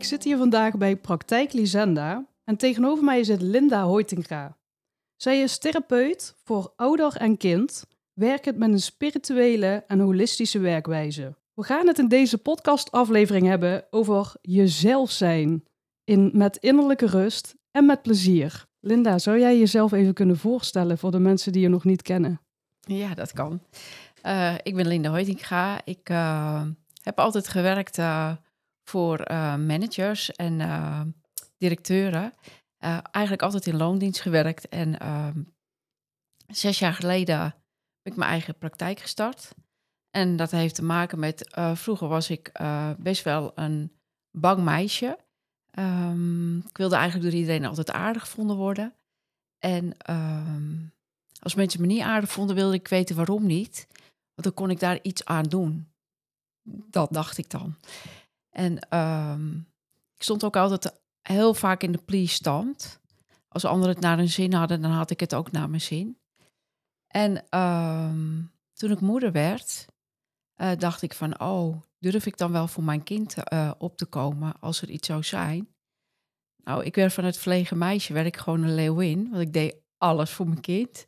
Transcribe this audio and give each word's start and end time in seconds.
Ik 0.00 0.06
zit 0.06 0.24
hier 0.24 0.36
vandaag 0.36 0.76
bij 0.76 0.96
Praktijk 0.96 1.52
Lisenda 1.52 2.26
en 2.44 2.56
tegenover 2.56 3.04
mij 3.04 3.24
zit 3.24 3.42
Linda 3.42 3.84
Hoitinga. 3.84 4.56
Zij 5.16 5.40
is 5.40 5.58
therapeut 5.58 6.34
voor 6.44 6.72
ouder 6.76 7.16
en 7.16 7.36
kind, 7.36 7.84
werkend 8.12 8.56
met 8.56 8.70
een 8.70 8.80
spirituele 8.80 9.84
en 9.86 10.00
holistische 10.00 10.58
werkwijze. 10.58 11.34
We 11.54 11.62
gaan 11.62 11.86
het 11.86 11.98
in 11.98 12.08
deze 12.08 12.38
podcastaflevering 12.38 13.46
hebben 13.46 13.84
over 13.90 14.32
jezelf 14.42 15.10
zijn, 15.10 15.64
in, 16.04 16.30
met 16.32 16.56
innerlijke 16.56 17.06
rust 17.06 17.56
en 17.70 17.86
met 17.86 18.02
plezier. 18.02 18.66
Linda, 18.80 19.18
zou 19.18 19.38
jij 19.38 19.58
jezelf 19.58 19.92
even 19.92 20.14
kunnen 20.14 20.38
voorstellen 20.38 20.98
voor 20.98 21.10
de 21.10 21.18
mensen 21.18 21.52
die 21.52 21.62
je 21.62 21.68
nog 21.68 21.84
niet 21.84 22.02
kennen? 22.02 22.40
Ja, 22.80 23.14
dat 23.14 23.32
kan. 23.32 23.62
Uh, 24.26 24.54
ik 24.62 24.74
ben 24.74 24.86
Linda 24.86 25.10
Hoitinga. 25.10 25.80
Ik 25.84 26.10
uh, 26.10 26.62
heb 27.02 27.18
altijd 27.18 27.48
gewerkt 27.48 27.98
uh, 27.98 28.32
voor 28.90 29.24
managers 29.58 30.30
en 30.32 31.14
directeuren. 31.56 32.32
eigenlijk 33.10 33.42
altijd 33.42 33.66
in 33.66 33.76
loondienst 33.76 34.20
gewerkt. 34.20 34.68
En 34.68 34.98
ehm, 34.98 35.42
zes 36.46 36.78
jaar 36.78 36.94
geleden 36.94 37.40
heb 37.40 38.12
ik 38.12 38.16
mijn 38.16 38.30
eigen 38.30 38.58
praktijk 38.58 39.00
gestart. 39.00 39.54
En 40.10 40.36
dat 40.36 40.50
heeft 40.50 40.74
te 40.74 40.84
maken 40.84 41.18
met, 41.18 41.58
vroeger 41.74 42.08
was 42.08 42.30
ik 42.30 42.52
best 42.98 43.24
wel 43.24 43.52
een 43.54 43.92
bang 44.30 44.62
meisje. 44.64 45.18
Um, 45.78 46.58
ik 46.58 46.76
wilde 46.76 46.96
eigenlijk 46.96 47.30
door 47.30 47.40
iedereen 47.40 47.64
altijd 47.64 47.90
aardig 47.90 48.22
gevonden 48.22 48.56
worden. 48.56 48.94
En 49.58 49.94
um, 50.10 50.92
als 51.40 51.54
mensen 51.54 51.80
me 51.80 51.86
niet 51.86 52.02
aardig 52.02 52.30
vonden, 52.30 52.56
wilde 52.56 52.74
ik 52.74 52.88
weten 52.88 53.16
waarom 53.16 53.46
niet. 53.46 53.86
Want 54.34 54.42
dan 54.42 54.54
kon 54.54 54.70
ik 54.70 54.80
daar 54.80 54.98
iets 55.02 55.24
aan 55.24 55.44
doen. 55.44 55.88
Dat 56.90 57.12
dacht 57.12 57.38
ik 57.38 57.50
dan. 57.50 57.76
En 58.50 58.98
um, 58.98 59.58
ik 60.16 60.22
stond 60.22 60.44
ook 60.44 60.56
altijd 60.56 61.00
heel 61.22 61.54
vaak 61.54 61.82
in 61.82 61.92
de 61.92 62.02
please-stand. 62.02 63.00
Als 63.48 63.64
anderen 63.64 63.94
het 63.94 64.04
naar 64.04 64.16
hun 64.16 64.28
zin 64.28 64.52
hadden, 64.52 64.82
dan 64.82 64.90
had 64.90 65.10
ik 65.10 65.20
het 65.20 65.34
ook 65.34 65.50
naar 65.50 65.68
mijn 65.70 65.80
zin. 65.80 66.18
En 67.06 67.44
toen 68.72 68.90
ik 68.90 69.00
moeder 69.00 69.32
werd, 69.32 69.86
uh, 70.60 70.70
dacht 70.78 71.02
ik 71.02 71.14
van, 71.14 71.40
oh, 71.40 71.82
durf 71.98 72.26
ik 72.26 72.36
dan 72.36 72.52
wel 72.52 72.68
voor 72.68 72.84
mijn 72.84 73.02
kind 73.02 73.36
uh, 73.52 73.70
op 73.78 73.96
te 73.96 74.06
komen 74.06 74.60
als 74.60 74.82
er 74.82 74.90
iets 74.90 75.06
zou 75.06 75.22
zijn? 75.22 75.68
Nou, 76.64 76.84
ik 76.84 76.94
werd 76.94 77.12
van 77.12 77.24
het 77.24 77.36
verlegen 77.36 77.78
meisje, 77.78 78.12
werd 78.12 78.26
ik 78.26 78.36
gewoon 78.36 78.62
een 78.62 78.74
leeuwin, 78.74 79.30
want 79.30 79.42
ik 79.42 79.52
deed 79.52 79.76
alles 79.98 80.30
voor 80.30 80.48
mijn 80.48 80.60
kind. 80.60 81.06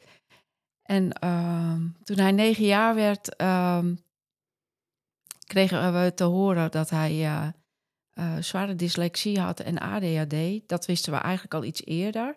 En 0.83 1.05
uh, 1.25 1.81
toen 2.03 2.19
hij 2.19 2.33
negen 2.33 2.65
jaar 2.65 2.95
werd, 2.95 3.37
kregen 5.53 6.03
we 6.03 6.15
te 6.15 6.25
horen 6.25 6.71
dat 6.71 6.91
hij 6.91 7.13
uh, 8.15 8.37
zware 8.41 8.75
dyslexie 8.75 9.41
had 9.41 9.61
en 9.61 9.79
ADHD. 9.79 10.69
Dat 10.69 10.87
wisten 10.87 11.13
we 11.13 11.19
eigenlijk 11.19 11.55
al 11.55 11.65
iets 11.65 11.85
eerder. 11.85 12.37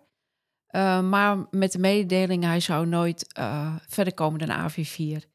maar 1.04 1.48
met 1.52 1.72
de 1.72 1.80
mededeling, 1.80 2.44
hij 2.44 2.60
zou 2.60 2.88
nooit 2.88 3.28
verder 3.88 4.14
komen 4.14 4.48
dan 4.48 4.72
AV4. 4.72 5.30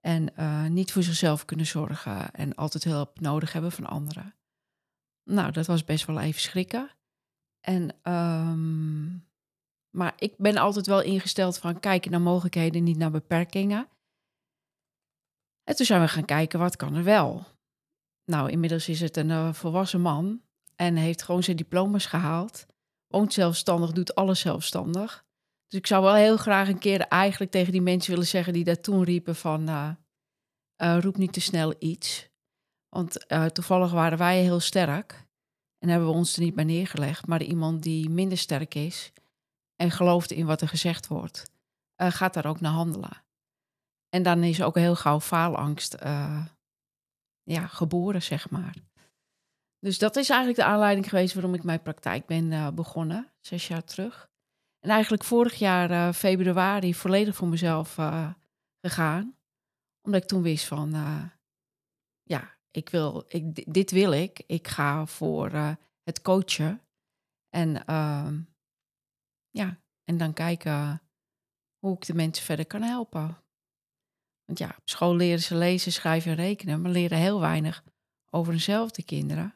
En 0.00 0.32
niet 0.72 0.92
voor 0.92 1.02
zichzelf 1.02 1.44
kunnen 1.44 1.66
zorgen 1.66 2.30
en 2.30 2.54
altijd 2.54 2.84
hulp 2.84 3.20
nodig 3.20 3.52
hebben 3.52 3.72
van 3.72 3.86
anderen. 3.86 4.34
Nou, 5.30 5.52
dat 5.52 5.66
was 5.66 5.84
best 5.84 6.06
wel 6.06 6.20
even 6.20 6.40
schrikken. 6.40 6.90
En, 7.60 8.12
um, 8.12 9.26
maar 9.90 10.12
ik 10.16 10.34
ben 10.36 10.56
altijd 10.56 10.86
wel 10.86 11.02
ingesteld 11.02 11.58
van 11.58 11.80
kijken 11.80 12.10
naar 12.10 12.20
mogelijkheden, 12.20 12.84
niet 12.84 12.96
naar 12.96 13.10
beperkingen. 13.10 13.88
En 15.64 15.76
toen 15.76 15.86
zijn 15.86 16.00
we 16.00 16.08
gaan 16.08 16.24
kijken, 16.24 16.58
wat 16.58 16.76
kan 16.76 16.94
er 16.94 17.04
wel? 17.04 17.46
Nou, 18.24 18.50
inmiddels 18.50 18.88
is 18.88 19.00
het 19.00 19.16
een 19.16 19.28
uh, 19.28 19.52
volwassen 19.52 20.00
man 20.00 20.42
en 20.76 20.96
heeft 20.96 21.22
gewoon 21.22 21.42
zijn 21.42 21.56
diploma's 21.56 22.06
gehaald. 22.06 22.66
Woont 23.06 23.32
zelfstandig, 23.32 23.92
doet 23.92 24.14
alles 24.14 24.40
zelfstandig. 24.40 25.24
Dus 25.68 25.78
ik 25.78 25.86
zou 25.86 26.02
wel 26.02 26.14
heel 26.14 26.36
graag 26.36 26.68
een 26.68 26.78
keer 26.78 27.00
eigenlijk 27.00 27.50
tegen 27.50 27.72
die 27.72 27.82
mensen 27.82 28.10
willen 28.10 28.26
zeggen 28.26 28.52
die 28.52 28.64
dat 28.64 28.82
toen 28.82 29.02
riepen 29.02 29.36
van 29.36 29.68
uh, 29.68 29.90
uh, 30.82 30.98
roep 31.00 31.16
niet 31.16 31.32
te 31.32 31.40
snel 31.40 31.74
iets. 31.78 32.28
Want 32.88 33.26
toevallig 33.52 33.90
waren 33.90 34.18
wij 34.18 34.42
heel 34.42 34.60
sterk 34.60 35.26
en 35.78 35.88
hebben 35.88 36.08
we 36.08 36.14
ons 36.14 36.36
er 36.36 36.42
niet 36.42 36.54
bij 36.54 36.64
neergelegd. 36.64 37.26
Maar 37.26 37.42
iemand 37.42 37.82
die 37.82 38.10
minder 38.10 38.38
sterk 38.38 38.74
is 38.74 39.12
en 39.76 39.90
gelooft 39.90 40.30
in 40.30 40.46
wat 40.46 40.60
er 40.60 40.68
gezegd 40.68 41.06
wordt, 41.06 41.50
gaat 41.96 42.34
daar 42.34 42.46
ook 42.46 42.60
naar 42.60 42.72
handelen. 42.72 43.23
En 44.14 44.22
dan 44.22 44.42
is 44.42 44.62
ook 44.62 44.74
heel 44.74 44.96
gauw 44.96 45.20
faalangst 45.20 45.96
ja, 47.42 47.66
geboren, 47.66 48.22
zeg 48.22 48.50
maar. 48.50 48.74
Dus 49.78 49.98
dat 49.98 50.16
is 50.16 50.28
eigenlijk 50.28 50.58
de 50.58 50.64
aanleiding 50.64 51.08
geweest 51.08 51.34
waarom 51.34 51.54
ik 51.54 51.62
mijn 51.62 51.82
praktijk 51.82 52.26
ben 52.26 52.74
begonnen, 52.74 53.32
zes 53.40 53.68
jaar 53.68 53.84
terug. 53.84 54.30
En 54.78 54.90
eigenlijk 54.90 55.24
vorig 55.24 55.54
jaar 55.54 55.90
uh, 55.90 56.12
februari 56.12 56.94
volledig 56.94 57.36
voor 57.36 57.48
mezelf 57.48 57.94
gegaan. 58.80 59.36
Omdat 60.02 60.22
ik 60.22 60.28
toen 60.28 60.42
wist 60.42 60.64
van, 60.66 60.90
ja, 62.22 62.56
ik 62.70 62.88
wil, 62.88 63.24
ik, 63.28 63.72
dit 63.74 63.90
wil 63.90 64.12
ik. 64.12 64.42
Ik 64.46 64.68
ga 64.68 65.06
voor 65.06 65.50
het 66.02 66.22
coachen. 66.22 66.80
En 67.48 67.86
ehm, 67.86 68.40
ja, 69.50 69.76
en 70.04 70.18
dan 70.18 70.32
kijken 70.32 71.02
hoe 71.78 71.94
ik 71.94 72.06
de 72.06 72.14
mensen 72.14 72.44
verder 72.44 72.66
kan 72.66 72.82
helpen. 72.82 73.43
Want 74.44 74.58
ja, 74.58 74.66
op 74.66 74.88
school 74.88 75.16
leren 75.16 75.42
ze 75.42 75.56
lezen, 75.56 75.92
schrijven 75.92 76.30
en 76.30 76.36
rekenen, 76.36 76.80
maar 76.80 76.90
leren 76.90 77.18
heel 77.18 77.40
weinig 77.40 77.84
over 78.30 78.52
hunzelf, 78.52 78.90
de 78.90 79.02
kinderen. 79.02 79.54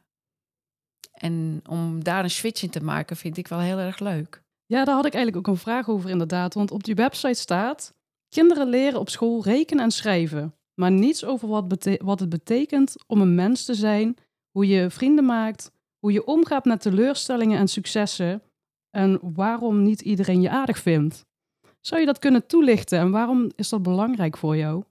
En 1.12 1.60
om 1.69 2.04
daar 2.04 2.25
een 2.25 2.31
switch 2.31 2.62
in 2.62 2.71
te 2.71 2.82
maken, 2.82 3.16
vind 3.16 3.37
ik 3.37 3.48
wel 3.48 3.60
heel 3.60 3.78
erg 3.78 3.98
leuk. 3.98 4.43
Ja, 4.66 4.84
daar 4.84 4.94
had 4.94 5.06
ik 5.06 5.15
eigenlijk 5.15 5.48
ook 5.48 5.54
een 5.54 5.60
vraag 5.60 5.88
over 5.88 6.10
inderdaad. 6.10 6.54
Want 6.54 6.71
op 6.71 6.84
die 6.84 6.94
website 6.94 7.41
staat... 7.41 7.97
Kinderen 8.28 8.69
leren 8.69 9.00
op 9.00 9.09
school 9.09 9.43
rekenen 9.43 9.84
en 9.84 9.91
schrijven. 9.91 10.54
Maar 10.75 10.91
niets 10.91 11.25
over 11.25 11.48
wat, 11.48 11.88
wat 12.03 12.21
het 12.21 12.28
betekent 12.28 12.94
om 13.06 13.21
een 13.21 13.34
mens 13.34 13.65
te 13.65 13.75
zijn. 13.75 14.16
Hoe 14.50 14.66
je 14.66 14.91
vrienden 14.91 15.25
maakt. 15.25 15.71
Hoe 15.98 16.12
je 16.12 16.27
omgaat 16.27 16.65
met 16.65 16.81
teleurstellingen 16.81 17.59
en 17.59 17.69
successen. 17.69 18.43
En 18.91 19.19
waarom 19.22 19.82
niet 19.82 20.00
iedereen 20.00 20.41
je 20.41 20.50
aardig 20.50 20.78
vindt. 20.78 21.27
Zou 21.81 22.00
je 22.00 22.06
dat 22.06 22.19
kunnen 22.19 22.47
toelichten? 22.47 22.99
En 22.99 23.11
waarom 23.11 23.50
is 23.56 23.69
dat 23.69 23.83
belangrijk 23.83 24.37
voor 24.37 24.56
jou? 24.56 24.84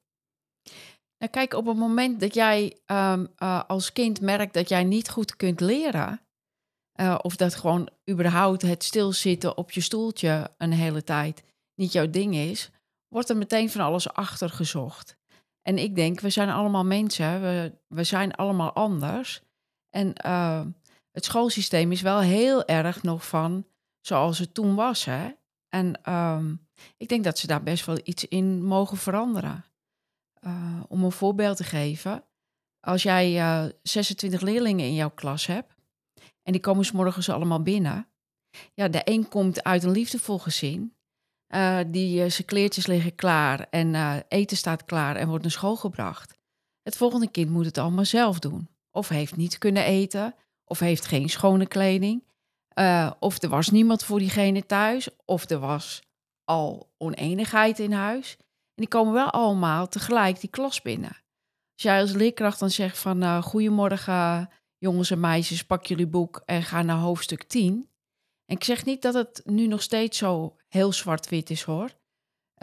Nou, 1.18 1.32
kijk, 1.32 1.54
op 1.54 1.66
het 1.66 1.78
moment 1.78 2.20
dat 2.20 2.34
jij 2.34 2.78
um, 2.86 3.28
uh, 3.38 3.64
als 3.68 3.92
kind 3.94 4.22
merkt 4.22 4.54
dat 4.54 4.70
jij 4.70 4.84
niet 4.84 5.10
goed 5.10 5.36
kunt 5.36 5.60
leren, 5.60 6.22
uh, 7.02 7.20
of 7.22 7.36
dat 7.36 7.56
gewoon 7.56 7.90
überhaupt 8.10 8.62
het 8.62 8.84
stilzitten 8.84 9.58
op 9.58 9.72
je 9.72 9.82
stoeltje 9.82 10.52
een 10.58 10.72
hele 10.72 11.04
tijd 11.04 11.44
niet 11.76 11.92
jouw 11.92 12.10
ding 12.10 12.36
is, 12.36 12.70
wordt 13.08 13.30
er 13.30 13.38
meteen 13.38 13.70
van 13.70 13.82
alles 13.82 14.14
achter 14.14 14.50
gezocht. 14.50 15.18
En 15.62 15.78
ik 15.78 15.96
denk, 15.96 16.20
we 16.20 16.30
zijn 16.30 16.50
allemaal 16.50 16.86
mensen, 16.86 17.42
we, 17.42 17.78
we 17.88 18.04
zijn 18.04 18.34
allemaal 18.36 18.74
anders. 18.74 19.42
En 19.90 20.14
uh, 20.26 20.66
het 21.12 21.26
schoolsysteem 21.26 21.92
is 21.92 22.02
wel 22.02 22.20
heel 22.20 22.66
erg 22.66 23.04
nog 23.04 23.28
van 23.28 23.66
zoals 24.02 24.40
het 24.40 24.54
toen 24.54 24.76
was. 24.76 25.06
Hè? 25.06 25.32
En 25.70 26.00
uh, 26.06 26.44
ik 26.98 27.10
denk 27.10 27.24
dat 27.24 27.38
ze 27.38 27.48
daar 27.48 27.64
best 27.64 27.86
wel 27.86 28.00
iets 28.04 28.26
in 28.26 28.64
mogen 28.64 28.98
veranderen. 28.98 29.66
Uh, 30.42 30.84
om 30.88 31.04
een 31.04 31.12
voorbeeld 31.12 31.58
te 31.58 31.64
geven, 31.64 32.24
als 32.80 33.04
jij 33.04 33.74
26 33.84 34.42
leerlingen 34.42 34.86
in 34.86 34.94
jouw 34.94 35.10
klas 35.10 35.46
hebt, 35.46 35.76
en 36.44 36.52
die 36.52 36.62
komen 36.62 36.86
s 36.86 36.92
morgens 36.92 37.30
allemaal 37.30 37.62
binnen. 37.62 38.08
Ja, 38.74 38.88
de 38.88 39.02
een 39.04 39.28
komt 39.28 39.64
uit 39.64 39.84
een 39.84 39.92
liefdevol 39.92 40.40
gezin. 40.40 40.96
Uh, 41.56 41.80
die 41.88 42.30
zijn 42.30 42.48
kleertjes 42.48 42.88
liggen 42.88 43.16
klaar 43.16 43.68
en 43.70 44.24
eten 44.28 44.58
staat 44.58 44.86
klaar 44.86 45.16
en 45.16 45.28
wordt 45.28 45.44
naar 45.44 45.52
school 45.52 45.76
gebracht. 45.76 46.38
Het 46.82 46.98
volgende 46.98 47.32
kind 47.32 47.50
moet 47.50 47.66
het 47.66 47.78
allemaal 47.78 48.06
zelf 48.06 48.40
doen. 48.40 48.70
Of 48.92 49.08
heeft 49.08 49.36
niet 49.36 49.58
kunnen 49.58 49.84
eten, 49.84 50.36
of 50.64 50.80
heeft 50.80 51.06
geen 51.06 51.30
schone 51.30 51.68
kleding. 51.68 52.27
Of 53.20 53.42
er 53.42 53.50
was 53.50 53.70
niemand 53.70 54.04
voor 54.04 54.20
diegene 54.20 54.66
thuis, 54.66 55.10
of 55.26 55.50
er 55.50 55.60
was 55.60 56.02
al 56.44 56.94
oneenigheid 56.98 57.80
in 57.80 57.92
huis. 57.92 58.36
En 58.40 58.84
die 58.84 58.88
komen 58.88 59.14
wel 59.14 59.30
allemaal 59.30 59.88
tegelijk 59.88 60.40
die 60.40 60.50
klas 60.50 60.82
binnen. 60.82 61.26
Als 61.74 61.84
jij 61.84 62.02
als 62.02 62.12
leerkracht 62.12 62.60
dan 62.60 62.70
zegt 62.70 62.98
van 62.98 63.44
goedemorgen 63.44 64.50
jongens 64.78 65.12
en 65.12 65.20
meisjes, 65.20 65.66
pak 65.66 65.86
jullie 65.86 66.08
boek 66.08 66.42
en 66.46 66.64
ga 66.64 66.82
naar 66.82 66.98
hoofdstuk 66.98 67.44
10. 67.44 67.90
En 68.46 68.56
ik 68.56 68.64
zeg 68.64 68.86
niet 68.86 69.02
dat 69.02 69.14
het 69.14 69.42
nu 69.46 69.68
nog 69.68 69.82
steeds 69.82 70.18
zo 70.18 70.56
heel 70.68 70.94
zwart-wit 70.94 71.50
is 71.50 71.64
hoor. 71.64 71.92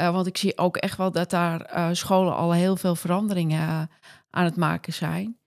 Uh, 0.01 0.13
want 0.13 0.27
ik 0.27 0.37
zie 0.37 0.59
ook 0.59 0.77
echt 0.77 0.97
wel 0.97 1.11
dat 1.11 1.31
daar 1.31 1.77
uh, 1.77 1.89
scholen 1.93 2.37
al 2.37 2.53
heel 2.53 2.77
veel 2.77 2.95
veranderingen 2.95 3.91
aan 4.31 4.45
het 4.45 4.57
maken 4.57 4.93
zijn. 4.93 5.39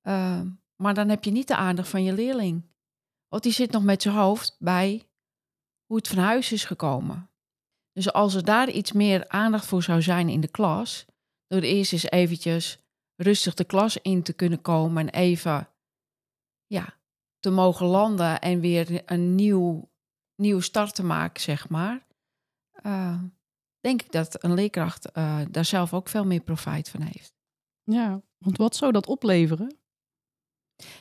Ehm, 0.00 0.48
maar 0.76 0.94
dan 0.94 1.08
heb 1.08 1.24
je 1.24 1.30
niet 1.30 1.48
de 1.48 1.56
aandacht 1.56 1.88
van 1.88 2.04
je 2.04 2.12
leerling. 2.12 2.70
Want 3.32 3.44
die 3.44 3.52
zit 3.52 3.70
nog 3.70 3.82
met 3.82 4.02
zijn 4.02 4.14
hoofd 4.14 4.56
bij 4.58 5.08
hoe 5.86 5.96
het 5.96 6.08
van 6.08 6.18
huis 6.18 6.52
is 6.52 6.64
gekomen. 6.64 7.30
Dus 7.92 8.12
als 8.12 8.34
er 8.34 8.44
daar 8.44 8.70
iets 8.70 8.92
meer 8.92 9.28
aandacht 9.28 9.66
voor 9.66 9.82
zou 9.82 10.02
zijn 10.02 10.28
in 10.28 10.40
de 10.40 10.48
klas, 10.48 11.06
door 11.46 11.60
eerst 11.60 11.92
eens 11.92 12.10
eventjes 12.10 12.78
rustig 13.16 13.54
de 13.54 13.64
klas 13.64 13.96
in 13.96 14.22
te 14.22 14.32
kunnen 14.32 14.60
komen 14.60 15.08
en 15.08 15.20
even 15.20 15.68
ja, 16.66 16.98
te 17.38 17.50
mogen 17.50 17.86
landen 17.86 18.40
en 18.40 18.60
weer 18.60 19.02
een 19.06 19.34
nieuw, 19.34 19.90
nieuw 20.34 20.60
start 20.60 20.94
te 20.94 21.04
maken, 21.04 21.42
zeg 21.42 21.68
maar. 21.68 22.06
Uh, 22.82 23.22
denk 23.80 24.02
ik 24.02 24.12
dat 24.12 24.44
een 24.44 24.54
leerkracht 24.54 25.16
uh, 25.16 25.40
daar 25.50 25.64
zelf 25.64 25.94
ook 25.94 26.08
veel 26.08 26.24
meer 26.24 26.40
profijt 26.40 26.88
van 26.88 27.02
heeft. 27.02 27.34
Ja, 27.82 28.22
want 28.38 28.56
wat 28.56 28.76
zou 28.76 28.92
dat 28.92 29.06
opleveren? 29.06 29.81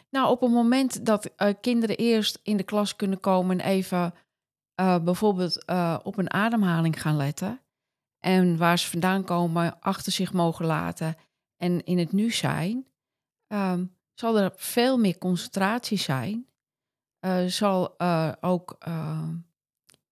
Nou, 0.09 0.29
op 0.29 0.41
het 0.41 0.51
moment 0.51 1.05
dat 1.05 1.31
uh, 1.37 1.53
kinderen 1.61 1.97
eerst 1.97 2.39
in 2.43 2.57
de 2.57 2.63
klas 2.63 2.95
kunnen 2.95 3.19
komen 3.19 3.59
en 3.59 3.67
even 3.67 4.13
bijvoorbeeld 5.03 5.65
op 6.03 6.17
een 6.17 6.33
ademhaling 6.33 7.01
gaan 7.01 7.17
letten. 7.17 7.61
En 8.19 8.57
waar 8.57 8.79
ze 8.79 8.89
vandaan 8.89 9.23
komen, 9.23 9.79
achter 9.79 10.11
zich 10.11 10.33
mogen 10.33 10.65
laten 10.65 11.15
en 11.57 11.83
in 11.83 11.97
het 11.97 12.11
nu 12.11 12.31
zijn. 12.31 12.85
Um, 13.47 13.95
zal 14.13 14.39
er 14.39 14.53
veel 14.55 14.97
meer 14.97 15.17
concentratie 15.17 15.97
zijn. 15.97 16.47
Zal 17.47 17.99
ook 18.41 18.77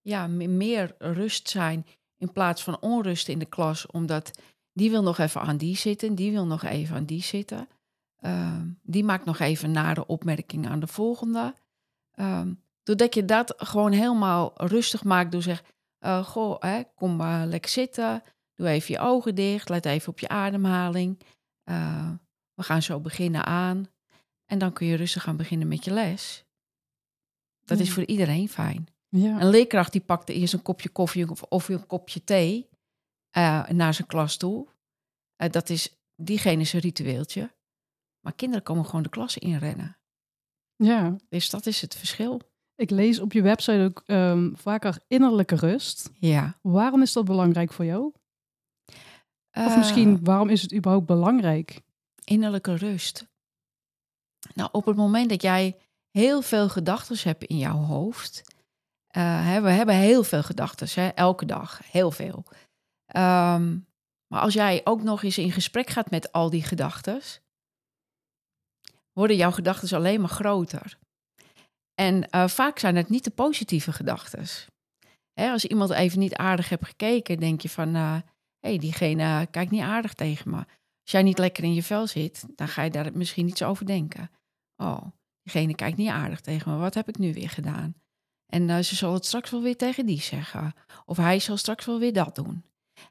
ja, 0.00 0.26
meer 0.26 0.94
rust 0.98 1.48
zijn 1.48 1.86
in 2.16 2.32
plaats 2.32 2.62
van 2.62 2.80
onrust 2.80 3.28
in 3.28 3.38
de 3.38 3.46
klas, 3.46 3.86
omdat 3.86 4.30
die 4.72 4.90
wil 4.90 5.02
nog 5.02 5.18
even 5.18 5.40
aan 5.40 5.56
die 5.56 5.76
zitten, 5.76 6.14
die 6.14 6.30
wil 6.30 6.46
nog 6.46 6.62
even 6.62 6.96
aan 6.96 7.04
die 7.04 7.22
zitten. 7.22 7.68
Ehm, 8.20 8.68
die 8.82 9.04
maakt 9.04 9.24
nog 9.24 9.38
even 9.38 9.70
nare 9.70 10.06
opmerkingen 10.06 10.70
aan 10.70 10.80
de 10.80 10.86
volgende. 10.86 11.54
Um, 12.14 12.62
doordat 12.82 13.14
je 13.14 13.24
dat 13.24 13.54
gewoon 13.56 13.92
helemaal 13.92 14.52
rustig 14.54 15.04
maakt 15.04 15.32
door 15.32 15.42
zeg, 15.42 15.62
goh, 16.22 16.60
hè, 16.60 16.82
kom 16.94 17.16
maar 17.16 17.46
lekker 17.46 17.70
zitten, 17.70 18.22
doe 18.54 18.68
even 18.68 18.94
je 18.94 19.00
ogen 19.00 19.34
dicht, 19.34 19.68
let 19.68 19.86
even 19.86 20.08
op 20.08 20.18
je 20.18 20.28
ademhaling. 20.28 21.20
we 22.54 22.62
gaan 22.62 22.82
zo 22.82 23.00
beginnen 23.00 23.44
aan. 23.44 23.88
En 24.46 24.58
dan 24.58 24.72
kun 24.72 24.86
je 24.86 24.96
rustig 24.96 25.22
gaan 25.22 25.36
beginnen 25.36 25.68
met 25.68 25.84
je 25.84 25.90
les. 25.90 26.44
Dat 27.64 27.78
is 27.78 27.92
voor 27.92 28.04
iedereen 28.04 28.48
fijn. 28.48 28.88
Ja. 29.08 29.40
Een 29.40 29.50
leerkracht 29.50 29.92
die 29.92 30.00
pakte 30.00 30.34
eerst 30.34 30.52
een 30.52 30.62
kopje 30.62 30.88
koffie 30.88 31.30
of, 31.30 31.42
of 31.42 31.68
een 31.68 31.86
kopje 31.86 32.24
thee 32.24 32.68
uh, 33.36 33.68
naar 33.68 33.94
zijn 33.94 34.06
klas 34.06 34.36
toe. 34.36 34.68
Uh, 35.42 35.50
dat 35.50 35.68
is 35.68 36.00
diegene 36.16 36.64
zijn 36.64 36.82
ritueeltje. 36.82 37.50
Maar 38.20 38.32
kinderen 38.34 38.64
komen 38.64 38.84
gewoon 38.84 39.02
de 39.02 39.08
klas 39.08 39.38
inrennen. 39.38 39.98
Ja. 40.76 41.16
Dus 41.28 41.50
dat 41.50 41.66
is 41.66 41.80
het 41.80 41.94
verschil. 41.94 42.40
Ik 42.74 42.90
lees 42.90 43.20
op 43.20 43.32
je 43.32 43.42
website 43.42 43.82
ook 43.82 44.02
um, 44.06 44.56
vaker 44.56 44.98
innerlijke 45.08 45.54
rust. 45.54 46.10
Ja. 46.18 46.58
Waarom 46.62 47.02
is 47.02 47.12
dat 47.12 47.24
belangrijk 47.24 47.72
voor 47.72 47.84
jou? 47.84 48.12
Uh, 49.58 49.66
of 49.66 49.76
misschien, 49.76 50.24
waarom 50.24 50.48
is 50.48 50.62
het 50.62 50.74
überhaupt 50.74 51.06
belangrijk? 51.06 51.80
Innerlijke 52.24 52.74
rust. 52.74 53.28
Nou, 54.54 54.68
op 54.72 54.84
het 54.84 54.96
moment 54.96 55.28
dat 55.28 55.42
jij 55.42 55.76
heel 56.10 56.42
veel 56.42 56.68
gedachten 56.68 57.16
hebt 57.22 57.44
in 57.44 57.58
jouw 57.58 57.76
hoofd. 57.76 58.42
Uh, 59.16 59.46
hè, 59.46 59.60
we 59.60 59.70
hebben 59.70 59.94
heel 59.94 60.22
veel 60.24 60.42
gedachten, 60.42 61.14
elke 61.14 61.44
dag, 61.46 61.80
heel 61.90 62.10
veel. 62.10 62.44
Um, 63.16 63.88
maar 64.26 64.40
als 64.40 64.54
jij 64.54 64.80
ook 64.84 65.02
nog 65.02 65.22
eens 65.22 65.38
in 65.38 65.52
gesprek 65.52 65.90
gaat 65.90 66.10
met 66.10 66.32
al 66.32 66.50
die 66.50 66.62
gedachten, 66.62 67.20
worden 69.20 69.36
jouw 69.36 69.50
gedachten 69.50 69.96
alleen 69.96 70.20
maar 70.20 70.28
groter. 70.28 70.98
En 71.94 72.28
uh, 72.30 72.48
vaak 72.48 72.78
zijn 72.78 72.96
het 72.96 73.08
niet 73.08 73.24
de 73.24 73.30
positieve 73.30 73.92
gedachten. 73.92 74.46
Als 75.34 75.64
iemand 75.64 75.90
even 75.90 76.18
niet 76.18 76.34
aardig 76.34 76.68
hebt 76.68 76.86
gekeken, 76.86 77.40
denk 77.40 77.60
je 77.60 77.68
van, 77.68 77.94
hé, 77.94 78.16
uh, 78.16 78.20
hey, 78.60 78.78
diegene 78.78 79.46
kijkt 79.50 79.70
niet 79.70 79.82
aardig 79.82 80.14
tegen 80.14 80.50
me. 80.50 80.56
Als 80.56 81.10
jij 81.10 81.22
niet 81.22 81.38
lekker 81.38 81.64
in 81.64 81.74
je 81.74 81.82
vel 81.82 82.06
zit, 82.06 82.44
dan 82.56 82.68
ga 82.68 82.82
je 82.82 82.90
daar 82.90 83.10
misschien 83.12 83.48
iets 83.48 83.62
over 83.62 83.86
denken. 83.86 84.30
Oh, 84.76 85.02
diegene 85.42 85.74
kijkt 85.74 85.96
niet 85.96 86.08
aardig 86.08 86.40
tegen 86.40 86.72
me. 86.72 86.78
Wat 86.78 86.94
heb 86.94 87.08
ik 87.08 87.18
nu 87.18 87.32
weer 87.32 87.50
gedaan? 87.50 87.94
En 88.46 88.84
ze 88.84 88.96
zal 88.96 89.14
het 89.14 89.26
straks 89.26 89.50
wel 89.50 89.62
weer 89.62 89.76
tegen 89.76 90.06
die 90.06 90.20
zeggen. 90.20 90.74
Of 91.04 91.16
hij 91.16 91.38
zal 91.38 91.56
straks 91.56 91.84
wel 91.84 91.98
weer 91.98 92.12
dat 92.12 92.34
doen. 92.34 92.64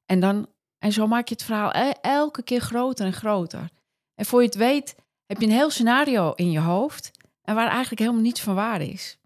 En, 0.05 0.19
dan, 0.19 0.47
en 0.77 0.91
zo 0.91 1.07
maak 1.07 1.27
je 1.27 1.33
het 1.33 1.43
verhaal 1.43 1.71
elke 2.01 2.43
keer 2.43 2.61
groter 2.61 3.05
en 3.05 3.13
groter. 3.13 3.69
En 4.15 4.25
voor 4.25 4.41
je 4.41 4.45
het 4.45 4.55
weet, 4.55 4.95
heb 5.29 5.39
je 5.39 5.45
een 5.45 5.51
heel 5.51 5.69
scenario 5.69 6.33
in 6.33 6.51
je 6.51 6.59
hoofd. 6.59 7.11
En 7.41 7.55
waar 7.55 7.69
eigenlijk 7.69 7.99
helemaal 7.99 8.21
niets 8.21 8.41
van 8.41 8.55
waar 8.55 8.81
is. 8.81 9.17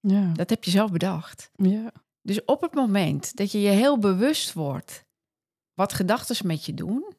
Ja. 0.00 0.32
Dat 0.32 0.50
heb 0.50 0.64
je 0.64 0.70
zelf 0.70 0.90
bedacht. 0.90 1.50
Ja. 1.56 1.92
Dus 2.22 2.44
op 2.44 2.60
het 2.60 2.74
moment 2.74 3.36
dat 3.36 3.52
je 3.52 3.60
je 3.60 3.68
heel 3.68 3.98
bewust 3.98 4.52
wordt 4.52 5.04
wat 5.74 5.92
gedachten 5.92 6.46
met 6.46 6.64
je 6.64 6.74
doen, 6.74 7.14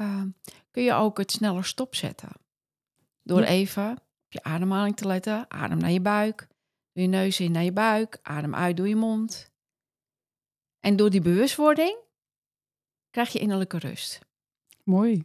uh, 0.00 0.22
kun 0.70 0.82
je 0.82 0.92
ook 0.92 1.18
het 1.18 1.30
sneller 1.30 1.64
stopzetten. 1.64 2.30
Door 3.22 3.42
even 3.42 3.90
op 3.92 4.32
je 4.32 4.42
ademhaling 4.42 4.96
te 4.96 5.06
letten. 5.06 5.50
Adem 5.50 5.78
naar 5.78 5.90
je 5.90 6.00
buik. 6.00 6.48
Doe 6.92 7.02
je 7.02 7.08
neus 7.08 7.40
in 7.40 7.52
naar 7.52 7.62
je 7.62 7.72
buik. 7.72 8.18
Adem 8.22 8.54
uit 8.54 8.76
door 8.76 8.88
je 8.88 8.96
mond. 8.96 9.50
En 10.80 10.96
door 10.96 11.10
die 11.10 11.20
bewustwording 11.20 11.98
krijg 13.10 13.32
je 13.32 13.38
innerlijke 13.38 13.78
rust. 13.78 14.18
Mooi. 14.84 15.24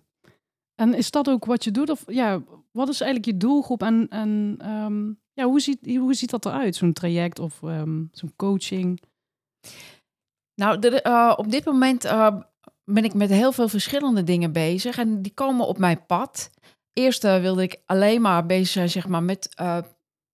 En 0.80 0.94
is 0.94 1.12
dat 1.12 1.30
ook 1.30 1.46
wat 1.46 1.64
je 1.64 1.72
doet? 1.72 1.90
Of 1.90 2.04
ja, 2.08 2.42
wat 2.72 2.90
is 2.90 3.02
eigenlijk 3.02 3.32
je 3.32 3.38
doelgroep? 3.38 3.82
En, 3.82 4.08
en 4.10 4.60
um, 4.70 5.20
ja, 5.34 5.46
hoe, 5.46 5.60
ziet, 5.60 5.96
hoe 5.98 6.14
ziet 6.14 6.30
dat 6.30 6.46
eruit? 6.46 6.76
Zo'n 6.76 6.94
traject 6.94 7.40
of 7.40 7.62
um, 7.62 8.10
zo'n 8.12 8.34
coaching? 8.36 9.02
Nou, 10.56 10.80
de, 10.80 11.04
uh, 11.08 11.34
op 11.36 11.52
dit 11.52 11.66
moment 11.66 12.06
uh, 12.06 12.36
ben 12.84 13.04
ik 13.04 13.14
met 13.14 13.30
heel 13.30 13.52
veel 13.52 13.70
verschillende 13.70 14.24
dingen 14.24 14.52
bezig. 14.52 14.98
En 14.98 15.22
die 15.22 15.34
komen 15.34 15.68
op 15.68 15.78
mijn 15.78 16.06
pad. 16.06 16.52
Eerst 16.94 17.24
uh, 17.24 17.40
wilde 17.40 17.64
ik 17.64 17.82
alleen 17.86 18.22
maar 18.22 18.46
bezig 18.46 18.68
zijn 18.68 18.90
zeg 18.90 19.08
maar, 19.08 19.24
met 19.24 19.56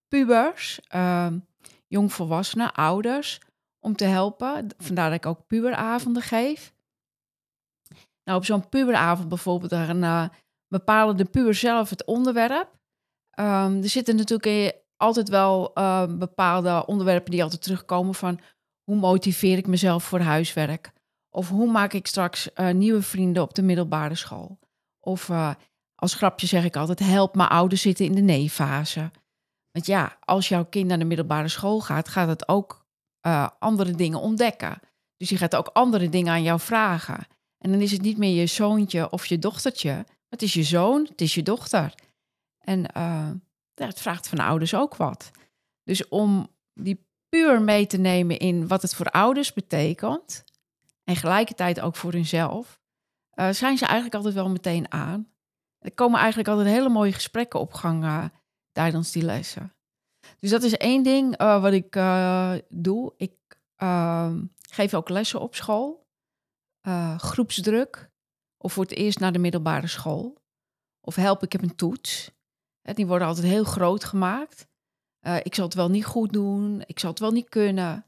pubers, 0.07 0.79
uh, 0.95 1.27
jongvolwassenen, 1.87 2.73
ouders, 2.73 3.39
om 3.79 3.95
te 3.95 4.05
helpen. 4.05 4.67
Vandaar 4.77 5.09
dat 5.09 5.17
ik 5.17 5.25
ook 5.25 5.47
puberavonden 5.47 6.21
geef. 6.21 6.72
Nou, 8.23 8.37
op 8.37 8.45
zo'n 8.45 8.69
puberavond 8.69 9.27
bijvoorbeeld, 9.27 9.69
dan 9.69 10.03
uh, 10.03 10.25
bepalen 10.67 11.17
de 11.17 11.25
puber 11.25 11.53
zelf 11.53 11.89
het 11.89 12.05
onderwerp. 12.05 12.69
Um, 13.39 13.81
er 13.83 13.89
zitten 13.89 14.15
natuurlijk 14.15 14.81
altijd 14.97 15.29
wel 15.29 15.71
uh, 15.77 16.17
bepaalde 16.17 16.85
onderwerpen 16.85 17.31
die 17.31 17.43
altijd 17.43 17.61
terugkomen 17.61 18.15
van 18.15 18.39
hoe 18.83 18.95
motiveer 18.95 19.57
ik 19.57 19.67
mezelf 19.67 20.03
voor 20.03 20.19
huiswerk? 20.19 20.91
Of 21.29 21.49
hoe 21.49 21.71
maak 21.71 21.93
ik 21.93 22.07
straks 22.07 22.49
uh, 22.55 22.69
nieuwe 22.69 23.01
vrienden 23.01 23.43
op 23.43 23.53
de 23.53 23.61
middelbare 23.61 24.15
school? 24.15 24.59
Of 24.99 25.29
als 25.95 26.13
grapje 26.13 26.47
zeg 26.47 26.63
ik 26.63 26.75
altijd: 26.75 26.99
help 26.99 27.35
mijn 27.35 27.49
ouders 27.49 27.81
zitten 27.81 28.05
in 28.05 28.15
de 28.15 28.21
nee-fase. 28.21 29.11
Want 29.71 29.85
ja, 29.85 30.17
als 30.19 30.47
jouw 30.47 30.65
kind 30.65 30.87
naar 30.87 30.99
de 30.99 31.05
middelbare 31.05 31.47
school 31.47 31.79
gaat, 31.79 32.07
gaat 32.07 32.27
het 32.27 32.47
ook 32.47 32.85
andere 33.59 33.91
dingen 33.91 34.19
ontdekken. 34.19 34.79
Dus 35.17 35.29
je 35.29 35.37
gaat 35.37 35.55
ook 35.55 35.67
andere 35.67 36.09
dingen 36.09 36.33
aan 36.33 36.43
jou 36.43 36.59
vragen. 36.59 37.27
En 37.63 37.71
dan 37.71 37.81
is 37.81 37.91
het 37.91 38.01
niet 38.01 38.17
meer 38.17 38.39
je 38.39 38.45
zoontje 38.45 39.09
of 39.09 39.25
je 39.25 39.39
dochtertje. 39.39 40.05
Het 40.29 40.41
is 40.41 40.53
je 40.53 40.63
zoon, 40.63 41.05
het 41.09 41.21
is 41.21 41.33
je 41.33 41.43
dochter. 41.43 41.93
En 42.59 42.79
uh, 42.79 43.29
ja, 43.73 43.85
het 43.85 43.99
vraagt 43.99 44.27
van 44.27 44.39
ouders 44.39 44.73
ook 44.73 44.95
wat. 44.95 45.31
Dus 45.83 46.07
om 46.07 46.47
die 46.73 47.05
puur 47.29 47.61
mee 47.61 47.87
te 47.87 47.97
nemen 47.97 48.39
in 48.39 48.67
wat 48.67 48.81
het 48.81 48.95
voor 48.95 49.05
ouders 49.05 49.53
betekent. 49.53 50.43
En 51.03 51.15
gelijkertijd 51.15 51.79
ook 51.79 51.95
voor 51.95 52.11
hunzelf. 52.11 52.79
Uh, 53.35 53.49
zijn 53.49 53.77
ze 53.77 53.85
eigenlijk 53.85 54.15
altijd 54.15 54.33
wel 54.33 54.49
meteen 54.49 54.91
aan. 54.91 55.27
Er 55.79 55.93
komen 55.93 56.19
eigenlijk 56.19 56.49
altijd 56.49 56.67
hele 56.67 56.89
mooie 56.89 57.13
gesprekken 57.13 57.59
op 57.59 57.73
gang 57.73 58.03
uh, 58.03 58.25
tijdens 58.71 59.11
die 59.11 59.23
lessen. 59.23 59.73
Dus 60.39 60.49
dat 60.49 60.63
is 60.63 60.77
één 60.77 61.03
ding 61.03 61.37
wat 61.37 61.73
ik 61.73 61.99
doe. 62.69 63.13
Ik 63.17 63.33
ehm, 63.75 64.43
geef 64.69 64.93
ook 64.93 65.09
lessen 65.09 65.41
op 65.41 65.55
school. 65.55 66.02
Groepsdruk. 67.17 68.11
Of 68.57 68.73
voor 68.73 68.83
het 68.83 68.95
eerst 68.95 69.19
naar 69.19 69.31
de 69.31 69.39
middelbare 69.39 69.87
school. 69.87 70.41
Of 71.01 71.15
help, 71.15 71.43
ik 71.43 71.51
heb 71.51 71.61
een 71.61 71.75
toets. 71.75 72.31
Die 72.81 73.07
worden 73.07 73.27
altijd 73.27 73.47
heel 73.47 73.63
groot 73.63 74.03
gemaakt. 74.03 74.67
ik 75.43 75.55
zal 75.55 75.65
het 75.65 75.73
wel 75.73 75.89
niet 75.89 76.05
goed 76.05 76.33
doen. 76.33 76.83
Ik 76.85 76.99
zal 76.99 77.09
het 77.09 77.19
wel 77.19 77.31
niet 77.31 77.49
kunnen. 77.49 78.05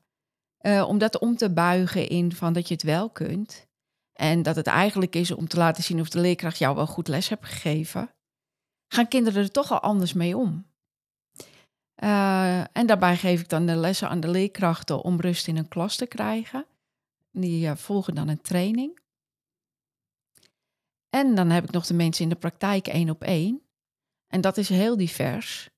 om 0.87 0.97
dat 0.97 1.19
om 1.19 1.35
te 1.35 1.49
buigen 1.49 2.07
in 2.07 2.31
van 2.31 2.53
dat 2.53 2.67
je 2.67 2.73
het 2.73 2.83
wel 2.83 3.09
kunt. 3.09 3.67
En 4.15 4.43
dat 4.43 4.55
het 4.55 4.67
eigenlijk 4.67 5.15
is 5.15 5.31
om 5.31 5.47
te 5.47 5.57
laten 5.57 5.83
zien 5.83 5.99
of 5.99 6.09
de 6.09 6.19
leerkracht 6.19 6.57
jou 6.57 6.75
wel 6.75 6.87
goed 6.87 7.07
les 7.07 7.29
hebt 7.29 7.45
gegeven. 7.45 8.09
gaan 8.87 9.07
kinderen 9.07 9.43
er 9.43 9.51
toch 9.51 9.71
al 9.71 9.79
anders 9.79 10.13
mee 10.13 10.37
om. 10.37 10.65
Uh, 12.03 12.59
en 12.59 12.85
daarbij 12.85 13.17
geef 13.17 13.41
ik 13.41 13.49
dan 13.49 13.65
de 13.65 13.75
lessen 13.75 14.09
aan 14.09 14.19
de 14.19 14.27
leerkrachten 14.27 15.01
om 15.01 15.19
rust 15.19 15.47
in 15.47 15.57
een 15.57 15.67
klas 15.67 15.95
te 15.95 16.05
krijgen. 16.05 16.65
Die 17.37 17.65
uh, 17.65 17.75
volgen 17.75 18.15
dan 18.15 18.27
een 18.27 18.41
training. 18.41 18.99
En 21.09 21.35
dan 21.35 21.49
heb 21.49 21.63
ik 21.63 21.71
nog 21.71 21.85
de 21.85 21.93
mensen 21.93 22.23
in 22.23 22.29
de 22.29 22.35
praktijk 22.35 22.87
één 22.87 23.09
op 23.09 23.23
één. 23.23 23.61
En 24.27 24.41
dat 24.41 24.57
is 24.57 24.69
heel 24.69 24.97
divers. 24.97 25.69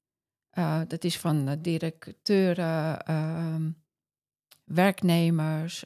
Uh, 0.53 0.81
dat 0.87 1.03
is 1.03 1.19
van 1.19 1.61
directeuren, 1.61 3.05
ehm, 3.05 3.71
werknemers, 4.63 5.85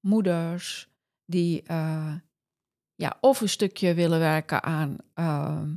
moeders, 0.00 0.88
die 1.24 1.62
ja, 2.94 3.16
of 3.20 3.40
een 3.40 3.48
stukje 3.48 3.94
willen 3.94 4.18
werken 4.18 4.62
aan 4.62 4.96
ehm, 5.14 5.74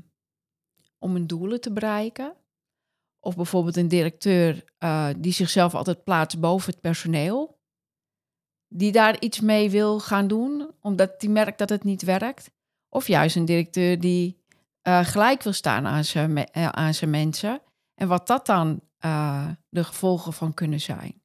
om 1.00 1.14
hun 1.14 1.28
doelen 1.28 1.62
te 1.62 1.72
bereiken. 1.72 2.36
Of 3.20 3.36
bijvoorbeeld 3.36 3.76
een 3.76 3.88
directeur 3.88 4.64
die 5.18 5.34
zichzelf 5.34 5.76
altijd 5.76 6.04
plaatst 6.04 6.40
boven 6.40 6.72
het 6.72 6.82
personeel. 6.82 7.53
Die 8.76 8.92
daar 8.92 9.20
iets 9.20 9.40
mee 9.40 9.70
wil 9.70 10.00
gaan 10.00 10.28
doen, 10.28 10.72
omdat 10.82 11.20
die 11.20 11.30
merkt 11.30 11.58
dat 11.58 11.70
het 11.70 11.84
niet 11.84 12.02
werkt. 12.02 12.52
Of 12.90 13.08
juist 13.08 13.36
een 13.36 13.46
directeur 13.46 14.00
die 14.00 14.42
uh, 14.88 15.06
gelijk 15.06 15.44
wil 15.44 15.54
staan 15.54 15.86
aan 15.86 16.04
zijn, 16.04 16.38
uh, 16.38 16.70
aan 16.70 16.94
zijn 16.94 17.10
mensen. 17.10 17.62
En 17.96 18.08
wat 18.08 18.28
dat 18.28 18.46
dan 18.46 18.82
de 19.70 19.84
gevolgen 19.84 20.34
van 20.34 20.54
kunnen 20.54 20.80
zijn. 20.80 21.22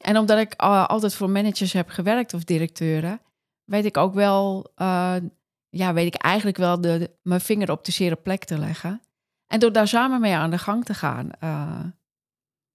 En 0.00 0.18
omdat 0.18 0.38
ik 0.38 0.54
altijd 0.56 1.14
voor 1.14 1.30
managers 1.30 1.72
heb 1.72 1.88
gewerkt 1.88 2.34
of 2.34 2.44
directeuren, 2.44 3.20
weet 3.64 3.84
ik 3.84 3.96
ook 3.96 4.14
wel, 4.14 4.72
ja, 5.68 5.92
weet 5.92 6.06
ik 6.06 6.14
eigenlijk 6.14 6.56
wel 6.56 6.80
de, 6.80 7.10
mijn 7.22 7.40
vinger 7.40 7.70
op 7.70 7.84
de 7.84 7.92
zere 7.92 8.16
plek 8.16 8.44
te 8.44 8.58
leggen. 8.58 9.02
En 9.46 9.60
door 9.60 9.72
daar 9.72 9.88
samen 9.88 10.20
mee 10.20 10.34
aan 10.34 10.50
de 10.50 10.58
gang 10.58 10.84
te 10.84 10.94
gaan, 10.94 11.30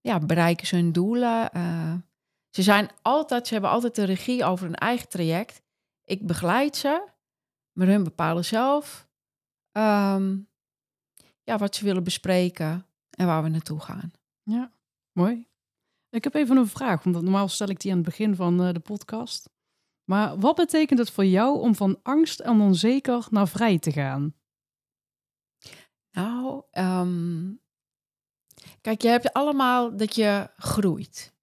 ja, 0.02 0.20
bereiken 0.20 0.68
ze 0.68 0.76
hun 0.76 0.92
doelen. 0.92 1.50
Ze 2.56 2.62
zijn 2.62 2.90
altijd, 3.02 3.48
ze 3.48 3.54
hebben 3.54 3.72
altijd 3.72 3.96
de 3.96 4.04
regie 4.04 4.44
over 4.44 4.66
hun 4.66 4.76
eigen 4.76 5.10
traject. 5.10 5.62
Ik 6.04 6.28
begeleid 6.28 6.76
ze, 6.76 7.08
maar 7.72 7.88
hun 7.88 8.04
bepalen 8.04 8.46
zelf 8.46 9.08
um, 9.72 10.50
ja, 11.44 11.58
wat 11.58 11.76
ze 11.76 11.84
willen 11.84 12.04
bespreken 12.04 12.88
en 13.10 13.26
waar 13.26 13.44
we 13.44 13.50
naartoe 13.50 13.80
gaan. 13.80 14.12
Ja, 14.44 14.72
mooi. 15.12 15.48
Ik 16.10 16.24
heb 16.24 16.34
even 16.34 16.58
een 16.58 16.68
vraag, 16.68 17.04
want 17.04 17.22
normaal 17.22 17.48
stel 17.48 17.70
ik 17.70 17.80
die 17.80 17.92
aan 17.92 17.98
het 17.98 18.06
begin 18.06 18.36
van 18.36 18.62
uh, 18.62 18.74
de 18.74 18.80
podcast. 18.80 19.50
Maar 20.04 20.40
wat 20.40 20.56
betekent 20.56 21.00
het 21.00 21.12
voor 21.12 21.26
jou 21.26 21.60
om 21.60 21.76
van 21.76 22.00
angst 22.04 22.40
en 22.40 22.62
onzeker 22.62 23.28
naar 23.30 23.48
vrij 23.48 23.80
te 23.80 23.92
gaan? 23.92 24.36
Nou, 26.12 26.64
um, 26.72 27.62
kijk, 28.82 29.02
je 29.02 29.08
hebt 29.08 29.34
allemaal 29.34 29.98
dat 29.98 30.16
je 30.16 30.50
groeit. 30.58 31.35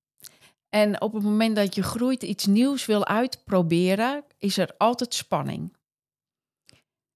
En 0.74 1.00
op 1.00 1.12
het 1.12 1.22
moment 1.22 1.56
dat 1.56 1.74
je 1.74 1.82
groeit, 1.82 2.22
iets 2.22 2.46
nieuws 2.46 2.86
wil 2.86 3.06
uitproberen, 3.06 4.24
is 4.38 4.58
er 4.58 4.74
altijd 4.76 5.14
spanning. 5.14 5.76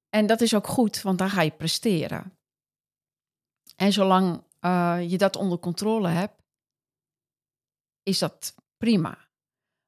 En 0.08 0.26
dat 0.26 0.40
is 0.40 0.54
ook 0.54 0.66
goed, 0.66 1.02
want 1.02 1.18
dan 1.18 1.30
ga 1.30 1.42
je 1.42 1.50
presteren. 1.50 2.38
En 3.76 3.92
zolang 3.92 4.42
uh, 4.60 4.98
je 5.08 5.18
dat 5.18 5.36
onder 5.36 5.58
controle 5.58 6.08
hebt, 6.08 6.42
is 8.02 8.18
dat 8.18 8.54
prima. 8.76 9.28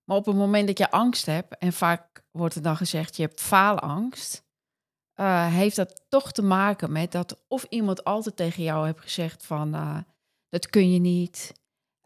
Maar 0.05 0.17
op 0.17 0.27
het 0.27 0.37
moment 0.37 0.67
dat 0.67 0.79
je 0.79 0.91
angst 0.91 1.27
hebt, 1.27 1.59
en 1.59 1.73
vaak 1.73 2.25
wordt 2.31 2.55
er 2.55 2.63
dan 2.63 2.77
gezegd, 2.77 3.17
je 3.17 3.23
hebt 3.23 3.41
faalangst, 3.41 4.45
uh, 5.21 5.47
heeft 5.55 5.77
dat 5.77 6.05
toch 6.09 6.33
te 6.33 6.43
maken 6.43 6.93
met 6.93 7.13
dat 7.13 7.45
of 7.49 7.65
iemand 7.65 8.05
altijd 8.05 8.37
tegen 8.37 8.63
jou 8.63 8.87
heeft 8.87 9.01
gezegd 9.01 9.47
van 9.47 9.75
uh, 9.75 9.99
dat 10.49 10.67
kun 10.67 10.93
je 10.93 10.99
niet. 10.99 11.53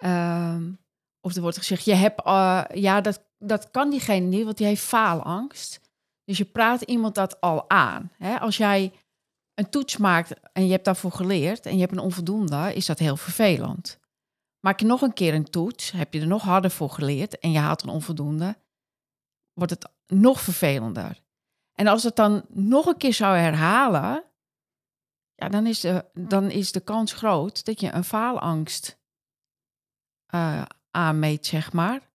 Um, 0.04 0.81
of 1.22 1.34
er 1.34 1.42
wordt 1.42 1.58
gezegd, 1.58 1.84
je 1.84 1.94
hebt, 1.94 2.26
uh, 2.26 2.64
ja, 2.74 3.00
dat, 3.00 3.24
dat 3.38 3.70
kan 3.70 3.90
diegene 3.90 4.26
niet, 4.26 4.44
want 4.44 4.56
die 4.56 4.66
heeft 4.66 4.82
faalangst. 4.82 5.80
Dus 6.24 6.38
je 6.38 6.44
praat 6.44 6.82
iemand 6.82 7.14
dat 7.14 7.40
al 7.40 7.70
aan. 7.70 8.10
Hè? 8.18 8.38
Als 8.38 8.56
jij 8.56 8.92
een 9.54 9.70
toets 9.70 9.96
maakt 9.96 10.34
en 10.52 10.66
je 10.66 10.72
hebt 10.72 10.84
daarvoor 10.84 11.12
geleerd 11.12 11.66
en 11.66 11.74
je 11.74 11.80
hebt 11.80 11.92
een 11.92 11.98
onvoldoende, 11.98 12.74
is 12.74 12.86
dat 12.86 12.98
heel 12.98 13.16
vervelend. 13.16 14.00
Maak 14.60 14.80
je 14.80 14.86
nog 14.86 15.02
een 15.02 15.12
keer 15.12 15.34
een 15.34 15.50
toets, 15.50 15.90
heb 15.90 16.14
je 16.14 16.20
er 16.20 16.26
nog 16.26 16.42
harder 16.42 16.70
voor 16.70 16.90
geleerd 16.90 17.38
en 17.38 17.50
je 17.50 17.58
haalt 17.58 17.82
een 17.82 17.88
onvoldoende, 17.88 18.56
wordt 19.52 19.72
het 19.72 19.88
nog 20.06 20.40
vervelender. 20.40 21.20
En 21.72 21.86
als 21.86 22.02
het 22.02 22.16
dan 22.16 22.44
nog 22.48 22.86
een 22.86 22.96
keer 22.96 23.14
zou 23.14 23.36
herhalen, 23.36 24.24
ja, 25.34 25.48
dan, 25.48 25.66
is 25.66 25.80
de, 25.80 26.04
dan 26.12 26.50
is 26.50 26.72
de 26.72 26.80
kans 26.80 27.12
groot 27.12 27.64
dat 27.64 27.80
je 27.80 27.92
een 27.92 28.04
faalangst 28.04 29.00
uh, 30.34 30.62
aanmeet, 30.92 31.46
zeg 31.46 31.72
maar. 31.72 32.10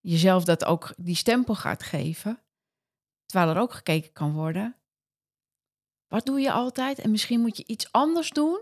Jezelf 0.00 0.44
dat 0.44 0.64
ook 0.64 0.94
die 0.96 1.14
stempel 1.14 1.54
gaat 1.54 1.82
geven. 1.82 2.42
Terwijl 3.24 3.54
er 3.54 3.60
ook 3.60 3.72
gekeken 3.72 4.12
kan 4.12 4.32
worden. 4.32 4.76
Wat 6.06 6.26
doe 6.26 6.40
je 6.40 6.52
altijd? 6.52 6.98
En 6.98 7.10
misschien 7.10 7.40
moet 7.40 7.56
je 7.56 7.66
iets 7.66 7.92
anders 7.92 8.30
doen 8.30 8.60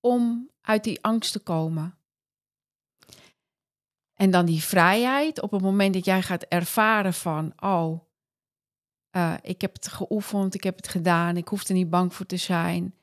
om 0.00 0.50
uit 0.60 0.84
die 0.84 1.02
angst 1.02 1.32
te 1.32 1.38
komen. 1.38 1.98
En 4.14 4.30
dan 4.30 4.46
die 4.46 4.62
vrijheid 4.62 5.40
op 5.40 5.50
het 5.50 5.62
moment 5.62 5.94
dat 5.94 6.04
jij 6.04 6.22
gaat 6.22 6.42
ervaren 6.42 7.14
van, 7.14 7.52
oh, 7.56 8.00
uh, 9.16 9.34
ik 9.42 9.60
heb 9.60 9.72
het 9.72 9.88
geoefend, 9.88 10.54
ik 10.54 10.62
heb 10.62 10.76
het 10.76 10.88
gedaan, 10.88 11.36
ik 11.36 11.48
hoef 11.48 11.68
er 11.68 11.74
niet 11.74 11.90
bang 11.90 12.14
voor 12.14 12.26
te 12.26 12.36
zijn. 12.36 12.94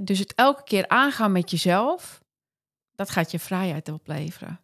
Dus 0.00 0.18
het 0.18 0.34
elke 0.34 0.62
keer 0.62 0.88
aangaan 0.88 1.32
met 1.32 1.50
jezelf, 1.50 2.22
dat 2.96 3.10
gaat 3.10 3.30
je 3.30 3.38
vrijheid 3.38 3.88
opleveren. 3.88 4.60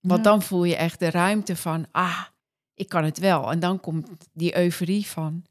Want 0.00 0.24
dan 0.24 0.42
voel 0.42 0.64
je 0.64 0.76
echt 0.76 0.98
de 0.98 1.10
ruimte 1.10 1.56
van, 1.56 1.86
ah, 1.90 2.24
ik 2.74 2.88
kan 2.88 3.04
het 3.04 3.18
wel. 3.18 3.50
En 3.50 3.60
dan 3.60 3.80
komt 3.80 4.08
die 4.32 4.56
euforie 4.56 5.06
van, 5.06 5.44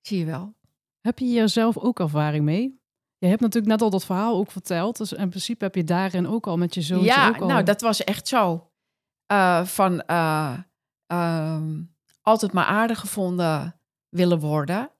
zie 0.00 0.18
je 0.18 0.24
wel. 0.24 0.54
Heb 1.00 1.18
je 1.18 1.24
hier 1.24 1.48
zelf 1.48 1.78
ook 1.78 2.00
ervaring 2.00 2.44
mee? 2.44 2.80
Je 3.18 3.26
hebt 3.26 3.40
natuurlijk 3.40 3.72
net 3.72 3.82
al 3.82 3.90
dat 3.90 4.04
verhaal 4.04 4.36
ook 4.36 4.50
verteld. 4.50 4.96
Dus 4.96 5.12
in 5.12 5.28
principe 5.28 5.64
heb 5.64 5.74
je 5.74 5.84
daarin 5.84 6.26
ook 6.26 6.46
al 6.46 6.56
met 6.56 6.74
je 6.74 6.82
zoon. 6.82 7.02
Ja, 7.02 7.28
ook 7.28 7.40
al... 7.40 7.48
nou, 7.48 7.62
dat 7.62 7.80
was 7.80 8.04
echt 8.04 8.28
zo. 8.28 8.70
Uh, 9.32 9.64
van, 9.64 10.02
uh, 10.06 10.58
um, 11.06 11.94
altijd 12.20 12.52
maar 12.52 12.64
aardig 12.64 13.00
gevonden 13.00 13.80
willen 14.08 14.38
worden. 14.38 14.90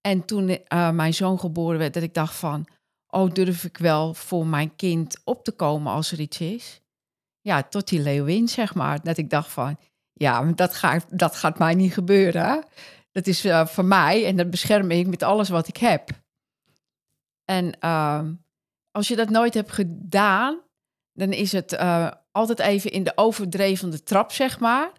En 0.00 0.24
toen 0.24 0.48
uh, 0.48 0.90
mijn 0.90 1.14
zoon 1.14 1.38
geboren 1.38 1.78
werd, 1.78 1.94
dat 1.94 2.02
ik 2.02 2.14
dacht 2.14 2.34
van, 2.34 2.66
oh, 3.14 3.32
durf 3.32 3.64
ik 3.64 3.78
wel 3.78 4.14
voor 4.14 4.46
mijn 4.46 4.76
kind 4.76 5.20
op 5.24 5.44
te 5.44 5.52
komen 5.52 5.92
als 5.92 6.12
er 6.12 6.20
iets 6.20 6.40
is? 6.40 6.80
Ja, 7.40 7.62
tot 7.62 7.88
die 7.88 8.00
leeuwin, 8.00 8.48
zeg 8.48 8.74
maar. 8.74 9.02
Dat 9.02 9.16
ik 9.16 9.30
dacht 9.30 9.50
van, 9.50 9.78
ja, 10.12 10.42
dat 10.42 10.74
gaat, 10.74 11.18
dat 11.18 11.36
gaat 11.36 11.58
mij 11.58 11.74
niet 11.74 11.92
gebeuren. 11.92 12.64
Dat 13.12 13.26
is 13.26 13.44
uh, 13.44 13.66
voor 13.66 13.84
mij 13.84 14.26
en 14.26 14.36
dat 14.36 14.50
bescherm 14.50 14.90
ik 14.90 15.06
met 15.06 15.22
alles 15.22 15.48
wat 15.48 15.68
ik 15.68 15.76
heb. 15.76 16.10
En 17.44 17.76
uh, 17.80 18.20
als 18.90 19.08
je 19.08 19.16
dat 19.16 19.30
nooit 19.30 19.54
hebt 19.54 19.72
gedaan, 19.72 20.60
dan 21.12 21.32
is 21.32 21.52
het 21.52 21.72
uh, 21.72 22.10
altijd 22.30 22.58
even 22.58 22.90
in 22.90 23.04
de 23.04 23.12
overdrevende 23.16 24.02
trap, 24.02 24.32
zeg 24.32 24.60
maar 24.60 24.92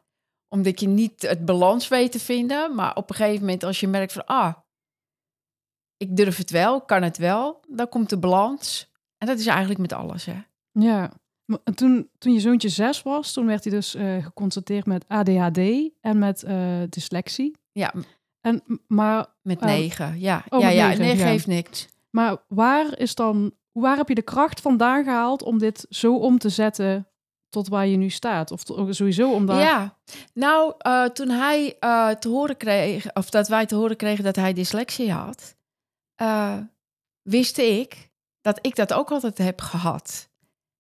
omdat 0.56 0.80
je 0.80 0.88
niet 0.88 1.22
het 1.22 1.46
balans 1.46 1.88
weet 1.88 2.12
te 2.12 2.20
vinden. 2.20 2.76
Maar 2.76 2.96
op 2.96 3.10
een 3.10 3.16
gegeven 3.16 3.40
moment 3.40 3.64
als 3.64 3.80
je 3.80 3.88
merkt 3.88 4.14
van, 4.14 4.26
ah, 4.26 4.54
ik 5.98 6.16
durf 6.16 6.38
het 6.38 6.50
wel, 6.50 6.82
kan 6.82 7.04
het 7.04 7.18
wel, 7.18 7.60
dan 7.68 7.90
komt 7.90 8.10
de 8.10 8.18
balans. 8.18 8.94
En 9.18 9.28
dat 9.28 9.40
is 9.40 9.48
eigenlijk 9.48 9.80
met 9.80 9.94
alles, 9.94 10.26
hè. 10.26 10.38
Ja, 10.72 11.12
en 11.64 11.76
toen, 11.76 12.10
toen 12.18 12.34
je 12.34 12.40
zoontje 12.40 12.70
zes 12.70 13.02
was, 13.02 13.34
toen 13.34 13.46
werd 13.46 13.64
hij 13.64 13.74
dus 13.74 13.96
uh, 13.96 14.24
geconstateerd 14.24 14.86
met 14.86 15.06
ADHD 15.08 15.60
en 16.02 16.20
met 16.20 16.44
uh, 16.48 16.82
dyslexie. 16.90 17.58
Ja. 17.72 17.94
En, 18.42 18.64
maar, 18.88 19.26
met 19.42 19.62
uh, 19.62 19.68
negen, 19.68 20.20
ja. 20.20 20.44
Oh, 20.50 20.60
ja, 20.60 20.70
ja, 20.70 20.88
negen, 20.88 21.06
ja. 21.06 21.26
geeft 21.26 21.48
niks. 21.48 21.88
Maar 22.10 22.38
waar 22.48 23.00
is 23.00 23.16
dan, 23.16 23.54
waar 23.72 23.98
heb 23.98 24.08
je 24.08 24.16
de 24.16 24.22
kracht 24.22 24.62
vandaan 24.62 25.04
gehaald 25.04 25.44
om 25.44 25.58
dit 25.58 25.86
zo 25.90 26.16
om 26.16 26.38
te 26.38 26.50
zetten 26.50 27.08
tot 27.50 27.68
waar 27.68 27.88
je 27.88 27.98
nu 27.98 28.10
staat? 28.10 28.52
Of 28.52 28.62
sowieso 28.90 29.32
om 29.32 29.46
daar... 29.46 29.60
Ja, 29.60 29.98
nou, 30.34 30.74
toen 31.14 31.30
hij 31.30 31.76
te 32.20 32.30
horen 32.30 32.58
kreeg, 32.58 33.14
of 33.14 33.30
dat 33.30 33.48
wij 33.48 33.66
te 33.66 33.76
horen 33.76 33.96
kregen 33.96 34.24
dat 34.24 34.36
hij 34.36 34.54
dyslexie 34.54 35.12
had, 35.12 35.55
uh, 36.22 36.60
wist 37.22 37.58
ik 37.58 38.12
dat 38.42 38.66
ik 38.66 38.76
dat 38.76 38.94
ook 38.94 39.12
altijd 39.12 39.38
heb 39.38 39.62
gehad. 39.62 40.30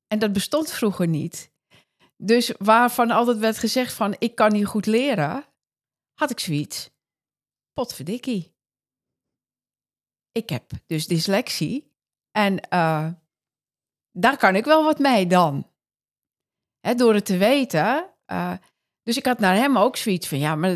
En 0.08 0.20
dat 0.20 0.34
bestond 0.34 0.72
vroeger 0.72 1.08
niet. 1.08 1.54
Dus 2.18 2.54
waarvan 2.58 3.12
altijd 3.12 3.38
werd 3.38 3.58
gezegd 3.58 3.94
van, 3.94 4.16
ik 4.20 4.36
kan 4.36 4.52
niet 4.52 4.66
goed 4.66 4.86
leren, 4.86 5.46
had 6.14 6.32
ik 6.32 6.40
zoiets. 6.40 6.90
Potverdikkie. 7.74 8.56
Ik 10.32 10.50
heb 10.50 10.72
dus 10.86 11.08
dyslexie 11.08 11.94
en 12.32 12.70
daar 14.12 14.38
kan 14.38 14.56
ik 14.56 14.66
wel 14.66 14.84
wat 14.84 15.00
mee 15.00 15.28
dan 15.28 15.72
door 16.80 17.14
het 17.14 17.26
te 17.26 17.38
weten. 17.38 18.14
Uh, 18.32 18.58
Dus 19.04 19.18
ik 19.18 19.26
had 19.26 19.40
naar 19.40 19.56
hem 19.56 19.78
ook 19.78 19.98
zoiets 19.98 20.28
van, 20.28 20.40
ja, 20.40 20.56
maar 20.56 20.76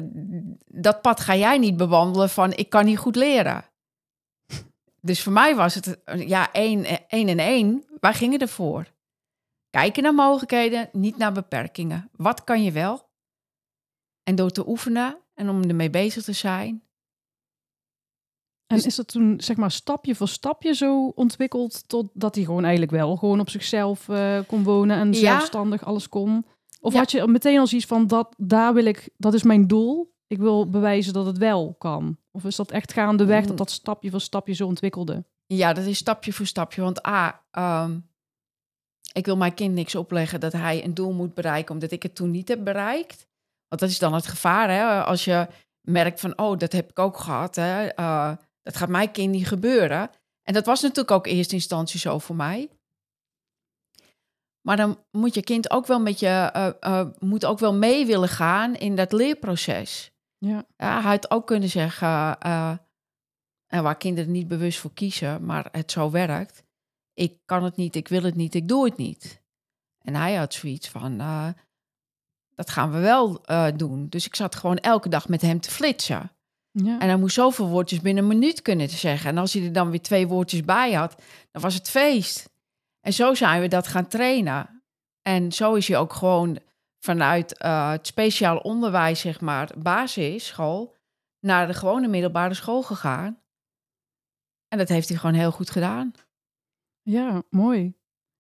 dat 0.66 1.02
pad 1.02 1.20
ga 1.20 1.36
jij 1.36 1.58
niet 1.58 1.78
bewandelen 1.78 2.30
van, 2.30 2.54
ik 2.54 2.70
kan 2.70 2.86
niet 2.86 2.98
goed 2.98 3.16
leren. 3.16 3.69
Dus 5.02 5.24
voor 5.24 5.34
mij 5.34 5.56
was 5.56 5.76
het, 5.76 6.00
ja, 6.16 6.52
één, 6.52 7.08
één 7.08 7.28
en 7.28 7.40
één. 7.40 7.86
Waar 8.00 8.14
gingen 8.14 8.40
ervoor? 8.40 8.94
Kijken 9.70 10.04
naar 10.04 10.14
mogelijkheden, 10.14 10.90
niet 10.92 11.18
naar 11.18 11.32
beperkingen. 11.32 12.10
Wat 12.16 12.44
kan 12.44 12.64
je 12.64 12.72
wel? 12.72 13.10
En 14.24 14.36
door 14.36 14.50
te 14.50 14.68
oefenen 14.68 15.18
en 15.34 15.50
om 15.50 15.64
ermee 15.64 15.90
bezig 15.90 16.24
te 16.24 16.34
zijn. 16.34 16.84
En 18.68 18.84
is 18.86 18.96
dat 18.96 19.08
toen, 19.08 19.42
zeg 19.42 19.58
maar, 19.58 19.72
stapje 19.72 20.16
voor 20.16 20.28
stapje 20.28 20.74
zo 20.74 21.08
ontwikkeld 21.08 21.88
totdat 21.88 22.36
hij 22.36 22.44
gewoon 22.44 22.62
eigenlijk 22.62 22.92
wel 22.92 23.16
gewoon 23.16 23.40
op 23.40 23.50
zichzelf 23.50 24.10
eh, 24.10 24.40
kon 24.48 24.64
wonen 24.64 24.98
en 24.98 25.14
zelfstandig 25.14 25.86
alles 25.86 26.10
kon? 26.10 26.46
Of 26.80 26.94
had 26.94 27.12
je 27.12 27.28
meteen 27.28 27.60
als 27.60 27.74
iets 27.74 27.86
van 27.86 28.08
dat, 28.08 28.34
daar 28.38 28.74
wil 28.74 28.86
ik, 28.86 29.10
dat 29.18 29.34
is 29.34 29.44
mijn 29.44 29.68
doel. 29.68 30.14
Ik 30.28 30.38
wil 30.38 30.70
bewijzen 30.70 31.14
dat 31.14 31.26
het 31.26 31.38
wel 31.38 31.76
kan. 31.78 32.18
Of 32.40 32.46
is 32.46 32.56
dat 32.56 32.72
echt 32.72 32.94
gaandeweg 32.94 33.42
dat 33.42 33.50
mm. 33.50 33.56
dat 33.56 33.72
stapje 33.72 34.10
voor 34.10 34.22
stapje 34.22 34.54
zo 34.54 34.66
ontwikkelde? 34.66 35.26
Ja, 35.46 35.74
dat 35.74 35.86
is 35.86 35.98
stapje 35.98 36.34
voor 36.34 36.46
stapje. 36.46 36.82
Want 36.82 37.08
A, 37.08 37.44
um, 37.84 38.10
ik 39.14 39.26
wil 39.26 39.38
mijn 39.38 39.54
kind 39.54 39.74
niks 39.74 39.96
opleggen 39.96 40.40
dat 40.40 40.52
hij 40.52 40.84
een 40.84 40.94
doel 40.94 41.12
moet 41.12 41.34
bereiken, 41.34 41.74
omdat 41.74 41.92
ik 41.92 42.04
het 42.04 42.16
toen 42.16 42.32
niet 42.32 42.48
heb 42.48 42.64
bereikt. 42.64 43.28
Want 43.68 43.82
dat 43.82 43.90
is 43.90 44.00
dan 44.00 44.14
het 44.14 44.28
gevaar, 44.28 44.70
hè? 44.70 45.04
Als 45.04 45.26
je 45.26 45.48
merkt 45.82 46.20
van, 46.20 46.38
oh, 46.38 46.58
dat 46.58 46.72
heb 46.72 46.90
ik 46.90 47.00
ook 47.00 47.18
gehad, 47.18 47.56
hè? 47.56 47.98
Uh, 48.00 48.32
dat 48.62 48.78
gaat 48.78 48.90
mijn 48.90 49.12
kind 49.12 49.32
niet 49.32 49.48
gebeuren. 49.48 50.10
En 50.44 50.54
dat 50.54 50.66
was 50.66 50.82
natuurlijk 50.82 51.12
ook 51.12 51.28
in 51.28 51.36
eerste 51.36 51.56
instantie 51.56 52.00
zo 52.00 52.20
voor 52.20 52.36
mij. 52.36 52.70
Maar 54.62 54.78
dan 54.78 55.04
moet 55.12 55.34
je 55.34 55.44
kind 55.44 55.72
ook 55.72 55.88
wel 55.88 56.00
met 56.00 56.20
je, 56.20 56.52
uh, 56.56 56.70
uh, 56.82 57.08
moet 57.20 57.46
ook 57.46 57.60
wel 57.60 57.74
mee 57.74 58.06
willen 58.06 58.30
gaan 58.30 58.76
in 58.76 58.96
dat 58.96 59.12
leerproces. 59.12 60.12
Ja. 60.40 60.66
ja 60.78 61.02
hij 61.02 61.12
had 61.12 61.32
ook 61.32 61.48
kunnen 61.48 61.70
zeggen, 61.70 62.40
en 63.68 63.84
waar 63.84 63.98
kinderen 63.98 64.32
niet 64.32 64.48
bewust 64.48 64.80
voor 64.80 64.94
kiezen, 64.94 65.46
maar 65.46 65.68
het 65.72 65.92
zo 65.92 66.12
werkt 66.12 66.64
ik 67.20 67.38
kan 67.46 67.64
het 67.64 67.76
niet, 67.76 67.96
ik 67.96 68.08
wil 68.08 68.24
het 68.24 68.36
niet, 68.36 68.56
ik 68.56 68.68
doe 68.68 68.86
het 68.86 68.98
niet. 68.98 69.42
En 70.02 70.16
hij 70.16 70.36
had 70.36 70.54
zoiets 70.54 70.90
van, 70.90 71.22
uh, 71.22 71.48
dat 72.56 72.70
gaan 72.70 72.92
we 72.92 73.00
wel 73.00 73.42
uh, 73.46 73.68
doen. 73.76 74.08
Dus 74.10 74.26
ik 74.26 74.36
zat 74.36 74.56
gewoon 74.56 74.78
elke 74.78 75.10
dag 75.10 75.28
met 75.28 75.42
hem 75.42 75.60
te 75.60 75.72
flitsen. 75.72 76.32
Ja. 76.72 77.00
En 77.00 77.08
hij 77.08 77.18
moest 77.18 77.36
zoveel 77.36 77.68
woordjes 77.68 78.02
binnen 78.02 78.24
een 78.24 78.30
minuut 78.30 78.62
kunnen 78.62 78.90
zeggen. 78.90 79.30
En 79.30 79.38
als 79.38 79.54
hij 79.54 79.64
er 79.64 79.74
dan 79.74 79.90
weer 79.90 80.02
twee 80.02 80.28
woordjes 80.28 80.64
bij 80.64 80.94
had, 80.94 81.16
dan 81.52 81.62
was 81.62 81.74
het 81.74 81.90
feest. 81.90 82.50
En 83.02 83.14
zo 83.14 83.34
zijn 83.34 83.62
we 83.62 83.68
dat 83.68 83.88
gaan 83.88 84.08
trainen. 84.08 84.84
En 85.22 85.52
zo 85.52 85.74
is 85.74 85.88
hij 85.88 85.98
ook 85.98 86.14
gewoon 86.14 86.60
vanuit 87.00 87.64
uh, 87.64 87.92
het 87.92 88.08
speciaal 88.08 88.58
onderwijs, 88.58 89.20
zeg 89.20 89.42
maar, 89.42 89.72
basisschool, 89.78 90.96
naar 91.40 91.68
de 91.68 91.74
gewone 91.74 92.08
middelbare 92.08 92.54
school 92.54 92.82
gegaan. 92.82 93.42
En 94.68 94.78
dat 94.78 94.90
heeft 94.90 95.10
hij 95.10 95.18
gewoon 95.18 95.36
heel 95.36 95.52
goed 95.52 95.70
gedaan. 95.70 96.12
Ja, 97.02 97.44
mooi. 97.50 97.94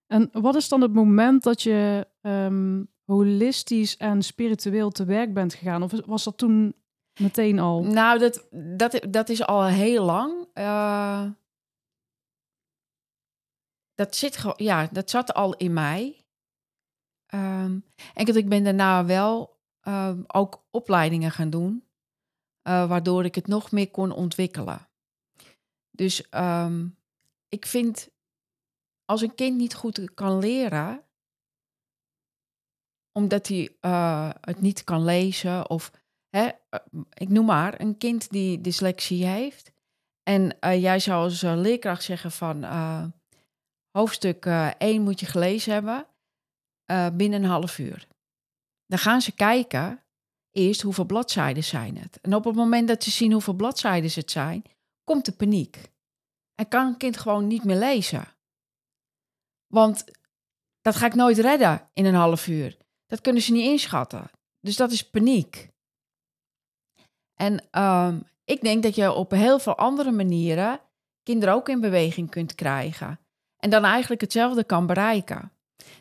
En 0.07 0.29
wat 0.31 0.55
is 0.55 0.69
dan 0.69 0.81
het 0.81 0.93
moment 0.93 1.43
dat 1.43 1.61
je 1.61 2.07
um, 2.21 2.91
holistisch 3.05 3.97
en 3.97 4.21
spiritueel 4.21 4.89
te 4.89 5.05
werk 5.05 5.33
bent 5.33 5.53
gegaan? 5.53 5.83
Of 5.83 5.91
was 6.05 6.23
dat 6.23 6.37
toen 6.37 6.75
meteen 7.19 7.59
al? 7.59 7.83
Nou, 7.83 8.19
dat, 8.19 8.47
dat, 8.51 8.99
dat 9.09 9.29
is 9.29 9.45
al 9.45 9.65
heel 9.65 10.05
lang. 10.05 10.47
Uh, 10.53 11.25
dat, 13.95 14.15
zit, 14.15 14.43
ja, 14.55 14.89
dat 14.91 15.09
zat 15.09 15.33
al 15.33 15.55
in 15.55 15.73
mij. 15.73 16.25
Um, 17.33 17.85
en 18.13 18.35
ik 18.35 18.49
ben 18.49 18.63
daarna 18.63 19.05
wel 19.05 19.57
um, 19.83 20.23
ook 20.27 20.63
opleidingen 20.71 21.31
gaan 21.31 21.49
doen, 21.49 21.83
uh, 22.67 22.87
waardoor 22.87 23.25
ik 23.25 23.35
het 23.35 23.47
nog 23.47 23.71
meer 23.71 23.91
kon 23.91 24.11
ontwikkelen. 24.11 24.87
Dus 25.91 26.23
um, 26.31 26.97
ik 27.49 27.65
vind 27.65 28.09
als 29.05 29.21
een 29.21 29.35
kind 29.35 29.57
niet 29.57 29.75
goed 29.75 30.13
kan 30.13 30.39
leren, 30.39 31.03
omdat 33.11 33.47
hij 33.47 33.77
uh, 33.81 34.29
het 34.41 34.61
niet 34.61 34.83
kan 34.83 35.03
lezen 35.03 35.69
of 35.69 35.91
hè, 36.29 36.49
eh, 36.69 36.79
ik 37.13 37.29
noem 37.29 37.45
maar 37.45 37.81
een 37.81 37.97
kind 37.97 38.29
die 38.29 38.61
dyslexie 38.61 39.25
heeft. 39.25 39.71
En 40.23 40.57
jij 40.79 40.99
zou 40.99 41.23
als 41.23 41.41
leerkracht 41.41 42.03
zeggen 42.03 42.31
van 42.31 42.63
hoofdstuk 43.91 44.45
1 44.77 45.01
moet 45.01 45.19
je 45.19 45.25
gelezen 45.25 45.73
hebben 45.73 46.08
binnen 47.13 47.43
een 47.43 47.49
half 47.49 47.77
uur. 47.77 48.07
Dan 48.85 48.99
gaan 48.99 49.21
ze 49.21 49.31
kijken 49.31 50.03
eerst 50.51 50.81
hoeveel 50.81 51.05
bladzijden 51.05 51.63
zijn 51.63 51.97
het. 51.97 52.21
En 52.21 52.35
op 52.35 52.43
het 52.45 52.55
moment 52.55 52.87
dat 52.87 53.03
ze 53.03 53.11
zien 53.11 53.31
hoeveel 53.31 53.53
bladzijden 53.53 54.11
het 54.13 54.31
zijn, 54.31 54.63
komt 55.03 55.25
de 55.25 55.31
paniek. 55.31 55.91
En 56.55 56.67
kan 56.67 56.87
een 56.87 56.97
kind 56.97 57.17
gewoon 57.17 57.47
niet 57.47 57.63
meer 57.63 57.77
lezen. 57.77 58.27
Want 59.67 60.05
dat 60.81 60.95
ga 60.95 61.05
ik 61.05 61.15
nooit 61.15 61.37
redden 61.37 61.89
in 61.93 62.05
een 62.05 62.13
half 62.13 62.47
uur. 62.47 62.77
Dat 63.05 63.21
kunnen 63.21 63.41
ze 63.41 63.51
niet 63.51 63.65
inschatten. 63.65 64.31
Dus 64.59 64.75
dat 64.75 64.91
is 64.91 65.09
paniek. 65.09 65.69
En 67.33 67.81
um, 67.81 68.27
ik 68.43 68.61
denk 68.61 68.83
dat 68.83 68.95
je 68.95 69.13
op 69.13 69.31
heel 69.31 69.59
veel 69.59 69.77
andere 69.77 70.11
manieren 70.11 70.81
kinderen 71.23 71.53
ook 71.53 71.69
in 71.69 71.79
beweging 71.79 72.29
kunt 72.29 72.55
krijgen. 72.55 73.19
En 73.57 73.69
dan 73.69 73.83
eigenlijk 73.83 74.21
hetzelfde 74.21 74.63
kan 74.63 74.85
bereiken. 74.85 75.51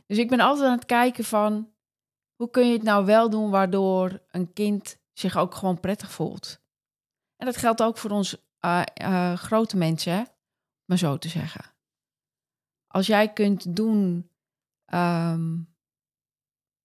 Dus 0.06 0.18
ik 0.18 0.28
ben 0.28 0.40
altijd 0.40 0.66
aan 0.66 0.76
het 0.76 0.86
kijken 0.86 1.24
van 1.24 1.72
hoe 2.34 2.50
kun 2.50 2.66
je 2.66 2.72
het 2.72 2.82
nou 2.82 3.04
wel 3.04 3.30
doen 3.30 3.50
waardoor 3.50 4.22
een 4.30 4.52
kind 4.52 4.98
zich 5.12 5.36
ook 5.36 5.54
gewoon 5.54 5.80
prettig 5.80 6.10
voelt. 6.10 6.60
En 7.36 7.46
dat 7.46 7.56
geldt 7.56 7.82
ook 7.82 7.98
voor 7.98 8.10
ons 8.10 8.36
uh, 8.64 8.82
uh, 9.02 9.32
grote 9.34 9.76
mensen, 9.76 10.28
maar 10.84 10.98
zo 10.98 11.18
te 11.18 11.28
zeggen 11.28 11.76
als 12.88 13.06
jij 13.06 13.32
kunt 13.32 13.76
doen 13.76 14.30
um, 14.94 15.74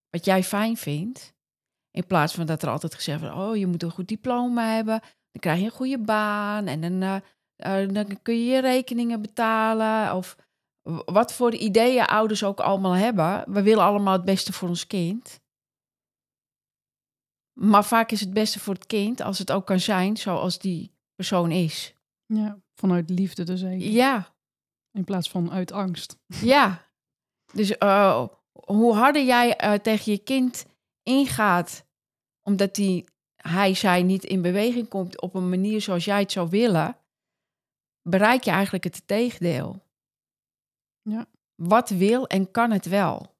wat 0.10 0.25
jij 0.25 0.43
fijn 0.43 0.77
vindt, 0.77 1.34
in 1.91 2.08
plaats 2.08 2.34
van 2.34 2.45
dat 2.45 2.62
er 2.62 2.69
altijd 2.69 2.95
gezegd 2.95 3.19
wordt, 3.19 3.36
oh, 3.36 3.56
je 3.56 3.67
moet 3.67 3.84
een 3.84 3.91
goed 3.91 4.08
diploma 4.08 4.73
hebben, 4.75 4.99
dan 4.99 5.41
krijg 5.41 5.60
je 5.60 5.65
een 5.65 5.71
goede 5.71 5.99
baan 5.99 6.67
en 6.67 6.82
dan, 6.82 7.21
uh, 7.58 7.93
dan 7.93 8.21
kun 8.21 8.34
je 8.34 8.45
je 8.45 8.62
rekeningen 8.62 9.21
betalen. 9.21 10.15
Of 10.15 10.38
wat 11.06 11.34
voor 11.34 11.54
ideeën 11.54 12.06
ouders 12.06 12.43
ook 12.43 12.60
allemaal 12.60 12.96
hebben. 12.96 13.54
We 13.54 13.62
willen 13.62 13.84
allemaal 13.84 14.13
het 14.13 14.26
beste 14.26 14.54
voor 14.54 14.69
ons 14.69 14.88
kind. 14.88 15.41
Maar 17.54 17.86
vaak 17.86 18.12
is 18.12 18.19
het 18.19 18.34
beste 18.34 18.60
voor 18.60 18.74
het 18.74 18.86
kind 18.86 19.22
als 19.22 19.39
het 19.39 19.52
ook 19.52 19.65
kan 19.65 19.80
zijn 19.80 20.17
zoals 20.17 20.60
die 20.60 20.91
persoon 21.15 21.52
is. 21.52 21.93
Ja, 22.26 22.60
vanuit 22.74 23.10
liefde 23.10 23.43
dus 23.43 23.62
eigenlijk. 23.62 23.93
Ja, 23.96 24.36
in 24.91 25.04
plaats 25.04 25.30
van 25.30 25.52
uit 25.52 25.72
angst. 25.72 26.17
Ja. 26.41 26.91
Dus 27.54 27.76
uh, 27.80 28.28
hoe 28.52 28.96
harder 28.96 29.24
jij 29.24 29.63
uh, 29.63 29.74
tegen 29.74 30.12
je 30.12 30.17
kind 30.17 30.65
ingaat, 31.04 31.86
omdat 32.41 32.76
die, 32.76 33.06
hij, 33.36 33.74
zij 33.74 34.04
niet 34.04 34.24
in 34.24 34.41
beweging 34.41 34.88
komt 34.88 35.22
op 35.22 35.34
een 35.34 35.50
manier 35.50 35.82
zoals 35.82 36.06
jij 36.06 36.19
het 36.19 36.32
zou 36.32 36.50
willen, 36.50 36.98
bereik 38.02 38.43
je 38.43 38.52
eigenlijk 38.52 38.84
het 38.84 39.08
tegendeel. 39.08 39.83
Ja. 41.03 41.25
Wat 41.55 41.89
wil 41.89 42.27
en 42.27 42.51
kan 42.51 42.71
het 42.71 42.85
wel? 42.85 43.35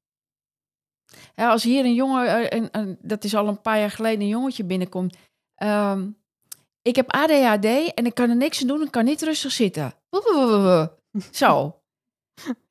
Ja, 1.34 1.50
als 1.50 1.62
hier 1.62 1.84
een 1.84 1.94
jongen, 1.94 2.54
uh, 2.54 2.68
een, 2.70 2.98
dat 3.02 3.24
is 3.24 3.34
al 3.34 3.48
een 3.48 3.60
paar 3.60 3.78
jaar 3.78 3.90
geleden, 3.90 4.20
een 4.20 4.28
jongetje 4.28 4.64
binnenkomt. 4.64 5.16
Um, 5.62 6.16
ik 6.82 6.96
heb 6.96 7.12
ADHD 7.12 7.94
en 7.94 8.06
ik 8.06 8.14
kan 8.14 8.30
er 8.30 8.36
niks 8.36 8.60
aan 8.60 8.66
doen, 8.66 8.82
ik 8.82 8.90
kan 8.90 9.04
niet 9.04 9.22
rustig 9.22 9.52
zitten. 9.52 9.94
Zo. 11.30 11.82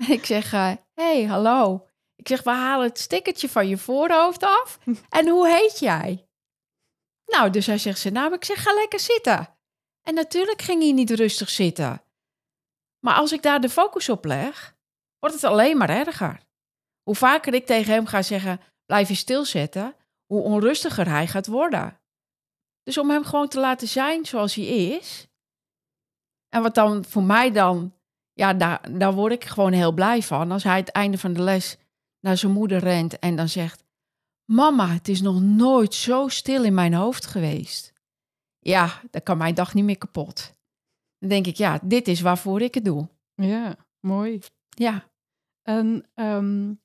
ik 0.07 0.25
zeg, 0.25 0.51
hé, 0.51 0.71
uh, 0.71 0.75
hey, 0.93 1.23
hallo. 1.23 1.87
Ik 2.15 2.27
zeg, 2.27 2.43
we 2.43 2.49
halen 2.49 2.87
het 2.87 2.99
stickertje 2.99 3.49
van 3.49 3.67
je 3.67 3.77
voorhoofd 3.77 4.43
af. 4.43 4.79
En 5.09 5.27
hoe 5.27 5.47
heet 5.47 5.79
jij? 5.79 6.27
Nou, 7.25 7.49
dus 7.49 7.65
hij 7.65 7.77
zegt 7.77 7.99
ze, 7.99 8.09
nou, 8.09 8.33
ik 8.33 8.45
zeg, 8.45 8.63
ga 8.63 8.73
lekker 8.73 8.99
zitten. 8.99 9.57
En 10.01 10.13
natuurlijk 10.13 10.61
ging 10.61 10.81
hij 10.81 10.91
niet 10.91 11.11
rustig 11.11 11.49
zitten. 11.49 12.03
Maar 12.99 13.15
als 13.15 13.31
ik 13.31 13.41
daar 13.41 13.61
de 13.61 13.69
focus 13.69 14.09
op 14.09 14.25
leg, 14.25 14.72
wordt 15.23 15.41
het 15.41 15.51
alleen 15.51 15.77
maar 15.77 15.89
erger. 15.89 16.39
Hoe 17.03 17.15
vaker 17.15 17.53
ik 17.53 17.65
tegen 17.65 17.93
hem 17.93 18.05
ga 18.05 18.21
zeggen, 18.21 18.59
blijf 18.85 19.07
je 19.07 19.15
stilzetten, 19.15 19.95
hoe 20.25 20.41
onrustiger 20.41 21.09
hij 21.09 21.27
gaat 21.27 21.47
worden. 21.47 21.99
Dus 22.83 22.97
om 22.97 23.09
hem 23.09 23.23
gewoon 23.23 23.47
te 23.47 23.59
laten 23.59 23.87
zijn 23.87 24.25
zoals 24.25 24.55
hij 24.55 24.65
is. 24.65 25.27
En 26.49 26.61
wat 26.61 26.75
dan 26.75 27.05
voor 27.05 27.23
mij 27.23 27.51
dan 27.51 27.93
ja, 28.33 28.53
daar, 28.53 28.97
daar 28.99 29.13
word 29.13 29.31
ik 29.31 29.43
gewoon 29.43 29.71
heel 29.71 29.91
blij 29.91 30.21
van. 30.21 30.51
Als 30.51 30.63
hij 30.63 30.77
het 30.77 30.89
einde 30.89 31.17
van 31.17 31.33
de 31.33 31.41
les 31.41 31.77
naar 32.19 32.37
zijn 32.37 32.51
moeder 32.51 32.79
rent 32.79 33.19
en 33.19 33.35
dan 33.35 33.49
zegt: 33.49 33.83
Mama, 34.51 34.87
het 34.87 35.07
is 35.07 35.21
nog 35.21 35.41
nooit 35.41 35.93
zo 35.93 36.27
stil 36.27 36.63
in 36.63 36.73
mijn 36.73 36.93
hoofd 36.93 37.25
geweest. 37.25 37.93
Ja, 38.59 39.01
dan 39.11 39.23
kan 39.23 39.37
mijn 39.37 39.55
dag 39.55 39.73
niet 39.73 39.83
meer 39.83 39.97
kapot. 39.97 40.53
Dan 41.17 41.29
denk 41.29 41.47
ik, 41.47 41.55
ja, 41.55 41.79
dit 41.83 42.07
is 42.07 42.21
waarvoor 42.21 42.61
ik 42.61 42.73
het 42.73 42.85
doe. 42.85 43.09
Ja, 43.35 43.75
mooi. 43.99 44.39
Ja. 44.69 45.11
En 45.63 46.09
um, 46.15 46.81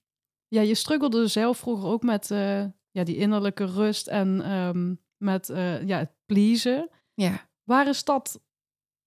ja, 0.49 0.61
je 0.61 0.75
struggelde 0.75 1.27
zelf 1.27 1.59
vroeger 1.59 1.89
ook 1.89 2.03
met 2.03 2.31
uh, 2.31 2.65
ja, 2.91 3.05
die 3.05 3.17
innerlijke 3.17 3.65
rust 3.65 4.07
en 4.07 4.41
ehm, 4.41 4.95
met 5.17 5.49
eh, 5.49 5.87
ja, 5.87 5.99
het 5.99 6.13
pleasen. 6.27 6.91
Ja. 7.15 7.51
Waar 7.63 7.89
is 7.89 8.05
dat 8.05 8.41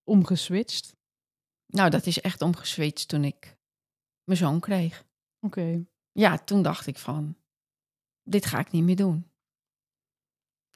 omgeswitcht? 0.03 0.95
Nou, 1.65 1.89
dat 1.89 2.05
is 2.05 2.21
echt 2.21 2.41
omgeswitcht 2.41 3.07
toen 3.07 3.23
ik 3.23 3.57
mijn 4.23 4.37
zoon 4.37 4.59
kreeg. 4.59 5.05
Oké. 5.39 5.85
Ja, 6.11 6.37
toen 6.37 6.61
dacht 6.61 6.87
ik 6.87 6.97
van, 6.97 7.37
dit 8.23 8.45
ga 8.45 8.59
ik 8.59 8.71
niet 8.71 8.83
meer 8.83 8.95
doen. 8.95 9.31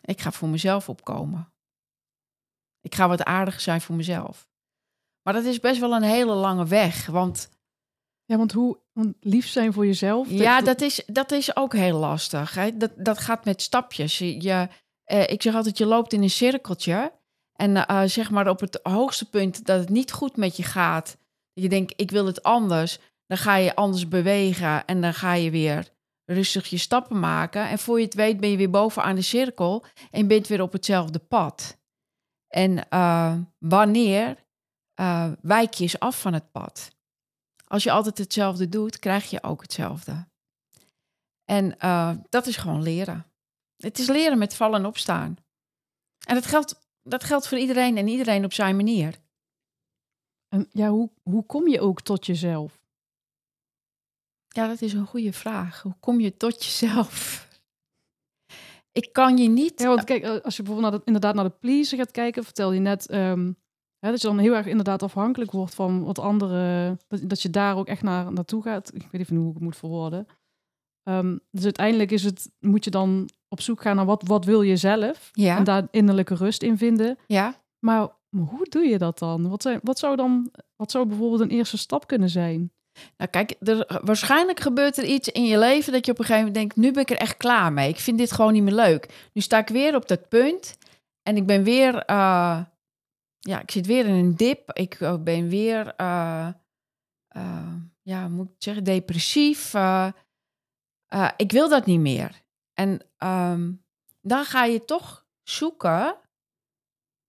Ik 0.02 0.22
ga 0.22 0.32
voor 0.32 0.50
mezelf 0.50 0.90
opkomen. 0.90 1.54
Ik 2.82 2.96
ga 2.96 3.08
wat 3.08 3.24
aardiger 3.24 3.62
zijn 3.62 3.82
voor 3.82 3.96
mezelf. 3.96 4.50
Maar 5.22 5.34
dat 5.34 5.44
is 5.44 5.60
best 5.60 5.80
wel 5.80 5.94
een 5.94 6.04
hele 6.04 6.34
lange 6.34 6.66
weg, 6.66 7.06
want 7.06 7.54
Ja, 8.28 8.38
want 8.38 8.52
hoe 8.52 8.85
want 8.96 9.16
lief 9.20 9.48
zijn 9.48 9.74
voor 9.74 9.86
jezelf? 9.86 10.30
Ja, 10.30 10.62
dat 10.62 10.82
is, 10.82 11.04
dat 11.06 11.32
is 11.32 11.56
ook 11.56 11.74
heel 11.74 12.00
lastig. 12.00 12.54
Hè? 12.54 12.78
Dat, 12.78 12.92
dat 12.96 13.18
gaat 13.18 13.46
met 13.46 13.62
stapjes. 13.62 14.18
Je, 14.18 14.68
eh, 15.04 15.30
ik 15.30 15.42
zeg 15.42 15.56
altijd, 15.56 15.78
je 15.78 15.86
loopt 15.86 16.14
in 16.14 16.22
een 16.22 16.30
cirkeltje. 16.30 17.12
En 17.54 17.88
eh, 17.88 18.02
zeg 18.06 18.32
maar 18.32 18.50
op 18.50 18.60
het 18.60 18.80
hoogste 18.84 19.30
punt 19.30 19.66
dat 19.66 19.80
het 19.80 19.90
niet 19.90 20.12
goed 20.12 20.38
met 20.38 20.58
je 20.58 20.64
gaat. 20.64 21.18
Je 21.54 21.70
denkt, 21.70 21.94
ik 21.96 22.12
wil 22.12 22.26
het 22.26 22.44
anders. 22.44 23.00
Dan 23.28 23.38
ga 23.38 23.56
je 23.56 23.76
anders 23.76 24.08
bewegen 24.08 24.86
en 24.86 25.02
dan 25.02 25.14
ga 25.14 25.34
je 25.34 25.52
weer 25.52 25.94
rustig 26.26 26.68
je 26.68 26.78
stappen 26.78 27.20
maken. 27.20 27.70
En 27.70 27.80
voor 27.80 28.00
je 28.00 28.06
het 28.06 28.14
weet 28.14 28.40
ben 28.40 28.50
je 28.50 28.58
weer 28.58 28.70
bovenaan 28.70 29.16
de 29.16 29.22
cirkel 29.22 29.86
en 30.12 30.28
bent 30.28 30.48
weer 30.48 30.62
op 30.62 30.72
hetzelfde 30.72 31.20
pad. 31.20 31.78
En 32.48 32.90
eh, 32.90 33.36
wanneer 33.58 34.36
eh, 34.94 35.32
wijk 35.42 35.74
je 35.74 35.84
eens 35.84 36.00
af 36.00 36.22
van 36.22 36.34
het 36.34 36.52
pad? 36.52 36.95
Als 37.68 37.84
je 37.84 37.92
altijd 37.92 38.18
hetzelfde 38.18 38.70
doet, 38.70 39.00
krijg 39.00 39.30
je 39.30 39.44
ook 39.44 39.62
hetzelfde. 39.62 40.28
En 41.46 41.80
eh, 41.80 42.18
dat 42.30 42.48
is 42.48 42.58
gewoon 42.58 42.82
leren. 42.82 43.26
Het 43.78 44.00
is 44.00 44.08
leren 44.08 44.38
met 44.38 44.56
vallen 44.56 44.80
en 44.80 44.86
opstaan. 44.86 45.38
En 46.28 46.36
dat 46.36 46.46
geldt, 46.46 46.80
dat 47.04 47.24
geldt 47.24 47.48
voor 47.48 47.58
iedereen 47.58 47.98
en 47.98 48.08
iedereen 48.08 48.46
op 48.46 48.54
zijn 48.54 48.76
manier. 48.76 49.20
En 50.48 50.68
ja, 50.72 50.90
hoe, 50.90 51.10
hoe 51.24 51.46
kom 51.46 51.68
je 51.68 51.82
ook 51.82 52.02
tot 52.02 52.26
jezelf? 52.26 52.84
Ja, 54.48 54.68
dat 54.68 54.82
is 54.82 54.94
een 54.94 55.06
goede 55.06 55.34
vraag. 55.34 55.82
Hoe 55.82 55.96
kom 56.00 56.20
je 56.20 56.38
tot 56.38 56.64
jezelf? 56.66 57.48
Ik 58.92 59.14
kan 59.14 59.38
je 59.38 59.50
niet. 59.50 59.80
Ja, 59.80 59.88
want 59.88 60.04
kijk, 60.04 60.26
als 60.26 60.56
je 60.56 60.64
bijvoorbeeld 60.64 60.92
naar 60.92 61.00
de, 61.00 61.06
inderdaad 61.06 61.36
naar 61.36 61.44
de 61.44 61.58
pleaser 61.60 61.98
gaat 61.98 62.12
kijken, 62.12 62.44
vertel 62.44 62.72
je 62.72 62.80
net 62.80 63.08
ehm, 63.08 63.52
hè, 64.00 64.10
dat 64.12 64.22
je 64.22 64.28
dan 64.28 64.38
heel 64.38 64.56
erg 64.56 64.66
inderdaad 64.66 65.04
afhankelijk 65.04 65.52
wordt 65.52 65.76
van 65.76 66.04
wat 66.04 66.20
anderen, 66.20 67.00
dat, 67.08 67.30
dat 67.30 67.42
je 67.42 67.50
daar 67.50 67.78
ook 67.78 67.88
echt 67.88 68.02
naar, 68.02 68.34
naartoe 68.34 68.62
gaat. 68.62 68.92
Ik 68.94 69.08
weet 69.12 69.22
even 69.22 69.36
hoe 69.36 69.48
ik 69.48 69.54
het 69.54 69.64
moet 69.64 69.78
verwoorden. 69.78 70.28
Ehm, 71.04 71.38
dus 71.52 71.64
uiteindelijk 71.64 72.12
is 72.12 72.24
het, 72.24 72.52
moet 72.60 72.84
je 72.84 72.92
dan 72.92 73.30
op 73.48 73.62
zoek 73.62 73.82
gaan 73.82 73.96
naar 73.96 74.06
wat, 74.06 74.24
wat 74.28 74.46
wil 74.46 74.62
je 74.62 74.78
zelf 74.78 75.30
Ja, 75.34 75.58
en 75.58 75.64
daar 75.64 75.88
innerlijke 75.92 76.36
rust 76.36 76.64
in 76.64 76.78
vinden. 76.78 77.18
ja. 77.28 77.64
Maar, 77.80 78.10
maar 78.30 78.46
hoe 78.46 78.66
doe 78.70 78.84
je 78.84 78.98
dat 78.98 79.20
dan? 79.20 79.50
Wat, 79.50 79.62
zijn, 79.62 79.80
wat 79.84 80.00
zou 80.00 80.16
dan, 80.16 80.52
wat 80.76 80.92
zou 80.92 81.06
bijvoorbeeld 81.06 81.42
een 81.42 81.50
eerste 81.50 81.78
stap 81.78 82.08
kunnen 82.08 82.30
zijn? 82.30 82.72
Nou, 83.18 83.30
kijk, 83.30 83.56
er, 83.60 84.00
waarschijnlijk 84.04 84.60
gebeurt 84.60 84.98
er 84.98 85.04
iets 85.04 85.28
in 85.30 85.46
je 85.46 85.58
leven 85.58 85.94
dat 85.94 86.06
je 86.06 86.12
op 86.12 86.20
een 86.20 86.26
gegeven 86.26 86.48
moment 86.48 86.60
denkt: 86.62 86.76
nu 86.76 86.92
ben 86.92 87.02
ik 87.02 87.10
er 87.10 87.18
echt 87.18 87.38
klaar 87.38 87.74
mee. 87.74 87.90
Ik 87.90 88.00
vind 88.00 88.18
dit 88.18 88.32
gewoon 88.32 88.54
niet 88.54 88.64
meer 88.64 88.74
leuk. 88.74 89.30
Nu 89.34 89.42
sta 89.42 89.58
ik 89.58 89.68
weer 89.68 89.96
op 89.96 90.08
dat 90.08 90.30
punt 90.30 90.78
en 91.24 91.38
ik 91.38 91.46
ben 91.46 91.64
weer, 91.64 91.96
eh, 91.98 92.60
ja, 93.46 93.62
ik 93.62 93.72
zit 93.72 93.86
weer 93.86 94.06
in 94.06 94.14
een 94.14 94.36
dip. 94.36 94.72
Ik 94.74 94.94
eh, 94.94 95.18
ben 95.18 95.50
weer, 95.50 95.96
eh, 95.96 96.48
eh, 97.28 97.74
ja, 98.02 98.28
moet 98.28 98.50
ik 98.50 98.56
zeggen, 98.58 98.84
depressief. 98.84 99.74
Ik 101.38 101.52
wil 101.52 101.70
dat 101.70 101.86
niet 101.86 102.00
meer. 102.00 102.44
En 102.74 103.02
ehm, 103.18 103.74
dan 104.22 104.46
ga 104.46 104.64
je 104.64 104.86
toch 104.86 105.26
zoeken, 105.44 106.18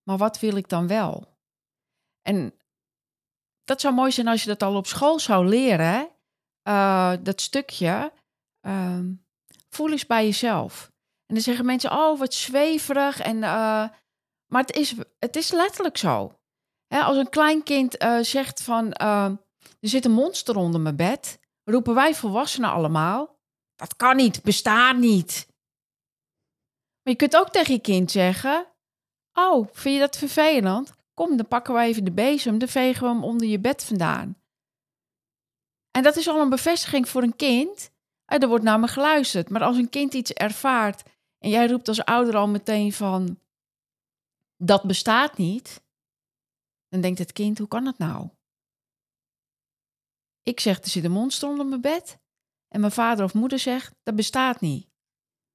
maar 0.02 0.16
wat 0.16 0.40
wil 0.40 0.56
ik 0.56 0.68
dan 0.68 0.86
wel? 0.86 1.38
En 2.22 2.54
dat 3.64 3.80
zou 3.80 3.94
mooi 3.94 4.12
zijn 4.12 4.28
als 4.28 4.42
je 4.42 4.48
dat 4.48 4.62
al 4.62 4.76
op 4.76 4.86
school 4.86 5.18
zou 5.18 5.46
leren. 5.46 6.10
dat 7.22 7.40
stukje. 7.40 8.12
ehm, 8.60 9.12
voel 9.68 9.90
eens 9.90 10.06
bij 10.06 10.24
jezelf. 10.24 10.92
En 11.26 11.34
dan 11.34 11.44
zeggen 11.44 11.64
mensen, 11.66 11.92
oh, 11.92 12.18
wat 12.18 12.34
zweverig. 12.34 13.20
En, 13.20 13.42
maar 14.46 14.60
het 14.60 14.76
is, 14.76 14.94
het 15.18 15.36
is 15.36 15.50
letterlijk 15.50 15.96
zo. 15.96 16.38
Als 16.88 17.16
een 17.16 17.28
klein 17.28 17.62
kind 17.62 17.96
eh, 17.96 18.18
zegt 18.20 18.62
van, 18.62 18.92
eh, 18.92 19.24
er 19.80 19.88
zit 19.88 20.04
een 20.04 20.12
monster 20.12 20.56
onder 20.56 20.80
mijn 20.80 20.96
bed. 20.96 21.38
Roepen 21.64 21.94
wij 21.94 22.14
volwassenen 22.14 22.70
allemaal. 22.70 23.38
Dat 23.74 23.96
kan 23.96 24.16
niet, 24.16 24.42
bestaat 24.42 24.96
niet. 24.96 25.46
Maar 27.02 27.12
je 27.12 27.16
kunt 27.16 27.36
ook 27.36 27.50
tegen 27.50 27.74
je 27.74 27.80
kind 27.80 28.10
zeggen, 28.10 28.66
oh, 29.32 29.68
vind 29.72 29.94
je 29.94 30.00
dat 30.00 30.16
vervelend? 30.16 30.92
Kom, 31.14 31.36
dan 31.36 31.48
pakken 31.48 31.74
we 31.74 31.80
even 31.80 32.04
de 32.04 32.12
bezem, 32.12 32.58
dan 32.58 32.68
vegen 32.68 33.02
we 33.02 33.08
hem 33.08 33.24
onder 33.24 33.46
je 33.46 33.58
bed 33.58 33.84
vandaan. 33.84 34.40
En 35.90 36.02
dat 36.02 36.16
is 36.16 36.28
al 36.28 36.40
een 36.40 36.48
bevestiging 36.48 37.08
voor 37.08 37.22
een 37.22 37.36
kind. 37.36 37.90
Eh, 38.24 38.42
Er 38.42 38.48
wordt 38.48 38.64
naar 38.64 38.80
me 38.80 38.88
geluisterd. 38.88 39.48
Maar 39.50 39.62
als 39.62 39.76
een 39.76 39.88
kind 39.88 40.14
iets 40.14 40.32
ervaart 40.32 41.02
en 41.38 41.50
jij 41.50 41.66
roept 41.66 41.88
als 41.88 42.04
ouder 42.04 42.36
al 42.36 42.48
meteen 42.48 42.92
van 42.92 43.40
dat 44.56 44.82
bestaat 44.82 45.36
niet, 45.36 45.84
dan 46.88 47.00
denkt 47.00 47.18
het 47.18 47.32
kind, 47.32 47.58
hoe 47.58 47.68
kan 47.68 47.84
dat 47.84 47.98
nou? 47.98 48.28
Ik 50.42 50.60
zeg, 50.60 50.78
er 50.78 50.88
zit 50.88 51.04
een 51.04 51.10
monster 51.10 51.48
onder 51.48 51.66
mijn 51.66 51.80
bed. 51.80 52.18
En 52.68 52.80
mijn 52.80 52.92
vader 52.92 53.24
of 53.24 53.34
moeder 53.34 53.58
zegt, 53.58 53.94
dat 54.02 54.16
bestaat 54.16 54.60
niet. 54.60 54.88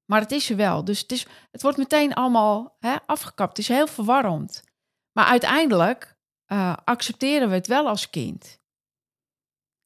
Maar 0.06 0.22
het 0.22 0.32
is 0.32 0.50
er 0.50 0.56
wel. 0.56 0.84
Dus 0.86 1.00
het, 1.00 1.12
is, 1.12 1.28
het 1.52 1.62
wordt 1.62 1.78
meteen 1.78 2.14
allemaal 2.14 2.76
hè, 2.80 2.96
afgekapt. 3.06 3.58
Het 3.58 3.68
is 3.68 3.76
heel 3.76 3.88
verwarrend. 3.88 4.64
Maar 5.12 5.26
uiteindelijk 5.26 6.18
eh, 6.46 6.78
accepteren 6.84 7.50
we 7.50 7.56
het 7.56 7.68
wel 7.68 7.88
als 7.88 8.10
kind. 8.10 8.60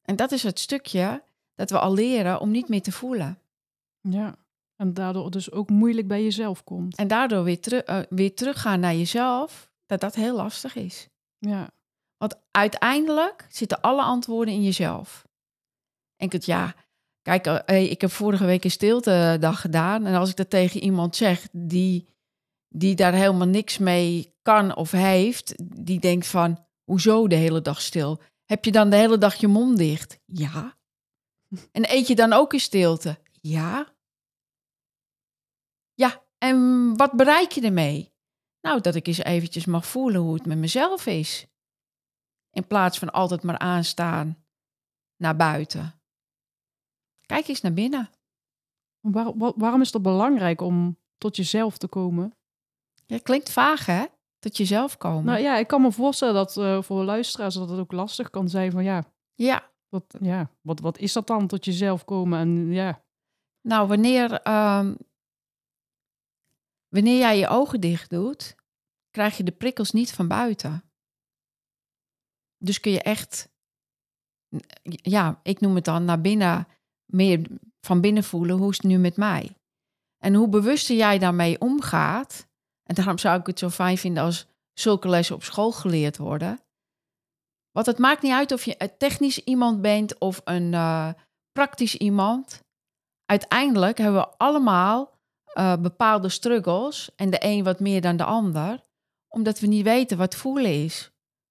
En 0.02 0.16
dat 0.16 0.32
is 0.32 0.42
het 0.42 0.58
stukje 0.58 1.24
dat 1.54 1.70
we 1.70 1.78
al 1.78 1.94
leren 1.94 2.40
om 2.40 2.50
niet 2.50 2.68
meer 2.68 2.82
te 2.82 2.92
voelen. 2.92 3.42
Ja. 4.00 4.45
En 4.76 4.94
daardoor 4.94 5.30
dus 5.30 5.50
ook 5.50 5.70
moeilijk 5.70 6.08
bij 6.08 6.22
jezelf 6.22 6.64
komt. 6.64 6.96
En 6.96 7.08
daardoor 7.08 7.44
weer, 7.44 7.60
teru- 7.60 7.78
eh, 7.78 7.98
weer 8.08 8.34
teruggaan 8.34 8.80
naar 8.80 8.94
jezelf, 8.94 9.70
dat 9.86 10.00
dat 10.00 10.14
heel 10.14 10.36
lastig 10.36 10.74
is. 10.76 11.08
Ja. 11.38 11.70
Want 12.16 12.34
uiteindelijk 12.50 13.46
zitten 13.48 13.80
alle 13.80 14.02
antwoorden 14.02 14.54
in 14.54 14.62
jezelf. 14.62 15.26
En 16.16 16.26
ik 16.26 16.32
het 16.32 16.44
ja, 16.44 16.74
kijk, 17.22 17.46
eh, 17.46 17.58
hey, 17.66 17.86
ik 17.86 18.00
heb 18.00 18.10
vorige 18.10 18.44
week 18.44 18.64
een 18.64 18.70
stiltedag 18.70 19.60
gedaan. 19.60 20.06
En 20.06 20.14
als 20.14 20.30
ik 20.30 20.36
dat 20.36 20.50
tegen 20.50 20.82
iemand 20.82 21.16
zeg 21.16 21.48
die, 21.52 22.08
die 22.68 22.94
daar 22.94 23.12
helemaal 23.12 23.46
niks 23.46 23.78
mee 23.78 24.34
kan 24.42 24.76
of 24.76 24.90
heeft, 24.90 25.54
die 25.84 26.00
denkt 26.00 26.26
van, 26.26 26.66
hoezo 26.84 27.28
de 27.28 27.34
hele 27.34 27.62
dag 27.62 27.80
stil? 27.80 28.20
Heb 28.44 28.64
je 28.64 28.72
dan 28.72 28.90
de 28.90 28.96
hele 28.96 29.18
dag 29.18 29.34
je 29.34 29.48
mond 29.48 29.76
dicht? 29.76 30.18
Ja. 30.24 30.74
En 31.72 31.92
eet 31.92 32.06
je 32.06 32.14
dan 32.14 32.32
ook 32.32 32.52
in 32.52 32.60
stilte? 32.60 33.18
Ja. 33.40 33.94
En 36.38 36.92
wat 36.96 37.12
bereik 37.12 37.50
je 37.52 37.60
ermee? 37.60 38.14
Nou, 38.60 38.80
dat 38.80 38.94
ik 38.94 39.06
eens 39.06 39.18
eventjes 39.18 39.64
mag 39.66 39.86
voelen 39.86 40.20
hoe 40.20 40.34
het 40.34 40.46
met 40.46 40.58
mezelf 40.58 41.06
is. 41.06 41.46
In 42.50 42.66
plaats 42.66 42.98
van 42.98 43.10
altijd 43.10 43.42
maar 43.42 43.58
aanstaan 43.58 44.44
naar 45.16 45.36
buiten. 45.36 46.00
Kijk 47.26 47.48
eens 47.48 47.60
naar 47.60 47.72
binnen. 47.72 48.10
Waar- 49.00 49.38
wa- 49.38 49.52
waarom 49.56 49.80
is 49.80 49.92
het 49.92 50.02
belangrijk 50.02 50.60
om 50.60 50.98
tot 51.18 51.36
jezelf 51.36 51.78
te 51.78 51.88
komen? 51.88 52.36
Ja, 53.06 53.18
klinkt 53.18 53.52
vaag, 53.52 53.86
hè? 53.86 54.04
Tot 54.38 54.56
jezelf 54.56 54.96
komen. 54.96 55.24
Nou 55.24 55.38
ja, 55.40 55.56
ik 55.56 55.66
kan 55.66 55.82
me 55.82 55.92
voorstellen 55.92 56.34
dat 56.34 56.56
eh, 56.56 56.82
voor 56.82 57.04
luisteraars 57.04 57.54
dat 57.54 57.68
het 57.70 57.78
ook 57.78 57.92
lastig 57.92 58.30
kan 58.30 58.48
zijn 58.48 58.70
van 58.70 58.84
ja, 58.84 59.04
Ja, 59.34 59.70
wat, 59.88 60.16
ja 60.20 60.50
wat, 60.60 60.80
wat 60.80 60.98
is 60.98 61.12
dat 61.12 61.26
dan 61.26 61.46
tot 61.46 61.64
jezelf 61.64 62.04
komen? 62.04 62.38
En 62.38 62.72
ja, 62.72 63.04
nou, 63.60 63.88
wanneer, 63.88 64.32
ehm, 64.32 64.94
wanneer 66.96 67.18
jij 67.18 67.38
je 67.38 67.48
ogen 67.48 67.80
dicht 67.80 68.10
doet, 68.10 68.54
krijg 69.10 69.36
je 69.36 69.42
de 69.42 69.52
prikkels 69.52 69.90
niet 69.90 70.12
van 70.12 70.28
buiten. 70.28 70.84
Dus 72.58 72.80
kun 72.80 72.92
je 72.92 73.02
echt, 73.02 73.48
ja, 74.82 75.40
ik 75.42 75.60
noem 75.60 75.74
het 75.74 75.84
dan 75.84 76.04
naar 76.04 76.20
binnen, 76.20 76.68
meer 77.04 77.46
van 77.80 78.00
binnen 78.00 78.24
voelen, 78.24 78.56
hoe 78.56 78.70
is 78.70 78.76
het 78.76 78.86
nu 78.86 78.98
met 78.98 79.16
mij? 79.16 79.56
En 80.18 80.34
hoe 80.34 80.48
bewuster 80.48 80.96
jij 80.96 81.18
daarmee 81.18 81.60
omgaat, 81.60 82.46
en 82.82 82.94
daarom 82.94 83.18
zou 83.18 83.40
ik 83.40 83.46
het 83.46 83.58
zo 83.58 83.68
fijn 83.68 83.98
vinden 83.98 84.22
als 84.22 84.46
zulke 84.72 85.08
lessen 85.08 85.34
op 85.34 85.42
school 85.42 85.72
geleerd 85.72 86.16
worden. 86.16 86.60
Want 87.70 87.86
het 87.86 87.98
maakt 87.98 88.22
niet 88.22 88.32
uit 88.32 88.52
of 88.52 88.64
je 88.64 88.96
technisch 88.98 89.38
iemand 89.38 89.82
bent 89.82 90.18
of 90.18 90.40
een 90.44 90.74
eh, 90.74 91.12
praktisch 91.52 91.96
iemand. 91.96 92.64
Uiteindelijk 93.24 93.98
hebben 93.98 94.20
we 94.20 94.28
allemaal 94.36 95.15
eh, 95.56 95.76
bepaalde 95.76 96.28
struggles 96.28 97.10
en 97.14 97.30
de 97.30 97.36
een 97.40 97.64
wat 97.64 97.80
meer 97.80 98.00
dan 98.00 98.16
de 98.16 98.24
ander, 98.24 98.80
omdat 99.28 99.60
we 99.60 99.66
niet 99.66 99.84
weten 99.84 100.18
wat 100.18 100.34
voelen 100.34 100.84
is. 100.84 101.10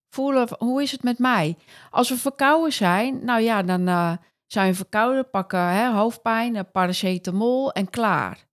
Voelen, 0.09 0.47
hoe 0.57 0.81
is 0.81 0.91
het 0.91 1.03
met 1.03 1.19
mij? 1.19 1.57
Als 1.89 2.09
we 2.09 2.17
verkouden 2.17 2.73
zijn, 2.73 3.25
nou 3.25 3.41
ja, 3.41 3.63
dan 3.63 3.87
eh, 3.87 4.13
zijn 4.45 4.69
we 4.69 4.75
verkouden, 4.75 5.29
pakken 5.29 5.59
hè, 5.59 5.91
hoofdpijn, 5.91 6.71
paracetamol 6.71 7.71
en 7.71 7.89
klaar. 7.89 8.47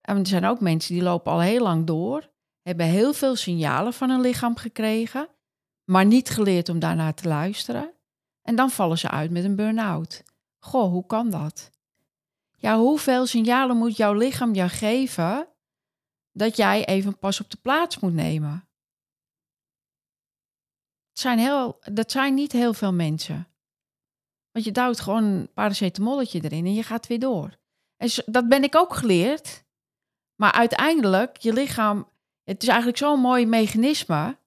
En 0.00 0.18
er 0.18 0.26
zijn 0.26 0.44
ook 0.44 0.60
mensen 0.60 0.94
die 0.94 1.02
lopen 1.02 1.32
al 1.32 1.40
heel 1.40 1.62
lang 1.62 1.86
door, 1.86 2.30
hebben 2.62 2.86
heel 2.86 3.12
veel 3.12 3.36
signalen 3.36 3.92
van 3.92 4.10
hun 4.10 4.20
lichaam 4.20 4.56
gekregen, 4.56 5.28
maar 5.84 6.04
niet 6.04 6.30
geleerd 6.30 6.68
om 6.68 6.78
daarnaar 6.78 7.14
te 7.14 7.28
luisteren. 7.28 7.92
En 8.42 8.56
dan 8.56 8.70
vallen 8.70 8.98
ze 8.98 9.08
uit 9.10 9.30
met 9.30 9.44
een 9.44 9.56
burn-out. 9.56 10.22
Goh, 10.58 10.90
hoe 10.90 11.06
kan 11.06 11.30
dat? 11.30 11.70
Ja, 12.62 12.78
hoeveel 12.78 13.26
signalen 13.26 13.76
moet 13.76 13.96
jouw 13.96 14.12
lichaam 14.12 14.54
jou 14.54 14.70
geven 14.70 15.48
dat 16.32 16.56
jij 16.56 16.84
even 16.84 17.18
pas 17.18 17.40
op 17.40 17.50
de 17.50 17.56
plaats 17.56 17.98
moet 17.98 18.12
nemen? 18.12 18.68
Het 21.08 21.18
zijn 21.20 21.38
heel, 21.38 21.78
dat 21.92 22.10
zijn 22.10 22.34
niet 22.34 22.52
heel 22.52 22.74
veel 22.74 22.92
mensen. 22.92 23.48
Want 24.50 24.64
je 24.64 24.72
duwt 24.72 25.00
gewoon 25.00 25.24
een 25.24 25.52
paracetamolletje 25.52 26.40
erin 26.44 26.66
en 26.66 26.74
je 26.74 26.82
gaat 26.82 27.06
weer 27.06 27.18
door. 27.18 27.58
En 27.96 28.08
dat 28.26 28.48
ben 28.48 28.62
ik 28.62 28.76
ook 28.76 28.94
geleerd. 28.94 29.64
Maar 30.34 30.52
uiteindelijk, 30.52 31.36
je 31.36 31.52
lichaam, 31.52 32.08
het 32.42 32.62
is 32.62 32.68
eigenlijk 32.68 32.98
zo'n 32.98 33.20
mooi 33.20 33.46
mechanisme. 33.46 34.38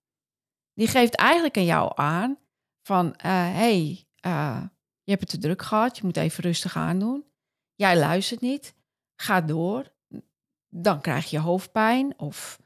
Die 0.73 0.88
geeft 0.88 1.15
eigenlijk 1.15 1.58
aan 1.58 1.65
jou 1.65 1.91
aan 1.95 2.38
van, 2.82 3.13
hé, 3.17 3.49
uh, 3.49 3.56
hey, 3.56 4.08
uh, 4.25 4.62
je 5.04 5.12
hebt 5.12 5.21
het 5.21 5.30
te 5.30 5.38
druk 5.38 5.62
gehad, 5.62 5.97
je 5.97 6.04
moet 6.04 6.17
even 6.17 6.43
rustig 6.43 6.75
aandoen. 6.75 7.34
Jij 7.76 7.98
luistert 7.98 8.42
niet, 8.42 8.74
ga 9.16 9.42
door. 9.42 9.94
Dan 10.70 11.02
krijg 11.02 11.30
je 11.30 11.40
hoofdpijn 11.40 12.20
of 12.20 12.60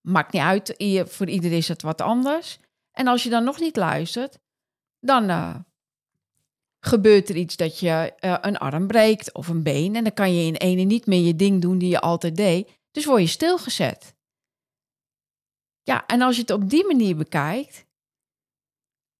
maakt 0.00 0.32
niet 0.32 0.42
uit, 0.42 0.74
voor 1.08 1.28
ieder 1.28 1.52
is 1.52 1.68
het 1.68 1.82
wat 1.82 2.00
anders. 2.00 2.58
En 2.92 3.06
als 3.06 3.22
je 3.22 3.30
dan 3.30 3.44
nog 3.44 3.58
niet 3.58 3.76
luistert, 3.76 4.38
dan 5.00 5.30
uh, 5.30 5.56
gebeurt 6.80 7.28
er 7.28 7.36
iets 7.36 7.56
dat 7.56 7.78
je 7.78 8.14
uh, 8.20 8.36
een 8.40 8.56
arm 8.56 8.86
breekt 8.86 9.34
of 9.34 9.48
een 9.48 9.62
been. 9.62 9.96
En 9.96 10.04
dan 10.04 10.12
kan 10.12 10.34
je 10.34 10.46
in 10.46 10.54
ene 10.54 10.82
niet 10.82 11.06
meer 11.06 11.20
je 11.20 11.36
ding 11.36 11.62
doen 11.62 11.78
die 11.78 11.88
je 11.88 12.00
altijd 12.00 12.36
deed. 12.36 12.78
Dus 12.90 13.04
word 13.04 13.20
je 13.20 13.26
stilgezet. 13.26 14.14
Ja, 15.82 16.06
en 16.06 16.22
als 16.22 16.34
je 16.34 16.40
het 16.40 16.50
op 16.50 16.70
die 16.70 16.86
manier 16.86 17.16
bekijkt, 17.16 17.86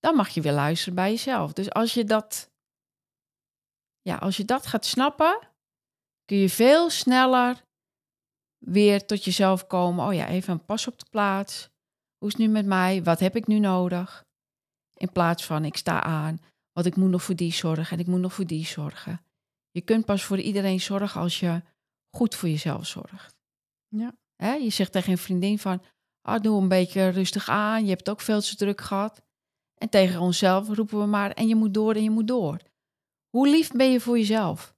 dan 0.00 0.14
mag 0.14 0.28
je 0.28 0.40
weer 0.40 0.52
luisteren 0.52 0.94
bij 0.94 1.10
jezelf. 1.10 1.52
Dus 1.52 1.70
als 1.70 1.94
je 1.94 2.04
dat, 2.04 2.50
ja, 4.06 4.16
als 4.16 4.36
je 4.36 4.44
dat 4.44 4.66
gaat 4.66 4.84
snappen, 4.84 5.38
kun 6.24 6.36
je 6.36 6.50
veel 6.50 6.90
sneller 6.90 7.64
weer 8.58 9.06
tot 9.06 9.24
jezelf 9.24 9.66
komen. 9.66 10.06
Oh 10.06 10.14
ja, 10.14 10.28
even 10.28 10.52
een 10.52 10.64
pas 10.64 10.86
op 10.86 10.98
de 10.98 11.06
plaats. 11.10 11.68
Hoe 12.18 12.28
is 12.28 12.34
het 12.34 12.46
nu 12.46 12.48
met 12.48 12.66
mij? 12.66 13.02
Wat 13.02 13.20
heb 13.20 13.36
ik 13.36 13.46
nu 13.46 13.58
nodig? 13.58 14.24
In 14.94 15.12
plaats 15.12 15.44
van 15.44 15.64
ik 15.64 15.76
sta 15.76 16.02
aan, 16.02 16.40
want 16.72 16.86
ik 16.86 16.96
moet 16.96 17.10
nog 17.10 17.22
voor 17.22 17.34
die 17.34 17.52
zorgen 17.52 17.96
en 17.96 17.98
ik 17.98 18.06
moet 18.06 18.20
nog 18.20 18.32
voor 18.32 18.46
die 18.46 18.66
zorgen. 18.66 19.20
Je 19.70 19.80
kunt 19.80 20.04
pas 20.04 20.24
voor 20.24 20.38
iedereen 20.38 20.80
zorgen 20.80 21.20
als 21.20 21.40
je 21.40 21.62
goed 22.16 22.34
voor 22.34 22.48
jezelf 22.48 22.86
zorgt. 22.86 23.36
Ja. 23.88 24.14
Hè? 24.36 24.52
Je 24.52 24.70
zegt 24.70 24.92
tegen 24.92 25.12
een 25.12 25.18
vriendin 25.18 25.58
van, 25.58 25.82
ah, 26.20 26.42
doe 26.42 26.60
een 26.62 26.68
beetje 26.68 27.08
rustig 27.08 27.48
aan, 27.48 27.84
je 27.84 27.90
hebt 27.90 28.10
ook 28.10 28.20
veel 28.20 28.40
te 28.40 28.56
druk 28.56 28.80
gehad. 28.80 29.22
En 29.74 29.88
tegen 29.88 30.20
onszelf 30.20 30.68
roepen 30.68 30.98
we 30.98 31.06
maar, 31.06 31.30
en 31.30 31.48
je 31.48 31.54
moet 31.54 31.74
door 31.74 31.94
en 31.94 32.02
je 32.02 32.10
moet 32.10 32.28
door. 32.28 32.60
Hoe 33.30 33.48
lief 33.48 33.70
ben 33.70 33.92
je 33.92 34.00
voor 34.00 34.18
jezelf? 34.18 34.74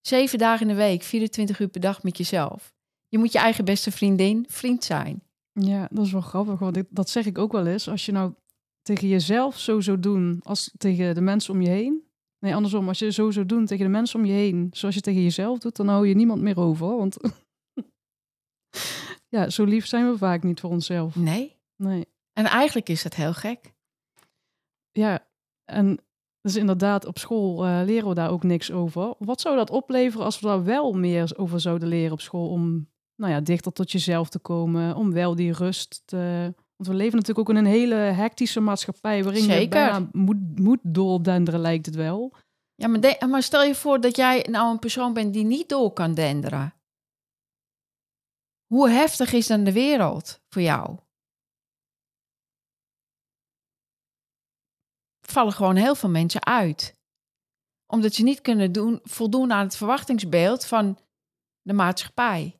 Zeven 0.00 0.38
dagen 0.38 0.68
in 0.68 0.76
de 0.76 0.82
week, 0.82 1.02
24 1.02 1.58
uur 1.58 1.68
per 1.68 1.80
dag 1.80 2.02
met 2.02 2.18
jezelf. 2.18 2.74
Je 3.08 3.18
moet 3.18 3.32
je 3.32 3.38
eigen 3.38 3.64
beste 3.64 3.90
vriendin, 3.90 4.46
vriend 4.48 4.84
zijn. 4.84 5.22
Ja, 5.52 5.88
dat 5.90 6.06
is 6.06 6.12
wel 6.12 6.20
grappig, 6.20 6.58
want 6.58 6.82
dat 6.90 7.10
zeg 7.10 7.26
ik 7.26 7.38
ook 7.38 7.52
wel 7.52 7.66
eens. 7.66 7.88
Als 7.88 8.06
je 8.06 8.12
nou 8.12 8.34
tegen 8.82 9.08
jezelf 9.08 9.58
zo 9.58 9.80
zou 9.80 10.00
doen 10.00 10.40
als 10.42 10.70
tegen 10.76 11.14
de 11.14 11.20
mensen 11.20 11.54
om 11.54 11.60
je 11.60 11.68
heen. 11.68 12.02
Nee, 12.38 12.54
andersom, 12.54 12.88
als 12.88 12.98
je 12.98 13.12
zo 13.12 13.30
zou 13.30 13.46
doen 13.46 13.66
tegen 13.66 13.84
de 13.84 13.90
mensen 13.90 14.20
om 14.20 14.26
je 14.26 14.32
heen, 14.32 14.68
zoals 14.72 14.94
je 14.94 15.00
tegen 15.00 15.22
jezelf 15.22 15.58
doet, 15.58 15.76
dan 15.76 15.88
hou 15.88 16.08
je 16.08 16.14
niemand 16.14 16.40
meer 16.40 16.58
over. 16.58 16.96
Want 16.96 17.16
ja, 19.34 19.50
zo 19.50 19.64
lief 19.64 19.86
zijn 19.86 20.10
we 20.10 20.18
vaak 20.18 20.42
niet 20.42 20.60
voor 20.60 20.70
onszelf. 20.70 21.16
Nee. 21.16 21.56
Nee. 21.76 22.06
En 22.32 22.44
eigenlijk 22.44 22.88
is 22.88 23.04
het 23.04 23.14
heel 23.14 23.34
gek. 23.34 23.72
Ja, 24.92 25.28
en 25.64 25.98
dus 26.44 26.56
inderdaad, 26.56 27.06
op 27.06 27.18
school 27.18 27.66
uh, 27.66 27.80
leren 27.84 28.08
we 28.08 28.14
daar 28.14 28.30
ook 28.30 28.42
niks 28.42 28.70
over. 28.70 29.14
Wat 29.18 29.40
zou 29.40 29.56
dat 29.56 29.70
opleveren 29.70 30.24
als 30.24 30.40
we 30.40 30.46
daar 30.46 30.64
wel 30.64 30.92
meer 30.92 31.32
over 31.36 31.60
zouden 31.60 31.88
leren 31.88 32.12
op 32.12 32.20
school 32.20 32.48
om 32.48 32.88
nou 33.14 33.32
ja, 33.32 33.40
dichter 33.40 33.72
tot 33.72 33.92
jezelf 33.92 34.28
te 34.28 34.38
komen, 34.38 34.96
om 34.96 35.12
wel 35.12 35.34
die 35.34 35.52
rust 35.52 36.02
te... 36.04 36.54
Want 36.76 36.88
we 36.88 36.94
leven 36.94 37.18
natuurlijk 37.18 37.48
ook 37.48 37.56
in 37.56 37.64
een 37.64 37.70
hele 37.70 37.94
hectische 37.94 38.60
maatschappij 38.60 39.24
waarin 39.24 39.42
Zeker. 39.42 39.60
je 39.60 39.68
bijna 39.68 40.08
moet, 40.12 40.58
moet 40.58 40.80
doordenderen, 40.82 41.60
lijkt 41.60 41.86
het 41.86 41.94
wel. 41.94 42.32
Ja, 42.74 42.88
maar, 42.88 43.00
de, 43.00 43.26
maar 43.28 43.42
stel 43.42 43.62
je 43.62 43.74
voor 43.74 44.00
dat 44.00 44.16
jij 44.16 44.46
nou 44.50 44.70
een 44.70 44.78
persoon 44.78 45.12
bent 45.12 45.32
die 45.32 45.44
niet 45.44 45.68
door 45.68 45.92
kan 45.92 46.14
denderen. 46.14 46.74
Hoe 48.66 48.88
heftig 48.88 49.32
is 49.32 49.46
dan 49.46 49.64
de 49.64 49.72
wereld 49.72 50.40
voor 50.48 50.62
jou? 50.62 50.96
Vallen 55.34 55.52
gewoon 55.52 55.76
heel 55.76 55.94
veel 55.94 56.08
mensen 56.08 56.44
uit. 56.44 56.94
Omdat 57.86 58.14
ze 58.14 58.22
niet 58.22 58.40
kunnen 58.40 58.72
doen, 58.72 59.00
voldoen 59.02 59.52
aan 59.52 59.64
het 59.64 59.76
verwachtingsbeeld 59.76 60.64
van 60.64 60.98
de 61.62 61.72
maatschappij. 61.72 62.58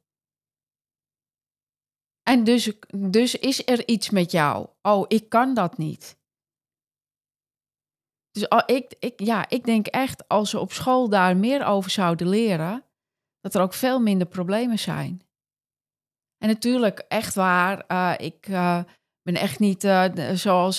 En 2.23 2.45
dus, 2.45 2.73
dus 2.97 3.35
is 3.35 3.67
er 3.67 3.89
iets 3.89 4.11
met 4.11 4.31
jou. 4.31 4.69
Oh, 4.83 5.05
ik 5.09 5.29
kan 5.29 5.55
dat 5.55 5.79
niet. 5.79 6.19
Dus 8.31 8.47
ik, 8.67 8.95
ik, 8.99 9.21
ja, 9.21 9.49
ik 9.49 9.65
denk 9.65 9.87
echt, 9.87 10.29
als 10.29 10.51
ze 10.51 10.59
op 10.59 10.73
school 10.73 11.09
daar 11.09 11.37
meer 11.37 11.65
over 11.65 11.91
zouden 11.91 12.29
leren, 12.29 12.85
dat 13.41 13.55
er 13.55 13.63
ook 13.63 13.75
veel 13.75 14.01
minder 14.01 14.27
problemen 14.27 14.79
zijn. 14.79 15.23
En 16.39 16.49
natuurlijk, 16.49 16.99
echt 16.99 17.35
waar, 17.35 17.85
uh, 17.89 18.15
ik 18.27 18.49
uh, 18.49 18.83
ben 19.23 19.35
echt 19.35 19.59
niet 19.59 19.85
uh, 19.85 20.31
zoals, 20.35 20.79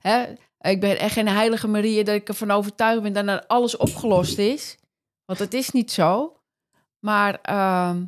hè, 0.00 0.34
ik 0.62 0.80
ben 0.80 0.98
echt 0.98 1.12
geen 1.12 1.28
heilige 1.28 1.68
Marie 1.68 2.04
dat 2.04 2.14
ik 2.14 2.28
ervan 2.28 2.50
overtuigd 2.50 3.02
ben 3.02 3.12
dat 3.12 3.26
er 3.26 3.46
alles 3.46 3.76
opgelost 3.76 4.38
is. 4.38 4.78
Want 5.24 5.38
het 5.38 5.54
is 5.54 5.70
niet 5.70 5.90
zo. 5.90 6.36
Maar 6.98 7.40
ehm, 7.40 8.04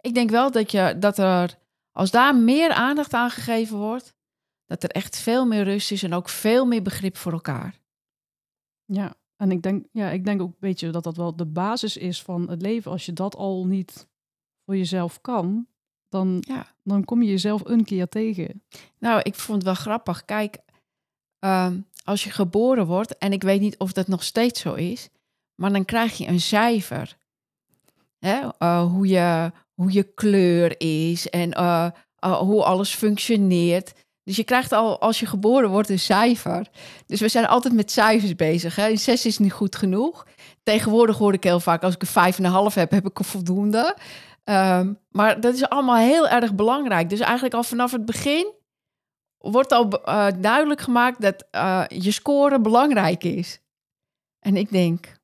ik 0.00 0.14
denk 0.14 0.30
wel 0.30 0.50
dat, 0.50 0.70
je, 0.70 0.96
dat 0.98 1.18
er 1.18 1.58
als 1.92 2.10
daar 2.10 2.36
meer 2.36 2.70
aandacht 2.70 3.12
aan 3.12 3.30
gegeven 3.30 3.76
wordt, 3.76 4.14
dat 4.66 4.82
er 4.82 4.90
echt 4.90 5.18
veel 5.18 5.46
meer 5.46 5.64
rust 5.64 5.90
is 5.90 6.02
en 6.02 6.14
ook 6.14 6.28
veel 6.28 6.64
meer 6.64 6.82
begrip 6.82 7.16
voor 7.16 7.32
elkaar. 7.32 7.80
Ja, 8.84 9.14
en 9.36 9.50
ik 9.50 9.62
denk, 9.62 9.86
ja, 9.92 10.10
ik 10.10 10.24
denk 10.24 10.42
ook 10.42 10.48
een 10.48 10.56
beetje 10.58 10.90
dat 10.90 11.04
dat 11.04 11.16
wel 11.16 11.36
de 11.36 11.46
basis 11.46 11.96
is 11.96 12.22
van 12.22 12.50
het 12.50 12.62
leven. 12.62 12.90
Als 12.90 13.06
je 13.06 13.12
dat 13.12 13.36
al 13.36 13.66
niet 13.66 14.08
voor 14.64 14.76
jezelf 14.76 15.20
kan, 15.20 15.66
dan, 16.08 16.36
ja. 16.40 16.66
dan 16.82 17.04
kom 17.04 17.22
je 17.22 17.30
jezelf 17.30 17.64
een 17.64 17.84
keer 17.84 18.08
tegen. 18.08 18.62
Nou, 18.98 19.20
ik 19.22 19.34
vond 19.34 19.56
het 19.56 19.66
wel 19.66 19.74
grappig. 19.74 20.24
Kijk, 20.24 20.58
uh, 21.44 21.66
als 22.04 22.24
je 22.24 22.30
geboren 22.30 22.86
wordt, 22.86 23.18
en 23.18 23.32
ik 23.32 23.42
weet 23.42 23.60
niet 23.60 23.78
of 23.78 23.92
dat 23.92 24.08
nog 24.08 24.22
steeds 24.22 24.60
zo 24.60 24.74
is, 24.74 25.08
maar 25.54 25.72
dan 25.72 25.84
krijg 25.84 26.18
je 26.18 26.26
een 26.26 26.40
cijfer. 26.40 27.16
Hè? 28.18 28.40
Uh, 28.58 28.82
hoe, 28.92 29.06
je, 29.06 29.52
hoe 29.74 29.92
je 29.92 30.02
kleur 30.02 30.80
is 30.80 31.30
en 31.30 31.58
uh, 31.58 31.86
uh, 32.24 32.38
hoe 32.38 32.64
alles 32.64 32.94
functioneert. 32.94 33.92
Dus 34.24 34.36
je 34.36 34.44
krijgt 34.44 34.72
al 34.72 35.00
als 35.00 35.20
je 35.20 35.26
geboren 35.26 35.70
wordt 35.70 35.88
een 35.88 35.98
cijfer. 35.98 36.68
Dus 37.06 37.20
we 37.20 37.28
zijn 37.28 37.46
altijd 37.46 37.74
met 37.74 37.90
cijfers 37.90 38.34
bezig. 38.34 38.76
Hè? 38.76 38.88
Een 38.88 38.98
zes 38.98 39.26
is 39.26 39.38
niet 39.38 39.52
goed 39.52 39.76
genoeg. 39.76 40.26
Tegenwoordig 40.62 41.18
hoor 41.18 41.32
ik 41.32 41.44
heel 41.44 41.60
vaak, 41.60 41.82
als 41.82 41.94
ik 41.94 42.02
een 42.02 42.08
vijf 42.08 42.38
en 42.38 42.44
een 42.44 42.50
half 42.50 42.74
heb, 42.74 42.90
heb 42.90 43.06
ik 43.06 43.18
een 43.18 43.24
voldoende. 43.24 43.96
Um, 44.44 44.98
maar 45.10 45.40
dat 45.40 45.54
is 45.54 45.68
allemaal 45.68 45.96
heel 45.96 46.28
erg 46.28 46.54
belangrijk. 46.54 47.08
Dus 47.08 47.20
eigenlijk 47.20 47.54
al 47.54 47.62
vanaf 47.62 47.92
het 47.92 48.04
begin 48.04 48.52
wordt 49.42 49.72
al 49.72 50.08
uh, 50.08 50.28
duidelijk 50.40 50.80
gemaakt 50.80 51.20
dat 51.20 51.46
uh, 51.52 51.84
je 51.88 52.10
score 52.10 52.60
belangrijk 52.60 53.24
is. 53.24 53.60
En 54.38 54.56
ik 54.56 54.70
denk, 54.70 55.20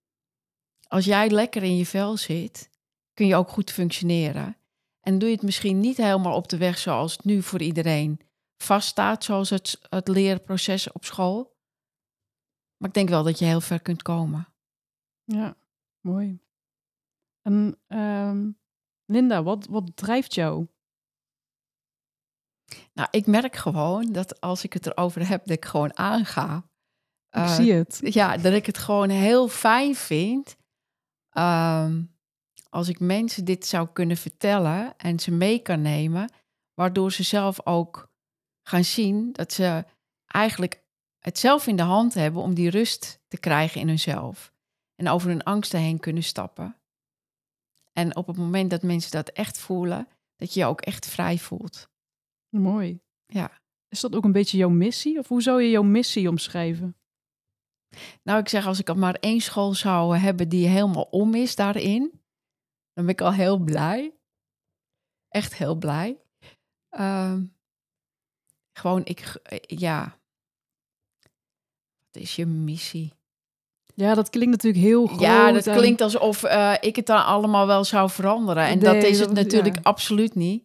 als 0.88 1.04
jij 1.04 1.30
lekker 1.30 1.62
in 1.62 1.76
je 1.76 1.86
vel 1.86 2.16
zit, 2.16 2.70
kun 3.12 3.26
je 3.26 3.36
ook 3.36 3.48
goed 3.48 3.70
functioneren. 3.70 4.56
En 5.00 5.18
doe 5.18 5.28
je 5.28 5.34
het 5.34 5.44
misschien 5.44 5.80
niet 5.80 5.96
helemaal 5.96 6.36
op 6.36 6.48
de 6.48 6.56
weg 6.56 6.78
zoals 6.78 7.12
het 7.12 7.24
nu 7.24 7.42
voor 7.42 7.60
iedereen 7.60 8.20
vaststaat, 8.62 9.24
zoals 9.24 9.50
het, 9.50 9.78
het 9.88 10.08
leerproces 10.08 10.92
op 10.92 11.04
school. 11.04 11.56
Maar 12.76 12.88
ik 12.88 12.94
denk 12.94 13.08
wel 13.08 13.22
dat 13.22 13.38
je 13.38 13.44
heel 13.44 13.60
ver 13.60 13.80
kunt 13.80 14.02
komen. 14.02 14.48
Ja, 15.24 15.56
mooi. 16.00 16.40
En 17.42 17.78
um, 17.88 18.58
Linda, 19.04 19.42
wat, 19.42 19.66
wat 19.66 19.96
drijft 19.96 20.34
jou? 20.34 20.66
Nou, 22.92 23.08
ik 23.10 23.26
merk 23.26 23.56
gewoon 23.56 24.12
dat 24.12 24.40
als 24.40 24.64
ik 24.64 24.72
het 24.72 24.86
erover 24.86 25.28
heb, 25.28 25.40
dat 25.44 25.56
ik 25.56 25.64
gewoon 25.64 25.98
aanga. 25.98 26.56
Ik 27.30 27.38
uh, 27.38 27.54
zie 27.54 27.72
het. 27.72 28.00
Ja, 28.02 28.36
dat 28.36 28.52
ik 28.52 28.66
het 28.66 28.78
gewoon 28.78 29.08
heel 29.08 29.48
fijn 29.48 29.94
vind. 29.94 30.56
Um, 31.32 32.16
als 32.70 32.88
ik 32.88 33.00
mensen 33.00 33.44
dit 33.44 33.66
zou 33.66 33.88
kunnen 33.92 34.16
vertellen 34.16 34.96
en 34.96 35.18
ze 35.18 35.30
mee 35.30 35.58
kan 35.58 35.82
nemen, 35.82 36.32
waardoor 36.74 37.12
ze 37.12 37.22
zelf 37.22 37.66
ook 37.66 38.10
gaan 38.62 38.84
zien 38.84 39.32
dat 39.32 39.52
ze 39.52 39.84
eigenlijk 40.26 40.82
het 41.18 41.38
zelf 41.38 41.66
in 41.66 41.76
de 41.76 41.82
hand 41.82 42.14
hebben 42.14 42.42
om 42.42 42.54
die 42.54 42.70
rust 42.70 43.20
te 43.28 43.38
krijgen 43.38 43.80
in 43.80 43.88
hunzelf. 43.88 44.52
En 44.94 45.08
over 45.08 45.28
hun 45.28 45.42
angsten 45.42 45.80
heen 45.80 46.00
kunnen 46.00 46.22
stappen. 46.22 46.76
En 47.92 48.16
op 48.16 48.26
het 48.26 48.36
moment 48.36 48.70
dat 48.70 48.82
mensen 48.82 49.10
dat 49.10 49.28
echt 49.28 49.58
voelen, 49.58 50.08
dat 50.36 50.54
je 50.54 50.60
je 50.60 50.66
ook 50.66 50.80
echt 50.80 51.06
vrij 51.06 51.38
voelt. 51.38 51.88
Mooi. 52.48 53.00
Ja. 53.26 53.60
Is 53.88 54.00
dat 54.00 54.14
ook 54.14 54.24
een 54.24 54.32
beetje 54.32 54.56
jouw 54.58 54.68
missie? 54.68 55.18
Of 55.18 55.28
hoe 55.28 55.42
zou 55.42 55.62
je 55.62 55.70
jouw 55.70 55.82
missie 55.82 56.28
omschrijven? 56.28 56.96
Nou, 58.22 58.38
ik 58.40 58.48
zeg, 58.48 58.66
als 58.66 58.78
ik 58.80 58.88
al 58.88 58.94
maar 58.94 59.14
één 59.14 59.40
school 59.40 59.74
zou 59.74 60.16
hebben 60.16 60.48
die 60.48 60.66
helemaal 60.68 61.02
om 61.10 61.34
is 61.34 61.56
daarin, 61.56 62.20
dan 62.92 63.04
ben 63.04 63.08
ik 63.08 63.20
al 63.20 63.32
heel 63.32 63.58
blij. 63.58 64.12
Echt 65.28 65.54
heel 65.54 65.74
blij. 65.74 66.18
Ehm, 66.88 67.44
gewoon, 68.72 69.00
ik, 69.04 69.36
ja. 69.60 70.18
Wat 72.10 72.22
is 72.22 72.36
je 72.36 72.46
missie? 72.46 73.12
Ja, 73.94 74.14
dat 74.14 74.30
klinkt 74.30 74.50
natuurlijk 74.50 74.84
heel 74.84 75.06
groot. 75.06 75.20
Ja, 75.20 75.52
dat 75.52 75.66
en- 75.66 75.76
klinkt 75.76 76.00
alsof 76.00 76.42
eh, 76.42 76.74
ik 76.80 76.96
het 76.96 77.06
dan 77.06 77.24
allemaal 77.24 77.66
wel 77.66 77.84
zou 77.84 78.10
veranderen. 78.10 78.62
En 78.66 78.78
Nee, 78.78 78.94
dat 78.94 79.02
is 79.10 79.18
het 79.18 79.28
dat- 79.28 79.36
natuurlijk 79.44 79.76
ja. 79.76 79.82
absoluut 79.82 80.34
niet. 80.34 80.64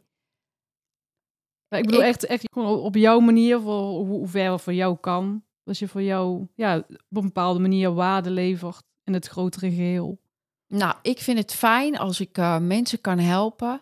Ik 1.77 1.86
bedoel 1.86 1.99
ik- 2.01 2.05
echt, 2.07 2.25
echt 2.25 2.49
gewoon 2.53 2.79
op 2.79 2.95
jouw 2.95 3.19
manier, 3.19 3.59
voor 3.62 4.05
hoe, 4.05 4.27
ver 4.27 4.59
voor 4.59 4.73
jou 4.73 4.97
kan. 4.97 5.43
Dat 5.63 5.77
je 5.77 5.88
voor 5.88 6.01
jou 6.01 6.47
ja, 6.55 6.77
op 6.77 7.17
een 7.17 7.21
bepaalde 7.21 7.59
manier 7.59 7.93
waarde 7.93 8.29
levert 8.29 8.83
in 9.03 9.13
het 9.13 9.27
grotere 9.27 9.69
geheel. 9.69 10.21
Nou, 10.67 10.95
ik 11.01 11.19
vind 11.19 11.38
het 11.38 11.53
fijn 11.53 11.97
als 11.97 12.19
ik 12.19 12.38
eh, 12.38 12.59
mensen 12.59 13.01
kan 13.01 13.19
helpen 13.19 13.81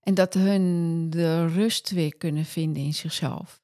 en 0.00 0.14
dat 0.14 0.34
hun 0.34 1.06
de 1.10 1.46
rust 1.46 1.90
weer 1.90 2.16
kunnen 2.16 2.44
vinden 2.44 2.82
in 2.82 2.94
zichzelf. 2.94 3.62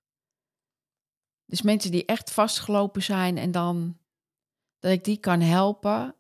Dus 1.45 1.63
mensen 1.63 1.91
die 1.91 2.05
echt 2.05 2.33
vastgelopen 2.33 3.03
zijn 3.03 3.39
en 3.39 3.51
dan 3.51 3.99
dat 4.79 4.93
ik 4.93 5.05
die 5.05 5.17
kan 5.17 5.41
helpen. 5.41 6.15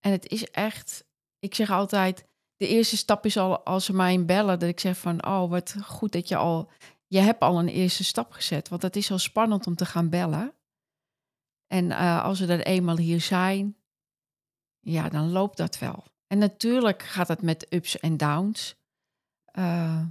En 0.00 0.10
het 0.12 0.28
is 0.28 0.44
echt, 0.50 1.04
ik 1.38 1.54
zeg 1.54 1.70
altijd, 1.70 2.27
de 2.58 2.68
eerste 2.68 2.96
stap 2.96 3.24
is 3.24 3.36
al 3.36 3.64
als 3.64 3.84
ze 3.84 3.92
mij 3.92 4.24
bellen, 4.24 4.58
dat 4.58 4.68
ik 4.68 4.80
zeg 4.80 4.98
van, 4.98 5.26
oh 5.26 5.50
wat 5.50 5.74
goed 5.82 6.12
dat 6.12 6.28
je 6.28 6.36
al, 6.36 6.70
je 7.06 7.18
hebt 7.18 7.40
al 7.40 7.58
een 7.58 7.68
eerste 7.68 8.04
stap 8.04 8.32
gezet. 8.32 8.68
Want 8.68 8.80
dat 8.80 8.96
is 8.96 9.10
al 9.10 9.18
spannend 9.18 9.66
om 9.66 9.74
te 9.74 9.86
gaan 9.86 10.08
bellen. 10.08 10.54
En 11.66 11.90
eh, 11.90 12.24
als 12.24 12.40
we 12.40 12.46
er 12.46 12.66
eenmaal 12.66 12.96
hier 12.96 13.20
zijn, 13.20 13.76
ja, 14.80 15.08
dan 15.08 15.30
loopt 15.30 15.56
dat 15.56 15.78
wel. 15.78 16.04
En 16.26 16.38
natuurlijk 16.38 17.02
gaat 17.02 17.28
het 17.28 17.42
met 17.42 17.66
ups 17.74 17.98
en 17.98 18.16
downs. 18.16 18.76
Eh, 19.44 20.02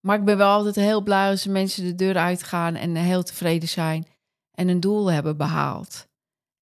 maar 0.00 0.18
ik 0.18 0.24
ben 0.24 0.36
wel 0.36 0.52
altijd 0.52 0.74
heel 0.74 1.02
blij 1.02 1.30
als 1.30 1.46
mensen 1.46 1.84
de 1.84 1.94
deur 1.94 2.16
uitgaan 2.16 2.74
en 2.74 2.94
heel 2.94 3.22
tevreden 3.22 3.68
zijn 3.68 4.06
en 4.50 4.68
een 4.68 4.80
doel 4.80 5.10
hebben 5.10 5.36
behaald. 5.36 6.08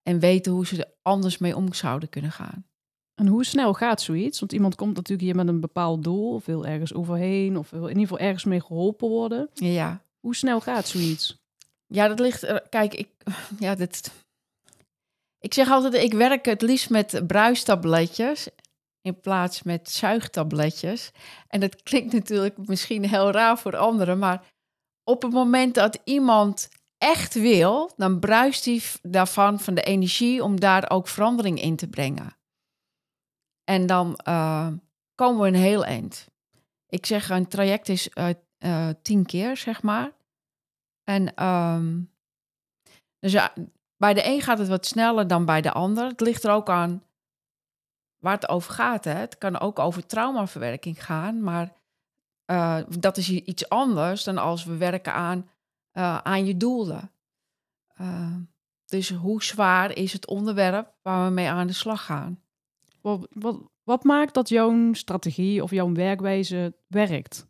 En 0.03 0.18
weten 0.18 0.53
hoe 0.53 0.66
ze 0.66 0.85
er 0.85 0.94
anders 1.03 1.38
mee 1.38 1.57
om 1.57 1.73
zouden 1.73 2.09
kunnen 2.09 2.33
gaan. 2.33 2.66
En 3.14 3.27
hoe 3.27 3.44
snel 3.44 3.72
gaat 3.74 4.00
zoiets? 4.03 4.40
Want 4.40 4.53
iemand 4.53 4.74
komt 4.74 4.94
natuurlijk 4.96 5.22
hier 5.29 5.37
met 5.37 5.48
een 5.48 5.61
bepaald 5.61 6.05
doel, 6.05 6.35
of 6.35 6.44
wil 6.46 6.66
ergens 6.66 6.94
overheen, 6.94 7.57
of 7.59 7.70
wil 7.70 7.83
in 7.83 7.88
ieder 7.88 8.03
geval 8.03 8.18
ergens 8.18 8.44
mee 8.44 8.61
geholpen 8.61 9.09
worden. 9.09 9.50
Ja, 9.55 10.03
Hoe 10.20 10.35
snel 10.37 10.61
gaat 10.61 10.88
zoiets? 10.88 11.42
ja 11.87 12.09
dat 12.09 12.18
ligt. 12.18 12.42
er- 12.42 12.66
Kijk, 12.68 12.94
ik, 12.94 13.09
ja, 13.59 13.74
dit, 13.74 14.11
ik 15.38 15.55
zeg 15.55 15.70
altijd: 15.70 15.94
ik 15.94 16.12
werk 16.12 16.44
het 16.44 16.62
liefst 16.62 16.90
met 16.90 17.22
bruistabletjes 17.27 18.48
in 19.00 19.20
plaats 19.20 19.62
met 19.62 19.90
zuigtabletjes. 19.90 21.11
En 21.48 21.61
dat 21.61 21.83
klinkt 21.83 22.12
natuurlijk 22.12 22.66
misschien 22.66 23.09
heel 23.09 23.31
raar 23.31 23.59
voor 23.59 23.77
anderen, 23.77 24.18
maar 24.18 24.53
op 25.05 25.22
het 25.22 25.33
moment 25.33 25.74
dat 25.74 25.98
iemand 26.05 26.68
echt 26.98 27.35
wil, 27.35 27.90
dan 27.96 28.20
bruist 28.20 28.64
hij 28.64 28.81
daarvan 29.03 29.61
van 29.61 29.74
de 29.74 29.83
energie 29.83 30.42
om 30.42 30.61
daar 30.61 30.90
ook 30.90 31.09
verandering 31.09 31.61
in 31.61 31.77
te 31.77 31.87
brengen. 31.88 32.37
En 33.64 33.87
dan 33.87 34.16
eh, 34.16 34.68
komen 35.14 35.40
we 35.40 35.46
een 35.46 35.55
heel 35.55 35.85
eind. 35.85 36.29
Ik 36.87 37.07
zeg, 37.07 37.31
een 37.31 37.48
traject 37.48 37.88
is 37.88 38.09
eh, 38.09 38.29
eh, 38.59 38.88
tien 39.03 39.27
keer, 39.27 39.57
zeg 39.57 39.83
maar. 39.83 40.12
En 41.05 41.35
ehm, 41.35 42.00
dus 43.18 43.33
ja, 43.33 43.53
bij 43.96 44.14
de 44.14 44.27
een 44.27 44.40
gaat 44.40 44.59
het 44.59 44.68
wat 44.68 44.87
sneller 44.87 45.27
dan 45.27 45.44
bij 45.44 45.61
de 45.61 45.72
ander. 45.72 46.07
Het 46.07 46.20
ligt 46.20 46.44
er 46.44 46.50
ook 46.50 46.68
aan 46.68 47.03
waar 48.18 48.35
het 48.35 48.48
over 48.48 48.72
gaat. 48.72 49.05
Hè. 49.05 49.12
Het 49.12 49.38
kan 49.38 49.61
ook 49.61 49.79
over 49.79 50.07
traumaverwerking 50.07 51.05
gaan, 51.05 51.42
maar 51.42 51.72
dat 52.98 53.16
is 53.16 53.31
iets 53.31 53.68
anders 53.68 54.24
dan 54.24 54.38
als 54.38 54.64
we 54.64 54.77
werken 54.77 55.12
aan, 55.12 55.50
aan 56.22 56.46
je 56.46 56.57
doelen. 56.57 57.11
Dus 58.87 59.11
hoe 59.11 59.42
zwaar 59.42 59.96
is 59.96 60.12
het 60.12 60.27
onderwerp 60.27 60.94
waar 61.03 61.24
we 61.24 61.31
mee 61.31 61.48
aan 61.48 61.66
de 61.66 61.72
slag 61.72 62.05
gaan? 62.05 62.43
Wat, 63.05 63.27
wat, 63.31 63.61
wat 63.83 64.05
maakt 64.05 64.35
dat 64.35 64.49
jouw 64.49 64.93
strategie 64.93 65.62
of 65.62 65.71
jouw 65.71 65.93
werkwijze 65.93 66.77
werkt? 66.87 67.47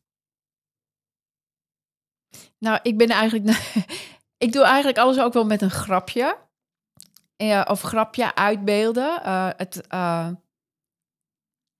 Nou, 2.58 2.78
ik 2.82 2.98
ben 2.98 3.08
eigenlijk. 3.08 3.74
ik 4.44 4.52
doe 4.52 4.64
eigenlijk 4.64 4.98
alles 4.98 5.18
ook 5.18 5.32
wel 5.32 5.44
met 5.44 5.62
een 5.62 5.70
grapje. 5.70 6.38
Ja, 7.36 7.62
of 7.62 7.80
grapje 7.80 8.34
uitbeelden. 8.34 9.22
Eh, 9.22 9.50
het 9.56 9.86
eh, 9.86 10.30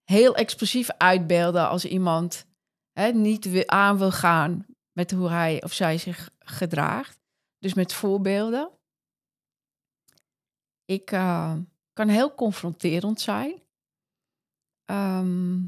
heel 0.05 0.35
explosief 0.35 0.91
uitbeelden 0.91 1.69
als 1.69 1.85
iemand 1.85 2.47
hè, 2.93 3.13
niet 3.13 3.67
aan 3.67 3.99
wil 3.99 4.13
gaan 4.13 4.67
met 4.93 5.11
hoe 5.11 5.29
hij 5.29 5.63
of 5.63 5.73
zij 5.73 5.99
zich 5.99 6.31
gedraagt. 6.39 7.19
Dus 7.59 7.75
met 7.75 7.93
voorbeelden. 7.93 8.71
Ik 10.85 11.11
eh, 11.11 11.57
kan 11.93 12.09
heel 12.09 12.35
confronterend 12.35 13.21
zijn. 13.21 13.63
Ehm, 14.85 15.61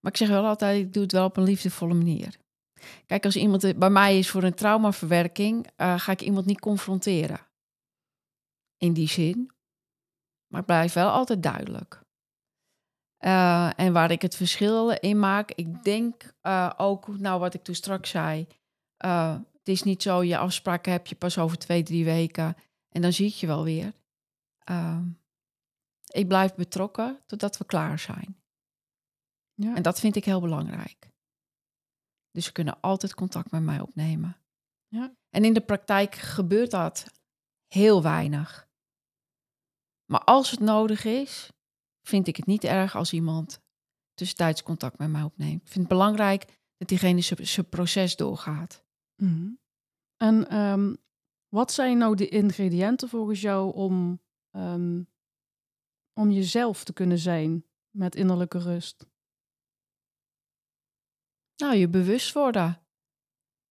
maar 0.00 0.12
ik 0.12 0.16
zeg 0.16 0.28
wel 0.28 0.46
altijd, 0.46 0.80
ik 0.80 0.92
doe 0.92 1.02
het 1.02 1.12
wel 1.12 1.24
op 1.24 1.36
een 1.36 1.42
liefdevolle 1.42 1.94
manier. 1.94 2.36
Kijk, 3.06 3.24
als 3.24 3.36
iemand 3.36 3.78
bij 3.78 3.90
mij 3.90 4.18
is 4.18 4.30
voor 4.30 4.42
een 4.42 4.54
traumaverwerking, 4.54 5.66
eh, 5.76 5.98
ga 5.98 6.12
ik 6.12 6.20
iemand 6.20 6.46
niet 6.46 6.60
confronteren. 6.60 7.40
In 8.76 8.92
die 8.92 9.08
zin. 9.08 9.50
Maar 10.46 10.60
ik 10.60 10.66
blijf 10.66 10.92
wel 10.92 11.10
altijd 11.10 11.42
duidelijk. 11.42 12.02
Eh, 13.18 13.70
en 13.76 13.92
waar 13.92 14.10
ik 14.10 14.22
het 14.22 14.36
verschil 14.36 14.90
in 14.90 15.18
maak, 15.18 15.50
ik 15.50 15.84
denk 15.84 16.32
eh, 16.40 16.72
ook, 16.76 17.18
nou 17.18 17.40
wat 17.40 17.54
ik 17.54 17.62
toen 17.62 17.74
straks 17.74 18.10
zei, 18.10 18.46
het 19.68 19.76
is 19.76 19.82
niet 19.82 20.02
zo, 20.02 20.22
je 20.22 20.38
afspraken 20.38 20.92
heb 20.92 21.06
je 21.06 21.14
pas 21.14 21.38
over 21.38 21.58
twee, 21.58 21.82
drie 21.82 22.04
weken 22.04 22.56
en 22.88 23.02
dan 23.02 23.12
zie 23.12 23.26
ik 23.26 23.34
je 23.34 23.46
wel 23.46 23.64
weer. 23.64 23.92
Eh, 24.58 24.98
ik 26.08 26.28
blijf 26.28 26.54
betrokken 26.54 27.22
totdat 27.26 27.56
we 27.58 27.64
klaar 27.64 27.98
zijn. 27.98 28.42
Ja. 29.54 29.74
En 29.74 29.82
dat 29.82 30.00
vind 30.00 30.16
ik 30.16 30.24
heel 30.24 30.40
belangrijk. 30.40 31.10
Dus 32.30 32.44
ze 32.44 32.52
kunnen 32.52 32.80
altijd 32.80 33.14
contact 33.14 33.50
met 33.50 33.62
mij 33.62 33.80
opnemen. 33.80 34.36
Ja. 34.88 35.16
En 35.30 35.44
in 35.44 35.52
de 35.52 35.60
praktijk 35.60 36.14
gebeurt 36.14 36.70
dat 36.70 37.06
heel 37.66 38.02
weinig. 38.02 38.68
Maar 40.04 40.24
als 40.24 40.50
het 40.50 40.60
nodig 40.60 41.04
is, 41.04 41.50
vind 42.06 42.26
ik 42.26 42.36
het 42.36 42.46
niet 42.46 42.64
erg 42.64 42.96
als 42.96 43.12
iemand 43.12 43.60
tussentijds 44.14 44.62
contact 44.62 44.98
met 44.98 45.10
mij 45.10 45.22
opneemt. 45.22 45.60
Ik 45.62 45.68
vind 45.68 45.78
het 45.78 45.88
belangrijk 45.88 46.58
dat 46.76 46.88
diegene 46.88 47.20
zijn- 47.20 47.68
proces 47.68 48.16
doorgaat. 48.16 48.84
Mhm. 49.22 49.50
En 50.16 50.48
ehm, 50.48 50.94
wat 51.48 51.72
zijn 51.72 51.98
nou 51.98 52.16
de 52.16 52.28
ingrediënten 52.28 53.08
volgens 53.08 53.40
jou 53.40 53.74
om, 53.74 54.20
ehm, 54.50 55.02
om 56.18 56.30
jezelf 56.30 56.84
te 56.84 56.92
kunnen 56.92 57.18
zijn 57.18 57.64
met 57.90 58.14
innerlijke 58.14 58.58
rust? 58.58 59.06
Nou, 61.56 61.74
je 61.74 61.88
bewust 61.88 62.32
worden. 62.32 62.82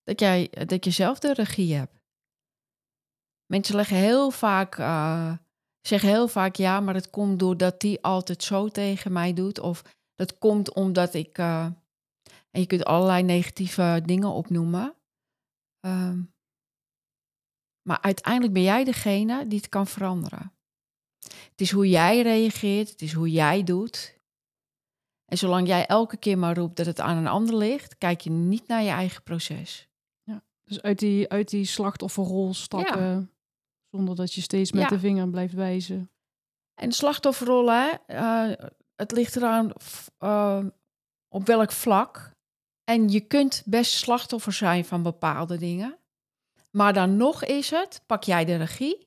Dat, 0.04 0.20
jij, 0.20 0.48
dat 0.50 0.86
je 0.86 0.92
zelf 0.92 1.20
de 1.20 1.34
regie 1.34 1.74
hebt. 1.76 2.02
Mensen 3.46 3.76
leggen 3.76 3.98
heel 3.98 4.32
vaak, 4.32 4.78
eh, 4.78 5.38
zeggen 5.82 6.10
heel 6.10 6.28
vaak 6.28 6.56
ja, 6.56 6.80
maar 6.80 6.94
het 6.94 7.10
komt 7.10 7.40
doordat 7.40 7.80
die 7.80 8.02
altijd 8.04 8.44
zo 8.44 8.68
tegen 8.68 9.12
mij 9.12 9.34
doet. 9.34 9.60
Of 9.60 9.96
dat 10.16 10.38
komt 10.38 10.74
omdat 10.74 11.14
ik. 11.14 11.38
eh, 11.38 11.66
en 12.52 12.62
je 12.62 12.68
kunt 12.68 12.86
allerlei 12.86 13.24
negatieve 13.24 14.02
dingen 14.06 14.30
opnoemen. 14.30 14.96
Ehm, 15.80 16.24
maar 17.82 18.02
uiteindelijk 18.02 18.54
ben 18.54 18.64
jij 18.64 18.84
degene 18.84 19.48
die 19.48 19.58
het 19.58 19.70
kan 19.70 19.88
veranderen. 19.88 20.57
Het 21.22 21.62
is 21.62 21.72
hoe 21.72 21.90
jij 21.90 22.22
reageert, 22.22 22.90
het 22.90 23.02
is 23.02 23.14
hoe 23.14 23.32
jij 23.32 23.64
doet. 23.64 24.16
En 25.26 25.38
zolang 25.38 25.68
jij 25.68 25.86
elke 25.86 26.18
keer 26.18 26.38
maar 26.38 26.56
roept 26.58 26.78
dat 26.78 26.86
het 26.86 27.00
aan 27.00 27.18
een 27.18 27.28
ander 27.28 27.56
ligt, 27.56 27.98
kijk 27.98 28.22
je 28.22 28.30
niet 28.30 28.68
naar 28.68 28.84
je 28.84 28.90
eigen 28.90 29.24
proces. 29.24 29.88
Dus 30.64 30.82
uit 30.82 31.00
die, 31.00 31.30
uit 31.30 31.50
die 31.50 31.66
slachtofferrol 31.66 32.54
stappen, 32.54 33.32
zonder 33.90 34.16
dat 34.16 34.34
je 34.34 34.42
steeds 34.42 34.72
met 34.72 34.82
Ja. 34.82 34.88
de 34.88 35.00
vinger 35.00 35.30
blijft 35.30 35.54
wijzen. 35.54 36.12
En 36.74 36.92
slachtofferrollen, 36.92 38.02
hè, 38.06 38.52
eh, 38.52 38.66
het 38.96 39.12
ligt 39.12 39.36
eraan 39.36 39.72
eh, 40.18 40.66
op 41.28 41.46
welk 41.46 41.72
vlak. 41.72 42.32
En 42.84 43.10
je 43.10 43.20
kunt 43.20 43.64
best 43.66 43.92
slachtoffer 43.94 44.54
zijn 44.54 44.86
van 44.86 45.04
bepaalde 45.04 45.58
dingen. 45.58 45.98
Maar 46.72 46.94
dan 46.94 47.18
nog 47.18 47.44
is 47.44 47.70
het, 47.70 48.02
pak 48.06 48.24
jij 48.24 48.46
de 48.46 48.56
regie 48.56 49.07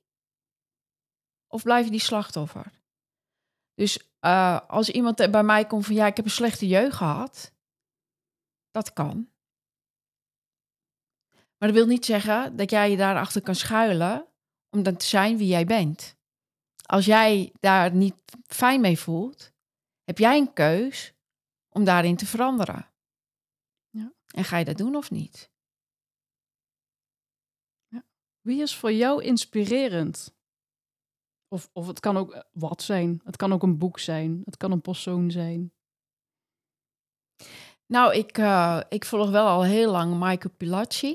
of 1.51 1.63
blijf 1.63 1.85
je 1.85 1.91
die 1.91 2.01
slachtoffer? 2.01 2.73
Dus 3.75 3.99
uh, 4.21 4.61
als 4.69 4.91
iemand 4.91 5.31
bij 5.31 5.43
mij 5.43 5.67
komt 5.67 5.87
van 5.87 5.95
ja, 5.95 6.07
ik 6.07 6.17
heb 6.17 6.25
een 6.25 6.31
slechte 6.31 6.67
jeugd 6.67 6.97
gehad, 6.97 7.53
dat 8.71 8.93
kan. 8.93 9.31
Maar 11.31 11.69
dat 11.69 11.79
wil 11.79 11.87
niet 11.87 12.05
zeggen 12.05 12.57
dat 12.57 12.71
jij 12.71 12.91
je 12.91 12.97
daarachter 12.97 13.43
kan 13.43 13.55
schuilen 13.55 14.27
om 14.71 14.83
dan 14.83 14.97
te 14.97 15.07
zijn 15.07 15.37
wie 15.37 15.49
jij 15.49 15.65
bent. 15.65 16.17
Als 16.87 17.05
jij 17.05 17.53
daar 17.61 17.95
niet 17.95 18.23
fijn 18.47 18.81
mee 18.81 18.99
voelt, 18.99 19.53
heb 20.05 20.19
jij 20.19 20.39
een 20.39 20.53
keus 20.53 21.15
om 21.69 21.85
daarin 21.85 22.17
te 22.17 22.27
veranderen. 22.27 22.91
Ja. 23.91 24.13
En 24.27 24.45
ga 24.45 24.57
je 24.57 24.65
dat 24.65 24.77
doen 24.79 24.97
of 24.97 25.11
niet? 25.11 25.51
Ja. 27.89 28.05
Wie 28.41 28.63
is 28.63 28.77
voor 28.77 28.93
jou 28.93 29.23
inspirerend? 29.23 30.35
Of, 31.53 31.71
of 31.73 31.87
het 31.87 32.01
kan 32.01 32.17
ook 32.17 32.33
eh, 32.33 32.41
wat 32.53 32.83
zijn. 32.83 33.21
Het 33.25 33.37
kan 33.37 33.53
ook 33.53 33.63
een 33.63 33.79
boek 33.79 33.99
zijn. 33.99 34.43
Het 34.45 34.57
kan 34.57 34.73
een 34.73 34.81
persoon 34.81 35.31
zijn. 35.31 35.73
Nou, 37.87 38.15
ik, 38.15 38.39
uh, 38.39 38.81
ik 38.89 39.05
volg 39.05 39.31
wel 39.31 39.47
al 39.47 39.65
heel 39.65 39.91
lang 39.91 40.13
Michael 40.13 40.55
Pilacci. 40.57 41.13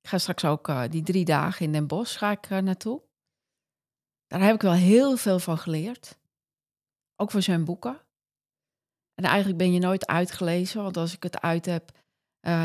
Ik 0.00 0.08
ga 0.08 0.18
straks 0.18 0.44
ook 0.44 0.68
uh, 0.68 0.82
die 0.88 1.02
drie 1.02 1.24
dagen 1.24 1.64
in 1.64 1.72
Den 1.72 1.86
Bosch 1.86 2.18
ga 2.18 2.30
ik, 2.30 2.48
naartoe. 2.48 3.02
Daar 4.26 4.40
heb 4.40 4.54
ik 4.54 4.62
wel 4.62 4.72
heel 4.72 5.16
veel 5.16 5.38
van 5.38 5.58
geleerd. 5.58 6.18
Ook 7.16 7.30
van 7.30 7.42
zijn 7.42 7.64
boeken. 7.64 8.00
En 9.14 9.24
eigenlijk 9.24 9.58
ben 9.58 9.72
je 9.72 9.78
nooit 9.78 10.06
uitgelezen, 10.06 10.82
want 10.82 10.96
als 10.96 11.14
ik 11.14 11.22
het 11.22 11.40
uit 11.40 11.66
heb, 11.66 11.90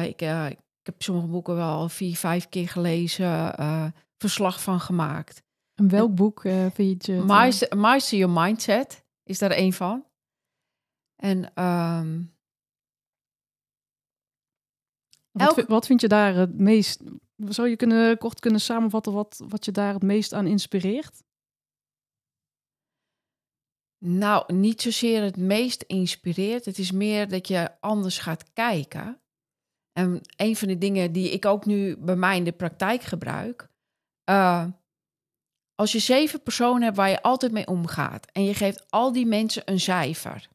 ik, 0.03 0.21
ik 0.21 0.83
heb 0.83 1.01
sommige 1.01 1.27
boeken 1.27 1.55
wel 1.55 1.89
vier, 1.89 2.15
vijf 2.15 2.49
keer 2.49 2.67
gelezen, 2.67 3.55
verslag 4.17 4.61
van 4.61 4.79
gemaakt. 4.79 5.43
En 5.81 5.89
welk 5.89 6.15
boek 6.15 6.43
uh, 6.43 6.65
vind 6.73 7.05
je? 7.05 7.13
Master, 7.13 7.77
Master 7.77 8.17
Your 8.17 8.41
Mindset 8.41 9.05
is 9.23 9.39
daar 9.39 9.57
een 9.57 9.73
van. 9.73 10.05
En 11.15 11.63
um, 11.63 12.35
wat, 15.31 15.57
elk... 15.57 15.67
wat, 15.67 15.85
vind 15.85 16.01
je 16.01 16.07
daar 16.07 16.35
het 16.35 16.59
meest? 16.59 17.01
Zou 17.35 17.69
je 17.69 17.75
kunnen, 17.75 18.17
kort 18.17 18.39
kunnen 18.39 18.61
samenvatten 18.61 19.13
wat, 19.13 19.43
wat 19.47 19.65
je 19.65 19.71
daar 19.71 19.93
het 19.93 20.03
meest 20.03 20.33
aan 20.33 20.47
inspireert? 20.47 21.23
Nou, 23.97 24.53
niet 24.53 24.81
zozeer 24.81 25.23
het 25.23 25.37
meest 25.37 25.81
inspireert. 25.81 26.65
Het 26.65 26.77
is 26.77 26.91
meer 26.91 27.29
dat 27.29 27.47
je 27.47 27.79
anders 27.79 28.17
gaat 28.17 28.53
kijken. 28.53 29.21
En 29.91 30.21
een 30.35 30.55
van 30.55 30.67
de 30.67 30.77
dingen 30.77 31.11
die 31.11 31.31
ik 31.31 31.45
ook 31.45 31.65
nu 31.65 31.97
bij 31.97 32.15
mij 32.15 32.37
in 32.37 32.43
de 32.43 32.51
praktijk 32.51 33.01
gebruik. 33.01 33.69
Uh, 34.29 34.67
als 35.81 35.91
je 35.91 35.99
zeven 35.99 36.41
personen 36.41 36.81
hebt 36.81 36.95
waar 36.95 37.09
je 37.09 37.21
altijd 37.21 37.51
mee 37.51 37.67
omgaat 37.67 38.31
en 38.31 38.43
je 38.43 38.53
geeft 38.53 38.91
al 38.91 39.11
die 39.11 39.25
mensen 39.25 39.61
een 39.65 39.79
cijfer. 39.79 40.49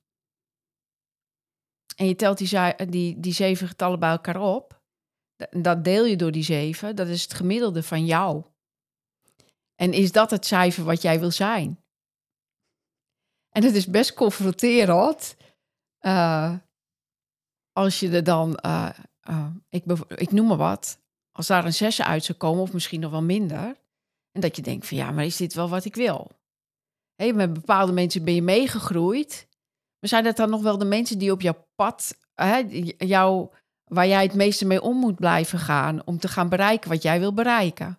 En 1.96 2.06
je 2.06 2.16
telt 2.16 2.38
die, 2.38 2.86
die, 2.86 3.20
die 3.20 3.32
zeven 3.32 3.68
getallen 3.68 3.98
bij 3.98 4.10
elkaar 4.10 4.40
op. 4.40 4.82
Dat 5.50 5.84
deel 5.84 6.04
je 6.04 6.16
door 6.16 6.30
die 6.30 6.42
zeven. 6.42 6.96
Dat 6.96 7.08
is 7.08 7.22
het 7.22 7.34
gemiddelde 7.34 7.82
van 7.82 8.04
jou. 8.04 8.44
En 9.74 9.92
is 9.92 10.12
dat 10.12 10.30
het 10.30 10.46
cijfer 10.46 10.84
wat 10.84 11.02
jij 11.02 11.20
wil 11.20 11.30
zijn? 11.30 11.84
En 13.50 13.64
het 13.64 13.74
is 13.74 13.86
best 13.86 14.14
confronterend. 14.14 15.36
Uh, 16.00 16.56
als 17.72 18.00
je 18.00 18.10
er 18.10 18.24
dan, 18.24 18.58
uh, 18.66 18.90
uh, 19.30 19.46
ik, 19.68 19.84
ik 20.08 20.32
noem 20.32 20.46
maar 20.46 20.56
wat, 20.56 21.00
als 21.32 21.46
daar 21.46 21.64
een 21.64 21.74
zes 21.74 22.02
uit 22.02 22.24
zou 22.24 22.38
komen, 22.38 22.62
of 22.62 22.72
misschien 22.72 23.00
nog 23.00 23.10
wel 23.10 23.22
minder, 23.22 23.76
en 24.36 24.42
dat 24.42 24.56
je 24.56 24.62
denkt 24.62 24.86
van 24.86 24.96
ja, 24.96 25.10
maar 25.10 25.24
is 25.24 25.36
dit 25.36 25.54
wel 25.54 25.68
wat 25.68 25.84
ik 25.84 25.94
wil? 25.94 26.30
Hey, 27.14 27.32
met 27.32 27.52
bepaalde 27.52 27.92
mensen 27.92 28.24
ben 28.24 28.34
je 28.34 28.42
meegegroeid. 28.42 29.48
Maar 29.98 30.10
zijn 30.10 30.24
dat 30.24 30.36
dan 30.36 30.50
nog 30.50 30.62
wel 30.62 30.78
de 30.78 30.84
mensen 30.84 31.18
die 31.18 31.32
op 31.32 31.40
jouw 31.40 31.66
pad, 31.74 32.18
hè, 32.34 32.56
jou, 32.98 33.50
waar 33.84 34.06
jij 34.06 34.22
het 34.22 34.34
meeste 34.34 34.66
mee 34.66 34.82
om 34.82 34.96
moet 34.96 35.14
blijven 35.14 35.58
gaan 35.58 36.06
om 36.06 36.18
te 36.18 36.28
gaan 36.28 36.48
bereiken 36.48 36.90
wat 36.90 37.02
jij 37.02 37.18
wil 37.18 37.32
bereiken? 37.34 37.98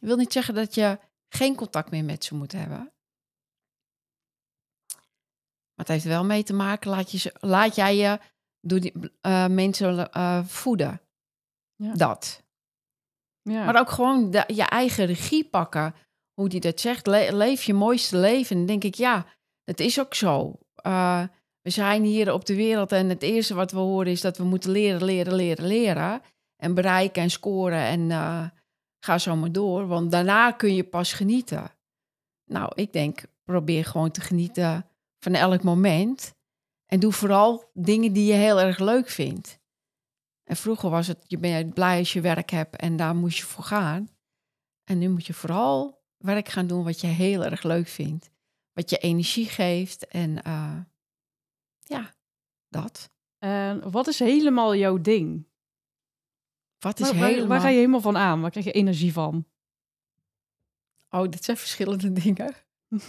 Ik 0.00 0.06
wil 0.06 0.16
niet 0.16 0.32
zeggen 0.32 0.54
dat 0.54 0.74
je 0.74 0.98
geen 1.28 1.54
contact 1.54 1.90
meer 1.90 2.04
met 2.04 2.24
ze 2.24 2.34
moet 2.34 2.52
hebben. 2.52 2.92
Maar 5.74 5.86
het 5.86 5.88
heeft 5.88 6.04
wel 6.04 6.24
mee 6.24 6.42
te 6.42 6.54
maken, 6.54 6.90
laat, 6.90 7.10
je, 7.10 7.34
laat 7.40 7.74
jij 7.74 7.96
je 7.96 8.20
door 8.60 8.80
die 8.80 8.92
uh, 9.22 9.46
mensen 9.46 10.10
uh, 10.16 10.44
voeden. 10.44 11.00
Ja. 11.76 11.94
Dat. 11.94 12.42
Maar 13.48 13.80
ook 13.80 13.90
gewoon 13.90 14.44
je 14.46 14.62
eigen 14.62 15.06
regie 15.06 15.44
pakken. 15.44 15.94
Hoe 16.34 16.48
die 16.48 16.60
dat 16.60 16.80
zegt, 16.80 17.06
leef 17.06 17.62
je 17.62 17.74
mooiste 17.74 18.16
leven. 18.16 18.50
En 18.50 18.56
dan 18.56 18.66
denk 18.66 18.84
ik, 18.84 18.94
ja, 18.94 19.26
dat 19.64 19.80
is 19.80 20.00
ook 20.00 20.14
zo. 20.14 20.58
Uh, 20.86 21.22
we 21.60 21.70
zijn 21.70 22.02
hier 22.02 22.32
op 22.32 22.46
de 22.46 22.54
wereld 22.54 22.92
en 22.92 23.08
het 23.08 23.22
eerste 23.22 23.54
wat 23.54 23.72
we 23.72 23.78
horen 23.78 24.12
is 24.12 24.20
dat 24.20 24.36
we 24.36 24.44
moeten 24.44 24.70
leren, 24.70 25.04
leren, 25.04 25.34
leren, 25.34 25.66
leren. 25.66 26.22
En 26.56 26.74
bereiken 26.74 27.22
en 27.22 27.30
scoren 27.30 27.80
en 27.80 28.00
uh, 28.00 28.44
ga 29.04 29.18
zo 29.18 29.36
maar 29.36 29.52
door. 29.52 29.86
Want 29.86 30.10
daarna 30.10 30.50
kun 30.50 30.74
je 30.74 30.84
pas 30.84 31.12
genieten. 31.12 31.70
Nou, 32.44 32.72
ik 32.74 32.92
denk, 32.92 33.22
probeer 33.44 33.84
gewoon 33.84 34.10
te 34.10 34.20
genieten 34.20 34.86
van 35.18 35.34
elk 35.34 35.62
moment. 35.62 36.34
En 36.86 37.00
doe 37.00 37.12
vooral 37.12 37.70
dingen 37.72 38.12
die 38.12 38.26
je 38.26 38.32
heel 38.32 38.60
erg 38.60 38.78
leuk 38.78 39.08
vindt. 39.08 39.58
En 40.48 40.56
vroeger 40.56 40.90
was 40.90 41.06
het, 41.06 41.24
je 41.26 41.38
bent 41.38 41.74
blij 41.74 41.98
als 41.98 42.12
je 42.12 42.20
werk 42.20 42.50
hebt 42.50 42.76
en 42.76 42.96
daar 42.96 43.16
moest 43.16 43.38
je 43.38 43.44
voor 43.44 43.64
gaan. 43.64 44.08
En 44.84 44.98
nu 44.98 45.08
moet 45.08 45.26
je 45.26 45.34
vooral 45.34 46.02
werk 46.16 46.48
gaan 46.48 46.66
doen 46.66 46.84
wat 46.84 47.00
je 47.00 47.06
heel 47.06 47.44
erg 47.44 47.62
leuk 47.62 47.88
vindt. 47.88 48.30
Wat 48.72 48.90
je 48.90 48.98
energie 48.98 49.46
geeft 49.46 50.06
en 50.06 50.40
uh, 50.46 50.78
ja, 51.80 52.14
dat. 52.68 53.10
En 53.38 53.90
wat 53.90 54.06
is 54.06 54.18
helemaal 54.18 54.74
jouw 54.74 55.00
ding? 55.00 55.46
Wat 56.78 57.00
is 57.00 57.12
waar, 57.12 57.28
helemaal... 57.28 57.48
Waar 57.48 57.60
ga 57.60 57.68
je 57.68 57.76
helemaal 57.76 58.00
van 58.00 58.16
aan? 58.16 58.40
Waar 58.40 58.50
krijg 58.50 58.66
je 58.66 58.72
energie 58.72 59.12
van? 59.12 59.46
Oh, 61.10 61.28
dit 61.28 61.44
zijn 61.44 61.56
verschillende 61.56 62.12
dingen. 62.22 62.54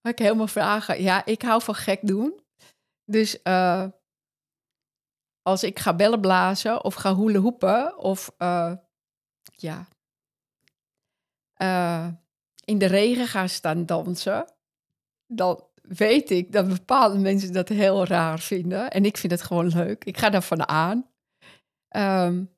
Waar 0.00 0.12
ik 0.12 0.18
helemaal 0.18 0.46
vragen. 0.46 1.02
Ja, 1.02 1.24
ik 1.24 1.42
hou 1.42 1.62
van 1.62 1.74
gek 1.74 2.06
doen. 2.06 2.40
Dus 3.04 3.38
uh, 3.44 3.86
als 5.42 5.62
ik 5.62 5.78
ga 5.78 5.94
bellen 5.94 6.20
blazen 6.20 6.84
of 6.84 6.94
ga 6.94 7.14
hoelen 7.14 7.40
hoepen 7.40 7.98
of 7.98 8.34
uh, 8.38 8.72
ja, 9.42 9.86
uh, 11.56 12.08
in 12.64 12.78
de 12.78 12.86
regen 12.86 13.26
gaan 13.26 13.48
staan 13.48 13.86
dansen, 13.86 14.52
dan 15.26 15.64
weet 15.82 16.30
ik 16.30 16.52
dat 16.52 16.68
bepaalde 16.68 17.18
mensen 17.18 17.52
dat 17.52 17.68
heel 17.68 18.06
raar 18.06 18.38
vinden. 18.38 18.90
En 18.90 19.04
ik 19.04 19.16
vind 19.16 19.32
het 19.32 19.42
gewoon 19.42 19.68
leuk. 19.68 20.04
Ik 20.04 20.18
ga 20.18 20.30
daarvan 20.30 20.68
aan. 20.68 21.10
Um, 21.96 22.50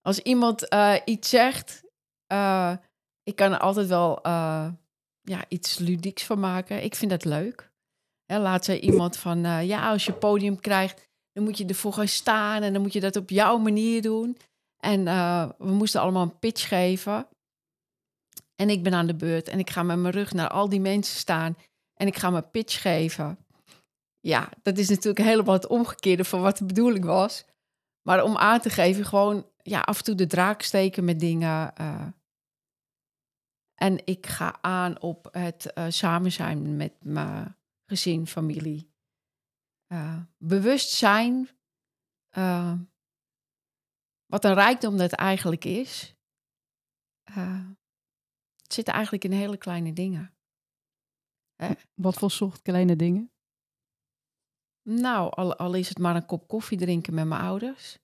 als 0.00 0.18
iemand 0.18 0.72
uh, 0.72 0.94
iets 1.04 1.28
zegt, 1.28 1.82
ik 3.22 3.36
kan 3.36 3.52
er 3.52 3.58
altijd 3.58 3.86
wel 3.86 4.18
ja, 5.22 5.44
iets 5.48 5.78
ludieks 5.78 6.24
van 6.24 6.40
maken. 6.40 6.84
Ik 6.84 6.94
vind 6.94 7.10
dat 7.10 7.24
leuk. 7.24 7.70
Laat 8.26 8.64
ze 8.64 8.80
iemand 8.80 9.16
van, 9.16 9.66
ja, 9.66 9.90
als 9.90 10.04
je 10.04 10.12
podium 10.12 10.60
krijgt, 10.60 11.08
dan 11.32 11.44
moet 11.44 11.58
je 11.58 11.66
ervoor 11.66 11.92
gaan 11.92 12.08
staan 12.08 12.62
en 12.62 12.72
dan 12.72 12.82
moet 12.82 12.92
je 12.92 13.00
dat 13.00 13.16
op 13.16 13.30
jouw 13.30 13.58
manier 13.58 14.02
doen. 14.02 14.36
En 14.76 15.00
uh, 15.06 15.48
we 15.58 15.70
moesten 15.70 16.00
allemaal 16.00 16.22
een 16.22 16.38
pitch 16.38 16.68
geven. 16.68 17.26
En 18.56 18.70
ik 18.70 18.82
ben 18.82 18.94
aan 18.94 19.06
de 19.06 19.14
beurt 19.14 19.48
en 19.48 19.58
ik 19.58 19.70
ga 19.70 19.82
met 19.82 19.98
mijn 19.98 20.14
rug 20.14 20.32
naar 20.32 20.48
al 20.48 20.68
die 20.68 20.80
mensen 20.80 21.18
staan 21.18 21.56
en 21.94 22.06
ik 22.06 22.16
ga 22.16 22.30
mijn 22.30 22.50
pitch 22.50 22.80
geven. 22.80 23.38
Ja, 24.20 24.48
dat 24.62 24.78
is 24.78 24.88
natuurlijk 24.88 25.26
helemaal 25.26 25.54
het 25.54 25.66
omgekeerde 25.66 26.24
van 26.24 26.40
wat 26.40 26.58
de 26.58 26.64
bedoeling 26.64 27.04
was. 27.04 27.44
Maar 28.02 28.22
om 28.22 28.36
aan 28.36 28.60
te 28.60 28.70
geven, 28.70 29.04
gewoon 29.04 29.46
ja, 29.62 29.80
af 29.80 29.98
en 29.98 30.04
toe 30.04 30.14
de 30.14 30.26
draak 30.26 30.62
steken 30.62 31.04
met 31.04 31.20
dingen. 31.20 31.72
Uh. 31.80 32.06
En 33.74 34.06
ik 34.06 34.26
ga 34.26 34.58
aan 34.60 35.00
op 35.00 35.28
het 35.32 35.72
uh, 35.74 35.84
samen 35.88 36.32
zijn 36.32 36.76
met 36.76 36.92
mijn 37.00 37.56
gezin, 37.86 38.26
familie 38.26 38.91
uh, 39.92 40.22
bewustzijn, 40.36 41.48
uh, 42.38 42.78
wat 44.26 44.44
een 44.44 44.54
rijkdom 44.54 44.96
dat 44.96 45.12
eigenlijk 45.12 45.64
is, 45.64 46.16
uh, 47.30 47.66
het 48.62 48.72
zit 48.72 48.88
eigenlijk 48.88 49.24
in 49.24 49.32
hele 49.32 49.56
kleine 49.56 49.92
dingen. 49.92 50.34
Wat 51.94 52.14
voor 52.14 52.30
soort 52.30 52.62
kleine 52.62 52.96
dingen? 52.96 53.32
Nou, 54.82 55.30
al, 55.30 55.56
al, 55.56 55.74
is 55.74 55.88
het 55.88 55.98
maar 55.98 56.16
een 56.16 56.26
kop 56.26 56.48
koffie 56.48 56.78
drinken 56.78 57.14
met 57.14 57.26
mijn 57.26 57.40
ouders. 57.40 57.94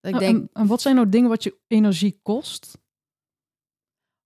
Ik 0.00 0.10
nou, 0.10 0.18
denk, 0.18 0.36
en, 0.36 0.50
en, 0.52 0.66
wat 0.66 0.80
zijn 0.80 0.94
nou 0.94 1.08
dingen 1.08 1.28
wat 1.28 1.42
je 1.42 1.60
energie 1.66 2.20
kost? 2.22 2.78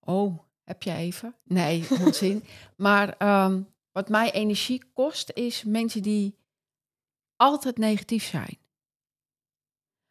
Oh, 0.01 0.38
heb 0.64 0.82
je 0.82 0.92
even? 0.92 1.36
Nee, 1.44 1.86
onzin. 1.90 2.44
maar 2.76 3.42
um, 3.46 3.74
wat 3.99 4.09
mij 4.09 4.32
energie 4.32 4.84
kost, 4.92 5.30
is 5.32 5.64
mensen 5.64 6.03
die 6.03 6.38
altijd 7.36 7.78
negatief 7.78 8.24
zijn. 8.24 8.59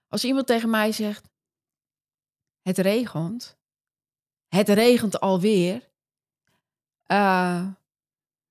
Als 0.08 0.24
iemand 0.24 0.48
tegen 0.48 0.70
mij 0.70 0.92
zegt: 0.92 1.30
Het 2.62 2.78
regent, 2.78 3.58
het 4.48 4.70
regent 4.70 5.20
alweer, 5.20 5.90
Uh, 7.12 7.68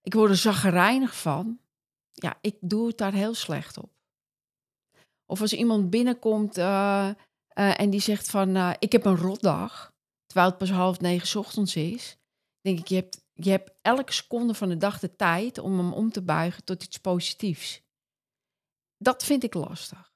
ik 0.03 0.15
word 0.15 0.31
er 0.31 0.37
zaggerijnig 0.37 1.17
van. 1.17 1.61
Ja, 2.13 2.39
ik 2.41 2.57
doe 2.61 2.87
het 2.87 2.99
daar 2.99 3.13
heel 3.13 3.35
slecht 3.35 3.79
op. 3.79 3.91
Of 5.27 5.41
als 5.41 5.53
iemand 5.53 5.91
binnenkomt 5.91 6.59
uh, 6.59 7.11
uh, 7.55 7.81
en 7.81 7.91
die 7.91 8.01
zegt 8.01 8.31
van... 8.31 8.57
ik 8.79 8.93
heb 8.93 9.05
een 9.05 9.17
rotdag, 9.17 9.95
terwijl 10.27 10.49
het 10.49 10.59
pas 10.59 10.71
half 10.71 11.01
negen 11.01 11.41
ochtends 11.41 11.77
is... 11.77 12.17
denk 12.61 12.79
ik, 12.79 12.87
je 12.87 12.95
hebt, 12.95 13.26
je 13.37 13.51
hebt 13.51 13.73
elke 13.83 14.13
seconde 14.13 14.55
van 14.55 14.69
de 14.69 14.77
dag 14.77 14.99
de 14.99 15.17
tijd... 15.17 15.59
om 15.59 15.79
hem 15.79 15.93
om 15.93 16.11
te 16.11 16.23
buigen 16.23 16.65
tot 16.65 16.83
iets 16.83 16.99
positiefs. 16.99 17.83
Dat 18.99 19.25
vind 19.25 19.45
ik 19.45 19.55
lastig. 19.55 20.15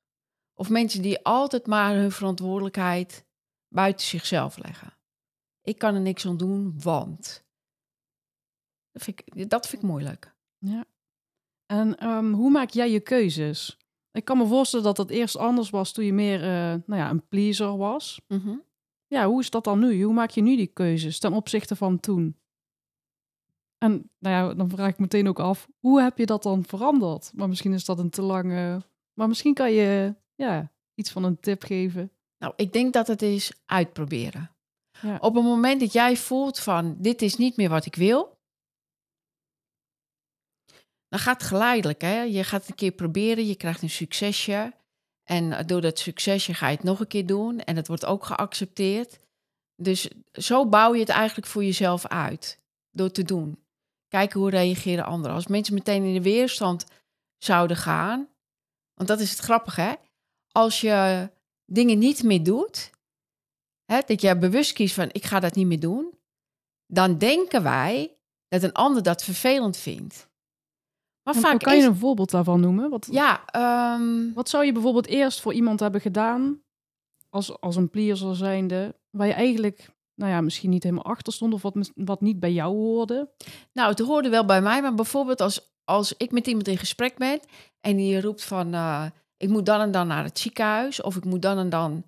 Of 0.55 0.69
mensen 0.69 1.03
die 1.03 1.25
altijd 1.25 1.67
maar 1.67 1.95
hun 1.95 2.13
verantwoordelijkheid 2.13 3.27
buiten 3.69 4.07
zichzelf 4.07 4.57
leggen. 4.57 4.99
Ik 5.63 5.79
kan 5.79 5.95
er 5.95 6.01
niks 6.01 6.27
aan 6.27 6.37
doen, 6.37 6.81
want. 6.83 7.45
Dat 8.93 9.03
vind 9.03 9.21
ik, 9.25 9.51
dat 9.51 9.69
vind 9.69 9.83
ik 9.83 9.89
moeilijk. 9.89 10.35
Ja. 10.59 10.85
En 11.67 12.07
um, 12.09 12.33
hoe 12.33 12.51
maak 12.51 12.71
jij 12.71 12.91
je 12.91 13.01
keuzes? 13.01 13.79
Ik 14.13 14.25
kan 14.25 14.39
me 14.39 14.47
voorstellen 14.47 14.85
dat 14.85 14.97
dat 14.97 15.11
eerst 15.11 15.37
anders 15.37 15.71
was 15.71 15.93
toen 15.93 16.05
je 16.05 16.13
meer 16.13 16.41
uh, 16.41 16.49
nou 16.87 17.01
ja, 17.01 17.11
een 17.11 17.29
pleaser 17.29 17.77
was. 17.77 18.21
Mm 18.27 18.41
-hmm. 18.41 18.63
Ja, 19.07 19.27
hoe 19.27 19.41
is 19.41 19.51
dat 19.51 19.65
dan 19.65 19.79
nu? 19.79 20.03
Hoe 20.03 20.15
maak 20.15 20.31
je 20.31 20.43
nu 20.43 20.57
die 20.57 20.67
keuzes 20.67 21.19
ten 21.19 21.33
opzichte 21.33 21.77
van 21.77 22.01
toen? 22.01 22.40
En 23.83 24.11
nou 24.19 24.35
ja, 24.49 24.55
dan 24.55 24.71
vraag 24.71 24.89
ik 24.89 24.99
meteen 24.99 25.29
ook 25.29 25.39
af, 25.39 25.69
hoe 25.79 26.01
heb 26.01 26.19
je 26.19 26.27
dat 26.27 26.43
dan 26.43 26.65
veranderd? 26.65 27.31
Maar 27.35 27.49
misschien 27.49 27.73
is 27.73 27.85
dat 27.85 27.99
een 27.99 28.11
te 28.11 28.23
lange... 28.23 28.83
Maar 29.13 29.29
misschien 29.29 29.55
kan 29.55 29.73
je 29.73 30.15
ja, 30.35 30.73
iets 30.95 31.11
van 31.11 31.25
een 31.25 31.41
tip 31.41 31.63
geven. 31.63 32.11
Nou, 32.39 32.53
ik 32.57 32.73
denk 32.73 32.93
dat 32.93 33.07
het 33.07 33.23
is 33.23 33.53
uitproberen. 33.67 34.51
Ja. 35.01 35.19
Op 35.21 35.35
het 35.35 35.45
moment 35.45 35.81
dat 35.81 35.93
jij 35.93 36.17
voelt 36.17 36.59
van 36.59 36.97
dit 36.99 37.23
is 37.23 37.37
niet 37.37 37.57
meer 37.57 37.69
wat 37.69 37.87
ik 37.87 37.95
wil, 37.95 38.39
dan 41.09 41.19
gaat 41.19 41.41
het 41.41 41.51
geleidelijk. 41.51 42.01
Hè? 42.01 42.23
Je 42.23 42.45
gaat 42.45 42.61
het 42.61 42.71
een 42.71 42.77
keer 42.77 42.93
proberen, 42.93 43.47
je 43.47 43.57
krijgt 43.57 43.83
een 43.83 43.91
succesje. 43.91 44.73
En 45.23 45.67
door 45.67 45.81
dat 45.81 45.99
succesje 45.99 46.55
ga 46.55 46.69
je 46.69 46.77
het 46.77 46.85
nog 46.85 47.01
een 47.01 47.07
keer 47.07 47.27
doen 47.27 47.61
en 47.61 47.77
het 47.77 47.87
wordt 47.87 48.05
ook 48.05 48.25
geaccepteerd. 48.25 49.19
Dus 49.77 50.11
zo 50.33 50.69
bouw 50.69 50.95
je 50.95 51.01
het 51.01 51.09
eigenlijk 51.09 51.47
voor 51.47 51.65
jezelf 51.65 52.07
uit, 52.07 52.61
door 52.91 53.11
te 53.11 53.23
doen. 53.23 53.59
Kijken 54.11 54.41
hoe 54.41 54.51
reageren 54.51 55.05
anderen. 55.05 55.37
Als 55.37 55.47
mensen 55.47 55.75
meteen 55.75 56.05
in 56.05 56.15
de 56.15 56.23
weerstand 56.23 56.87
zouden 57.39 57.77
gaan, 57.77 58.29
want 58.95 59.09
dat 59.09 59.21
is 59.21 59.31
het 59.31 59.39
grappige, 59.39 59.81
hè? 59.81 59.95
Als 60.53 60.81
je 60.81 61.31
dingen 61.65 61.99
niet 61.99 62.23
meer 62.23 62.43
doet, 62.43 62.91
hè, 63.85 64.01
dat 64.07 64.21
je 64.21 64.39
bewust 64.39 64.73
kiest 64.73 64.95
van 64.95 65.09
ik 65.13 65.25
ga 65.25 65.41
dat 65.41 65.55
niet 65.55 65.67
meer 65.67 65.81
doen, 65.81 66.19
dan 66.87 67.19
denken 67.19 67.63
wij 67.63 68.17
dat 68.49 68.63
een 68.63 68.73
ander 68.73 69.03
dat 69.03 69.25
vervelend 69.25 69.77
vindt. 69.77 70.29
Maar 71.23 71.35
vaak 71.35 71.59
kan 71.59 71.77
je 71.77 71.83
een 71.83 71.97
voorbeeld 71.97 72.31
daarvan 72.31 72.61
noemen? 72.61 72.91
Wat, 72.91 73.09
ja, 73.11 73.45
um... 73.95 74.35
wat 74.35 74.49
zou 74.49 74.65
je 74.65 74.73
bijvoorbeeld 74.73 75.07
eerst 75.07 75.41
voor 75.41 75.53
iemand 75.53 75.81
hebben 75.81 76.01
gedaan, 76.01 76.63
als, 77.29 77.61
als 77.61 77.77
een 77.77 77.91
pleaser 77.91 78.37
zijnde, 78.37 78.99
waar 79.11 79.27
je 79.27 79.33
eigenlijk 79.33 79.91
nou 80.21 80.33
ja, 80.33 80.41
misschien 80.41 80.71
niet 80.71 80.83
helemaal 80.83 81.05
achter 81.05 81.33
stond 81.33 81.55
of 81.55 81.63
wat, 81.63 81.91
wat 81.95 82.21
niet 82.21 82.41
bij 82.41 82.53
jou 82.53 82.75
hoorde? 82.77 83.31
Nou, 83.73 83.91
het 83.91 83.99
hoorde 83.99 84.29
wel 84.29 84.45
bij 84.45 84.63
mij, 84.63 84.83
maar 84.83 84.95
bijvoorbeeld 84.95 85.41
als, 85.41 85.73
als 85.85 86.17
ik 86.17 86.31
met 86.31 86.47
iemand 86.47 86.69
in 86.69 86.79
gesprek 86.79 87.17
ben 87.19 87.41
en 87.81 87.97
die 87.97 88.21
roept 88.21 88.45
van 88.45 88.75
uh, 88.75 89.07
ik 89.37 89.49
moet 89.49 89.67
dan 89.67 89.81
en 89.81 89.91
dan 89.91 90.07
naar 90.07 90.25
het 90.25 90.39
ziekenhuis 90.39 91.03
of 91.03 91.17
ik 91.17 91.25
moet 91.25 91.43
dan 91.43 91.59
en 91.59 91.69
dan 91.69 92.05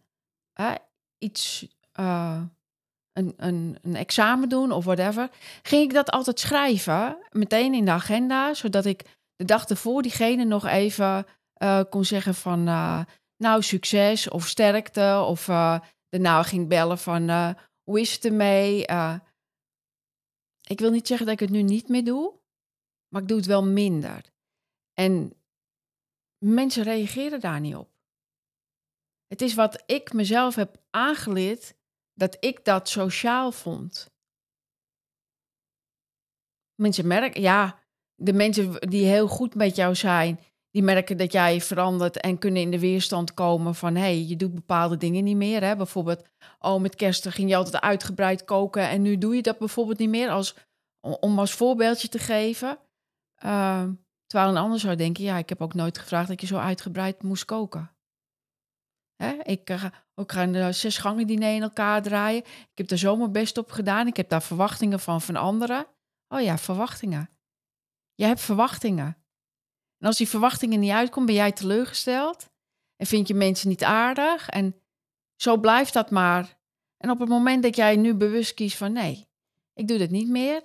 iets, 1.18 1.68
uh, 2.00 2.40
een, 3.12 3.34
een, 3.36 3.78
een 3.82 3.96
examen 3.96 4.48
doen 4.48 4.72
of 4.72 4.84
whatever, 4.84 5.30
ging 5.62 5.82
ik 5.82 5.92
dat 5.92 6.10
altijd 6.10 6.40
schrijven, 6.40 7.16
meteen 7.30 7.74
in 7.74 7.84
de 7.84 7.90
agenda, 7.90 8.54
zodat 8.54 8.84
ik 8.84 9.04
de 9.36 9.44
dag 9.44 9.64
ervoor 9.64 10.02
diegene 10.02 10.44
nog 10.44 10.66
even 10.66 11.26
uh, 11.62 11.80
kon 11.90 12.04
zeggen 12.04 12.34
van 12.34 12.64
nou 13.36 13.62
succes 13.62 14.28
of 14.28 14.46
sterkte 14.46 15.24
of 15.26 15.44
daarna 16.08 16.42
ging 16.42 16.68
bellen 16.68 16.98
van 16.98 17.54
hoe 17.82 18.00
is 18.00 18.14
het 18.14 18.24
ermee? 18.24 18.80
ik 20.62 20.78
wil 20.78 20.90
niet 20.90 21.06
zeggen 21.06 21.26
dat 21.26 21.34
ik 21.34 21.40
het 21.40 21.50
nu 21.50 21.62
niet 21.62 21.88
meer 21.88 22.04
doe, 22.04 22.40
maar 23.08 23.22
ik 23.22 23.28
doe 23.28 23.36
het 23.36 23.46
wel 23.46 23.64
minder. 23.64 24.32
En 24.92 25.32
mensen 26.38 26.82
reageren 26.82 27.40
daar 27.40 27.60
niet 27.60 27.76
op. 27.76 27.90
Het 29.26 29.40
is 29.40 29.54
wat 29.54 29.82
ik 29.86 30.12
mezelf 30.12 30.54
heb 30.54 30.82
aangeleerd 30.90 31.74
dat 32.14 32.36
ik 32.40 32.64
dat 32.64 32.88
sociaal 32.88 33.52
vond. 33.52 34.10
Mensen 36.74 37.06
merken, 37.06 37.40
ja, 37.40 37.82
de 38.14 38.32
mensen 38.32 38.80
die 38.90 39.04
heel 39.04 39.28
goed 39.28 39.54
met 39.54 39.76
jou 39.76 39.94
zijn, 39.94 40.40
die 40.72 40.82
merken 40.82 41.16
dat 41.16 41.32
jij 41.32 41.60
verandert 41.60 42.20
en 42.20 42.38
kunnen 42.38 42.62
in 42.62 42.70
de 42.70 42.78
weerstand 42.78 43.34
komen 43.34 43.74
van 43.74 43.94
hé, 43.94 44.00
hey, 44.00 44.24
je 44.24 44.36
doet 44.36 44.54
bepaalde 44.54 44.96
dingen 44.96 45.24
niet 45.24 45.36
meer. 45.36 45.62
Hè? 45.62 45.76
Bijvoorbeeld, 45.76 46.22
oh, 46.58 46.80
met 46.80 46.94
kerst 46.94 47.28
ging 47.28 47.48
je 47.48 47.56
altijd 47.56 47.82
uitgebreid 47.82 48.44
koken 48.44 48.88
en 48.88 49.02
nu 49.02 49.18
doe 49.18 49.34
je 49.34 49.42
dat 49.42 49.58
bijvoorbeeld 49.58 49.98
niet 49.98 50.08
meer. 50.08 50.30
Als, 50.30 50.56
om 51.00 51.38
als 51.38 51.52
voorbeeldje 51.52 52.08
te 52.08 52.18
geven. 52.18 52.78
Uh, 53.44 53.88
Terwijl 54.32 54.52
een 54.52 54.62
ander 54.62 54.80
zou 54.80 54.96
denken, 54.96 55.24
ja, 55.24 55.36
ik 55.38 55.48
heb 55.48 55.60
ook 55.60 55.74
nooit 55.74 55.98
gevraagd 55.98 56.28
dat 56.28 56.40
je 56.40 56.46
zo 56.46 56.56
uitgebreid 56.56 57.22
moest 57.22 57.44
koken. 57.44 57.90
Hè? 59.16 59.32
Ik 59.42 59.70
uh, 59.70 59.84
ook 60.14 60.32
ga 60.32 60.72
zes 60.72 60.98
gangen 60.98 61.26
diner 61.26 61.54
in 61.54 61.62
elkaar 61.62 62.02
draaien. 62.02 62.42
Ik 62.44 62.70
heb 62.74 62.90
er 62.90 62.98
zo 62.98 63.16
mijn 63.16 63.32
best 63.32 63.58
op 63.58 63.70
gedaan. 63.70 64.06
Ik 64.06 64.16
heb 64.16 64.28
daar 64.28 64.42
verwachtingen 64.42 65.00
van 65.00 65.20
van 65.20 65.36
anderen. 65.36 65.86
Oh 66.28 66.40
ja, 66.40 66.58
verwachtingen. 66.58 67.30
Je 68.14 68.24
hebt 68.24 68.40
verwachtingen. 68.40 69.21
En 70.02 70.08
als 70.08 70.16
die 70.16 70.28
verwachtingen 70.28 70.80
niet 70.80 70.90
uitkomen, 70.90 71.26
ben 71.26 71.34
jij 71.34 71.52
teleurgesteld. 71.52 72.50
En 72.96 73.06
vind 73.06 73.28
je 73.28 73.34
mensen 73.34 73.68
niet 73.68 73.84
aardig. 73.84 74.48
En 74.48 74.80
zo 75.36 75.56
blijft 75.56 75.92
dat 75.92 76.10
maar. 76.10 76.58
En 76.96 77.10
op 77.10 77.18
het 77.18 77.28
moment 77.28 77.62
dat 77.62 77.76
jij 77.76 77.96
nu 77.96 78.14
bewust 78.14 78.54
kiest 78.54 78.76
van 78.76 78.92
nee, 78.92 79.28
ik 79.74 79.88
doe 79.88 79.98
dit 79.98 80.10
niet 80.10 80.28
meer. 80.28 80.62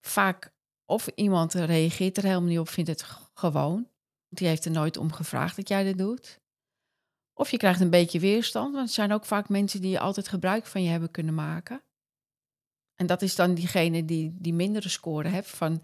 Vaak 0.00 0.54
of 0.84 1.08
iemand 1.14 1.54
reageert 1.54 2.16
er 2.16 2.22
helemaal 2.22 2.48
niet 2.48 2.58
op, 2.58 2.68
vindt 2.68 2.90
het 2.90 3.02
gewoon. 3.34 3.88
Die 4.28 4.48
heeft 4.48 4.64
er 4.64 4.70
nooit 4.70 4.96
om 4.96 5.12
gevraagd 5.12 5.56
dat 5.56 5.68
jij 5.68 5.84
dit 5.84 5.98
doet. 5.98 6.40
Of 7.34 7.50
je 7.50 7.56
krijgt 7.56 7.80
een 7.80 7.90
beetje 7.90 8.20
weerstand, 8.20 8.72
want 8.72 8.86
het 8.86 8.94
zijn 8.94 9.12
ook 9.12 9.24
vaak 9.24 9.48
mensen 9.48 9.80
die 9.80 10.00
altijd 10.00 10.28
gebruik 10.28 10.66
van 10.66 10.82
je 10.82 10.90
hebben 10.90 11.10
kunnen 11.10 11.34
maken. 11.34 11.82
En 12.94 13.06
dat 13.06 13.22
is 13.22 13.34
dan 13.34 13.54
diegene 13.54 14.04
die, 14.04 14.36
die 14.38 14.54
mindere 14.54 14.88
score 14.88 15.28
heeft 15.28 15.50
van 15.50 15.82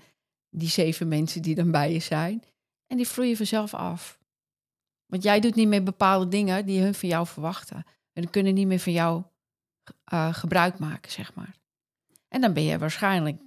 die 0.55 0.69
zeven 0.69 1.09
mensen 1.09 1.43
die 1.43 1.55
dan 1.55 1.71
bij 1.71 1.93
je 1.93 1.99
zijn. 1.99 2.43
En 2.87 2.97
die 2.97 3.09
vloeien 3.09 3.37
vanzelf 3.37 3.75
af. 3.75 4.19
Want 5.07 5.23
jij 5.23 5.41
doet 5.41 5.55
niet 5.55 5.69
meer 5.69 5.83
bepaalde 5.83 6.29
dingen 6.29 6.67
die 6.67 6.81
hun 6.81 6.95
van 6.95 7.09
jou 7.09 7.27
verwachten. 7.27 7.85
En 8.13 8.31
kunnen 8.31 8.55
niet 8.55 8.67
meer 8.67 8.79
van 8.79 8.93
jou 8.93 9.23
uh, 10.13 10.35
gebruik 10.35 10.79
maken, 10.79 11.11
zeg 11.11 11.35
maar. 11.35 11.57
En 12.29 12.41
dan 12.41 12.53
ben 12.53 12.63
je 12.63 12.79
waarschijnlijk 12.79 13.41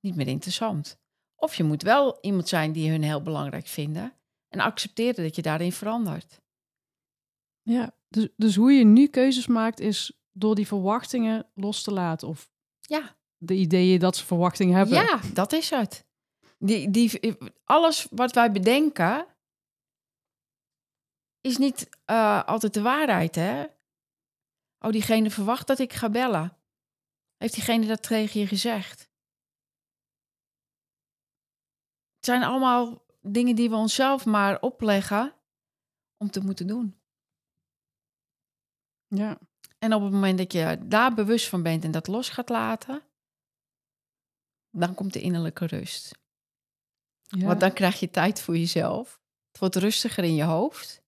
niet 0.00 0.16
meer 0.16 0.28
interessant. 0.28 0.98
Of 1.36 1.54
je 1.54 1.64
moet 1.64 1.82
wel 1.82 2.18
iemand 2.20 2.48
zijn 2.48 2.72
die 2.72 2.90
hun 2.90 3.02
heel 3.02 3.22
belangrijk 3.22 3.66
vinden 3.66 4.12
en 4.48 4.60
accepteren 4.60 5.24
dat 5.24 5.36
je 5.36 5.42
daarin 5.42 5.72
verandert. 5.72 6.40
Ja, 7.62 7.94
dus, 8.08 8.28
dus 8.36 8.56
hoe 8.56 8.72
je 8.72 8.84
nu 8.84 9.06
keuzes 9.06 9.46
maakt 9.46 9.80
is 9.80 10.12
door 10.32 10.54
die 10.54 10.66
verwachtingen 10.66 11.46
los 11.54 11.82
te 11.82 11.92
laten 11.92 12.28
of 12.28 12.48
ja. 12.80 13.16
de 13.36 13.54
ideeën 13.54 13.98
dat 13.98 14.16
ze 14.16 14.24
verwachtingen 14.24 14.76
hebben. 14.76 14.94
Ja, 14.94 15.20
dat 15.32 15.52
is 15.52 15.70
het. 15.70 16.04
Die, 16.58 16.90
die, 16.90 17.36
alles 17.64 18.06
wat 18.10 18.32
wij 18.32 18.52
bedenken 18.52 19.26
is 21.40 21.56
niet 21.58 21.88
uh, 22.10 22.44
altijd 22.44 22.74
de 22.74 22.82
waarheid, 22.82 23.34
hè? 23.34 23.64
Oh, 24.78 24.90
diegene 24.90 25.30
verwacht 25.30 25.66
dat 25.66 25.78
ik 25.78 25.92
ga 25.92 26.10
bellen. 26.10 26.56
Heeft 27.36 27.54
diegene 27.54 27.86
dat 27.86 28.02
tegen 28.02 28.40
je 28.40 28.46
gezegd? 28.46 29.00
Het 32.16 32.24
zijn 32.24 32.42
allemaal 32.42 33.06
dingen 33.20 33.54
die 33.54 33.70
we 33.70 33.76
onszelf 33.76 34.24
maar 34.24 34.60
opleggen 34.60 35.34
om 36.16 36.30
te 36.30 36.40
moeten 36.40 36.66
doen. 36.66 37.00
Ja. 39.06 39.38
En 39.78 39.94
op 39.94 40.02
het 40.02 40.12
moment 40.12 40.38
dat 40.38 40.52
je 40.52 40.78
daar 40.86 41.14
bewust 41.14 41.48
van 41.48 41.62
bent 41.62 41.84
en 41.84 41.90
dat 41.90 42.06
los 42.06 42.28
gaat 42.28 42.48
laten, 42.48 43.02
dan 44.70 44.94
komt 44.94 45.12
de 45.12 45.20
innerlijke 45.20 45.66
rust. 45.66 46.23
Ja. 47.38 47.46
Want 47.46 47.60
dan 47.60 47.72
krijg 47.72 48.00
je 48.00 48.10
tijd 48.10 48.40
voor 48.40 48.56
jezelf. 48.56 49.20
Het 49.50 49.58
wordt 49.58 49.76
rustiger 49.76 50.24
in 50.24 50.34
je 50.34 50.42
hoofd. 50.42 51.02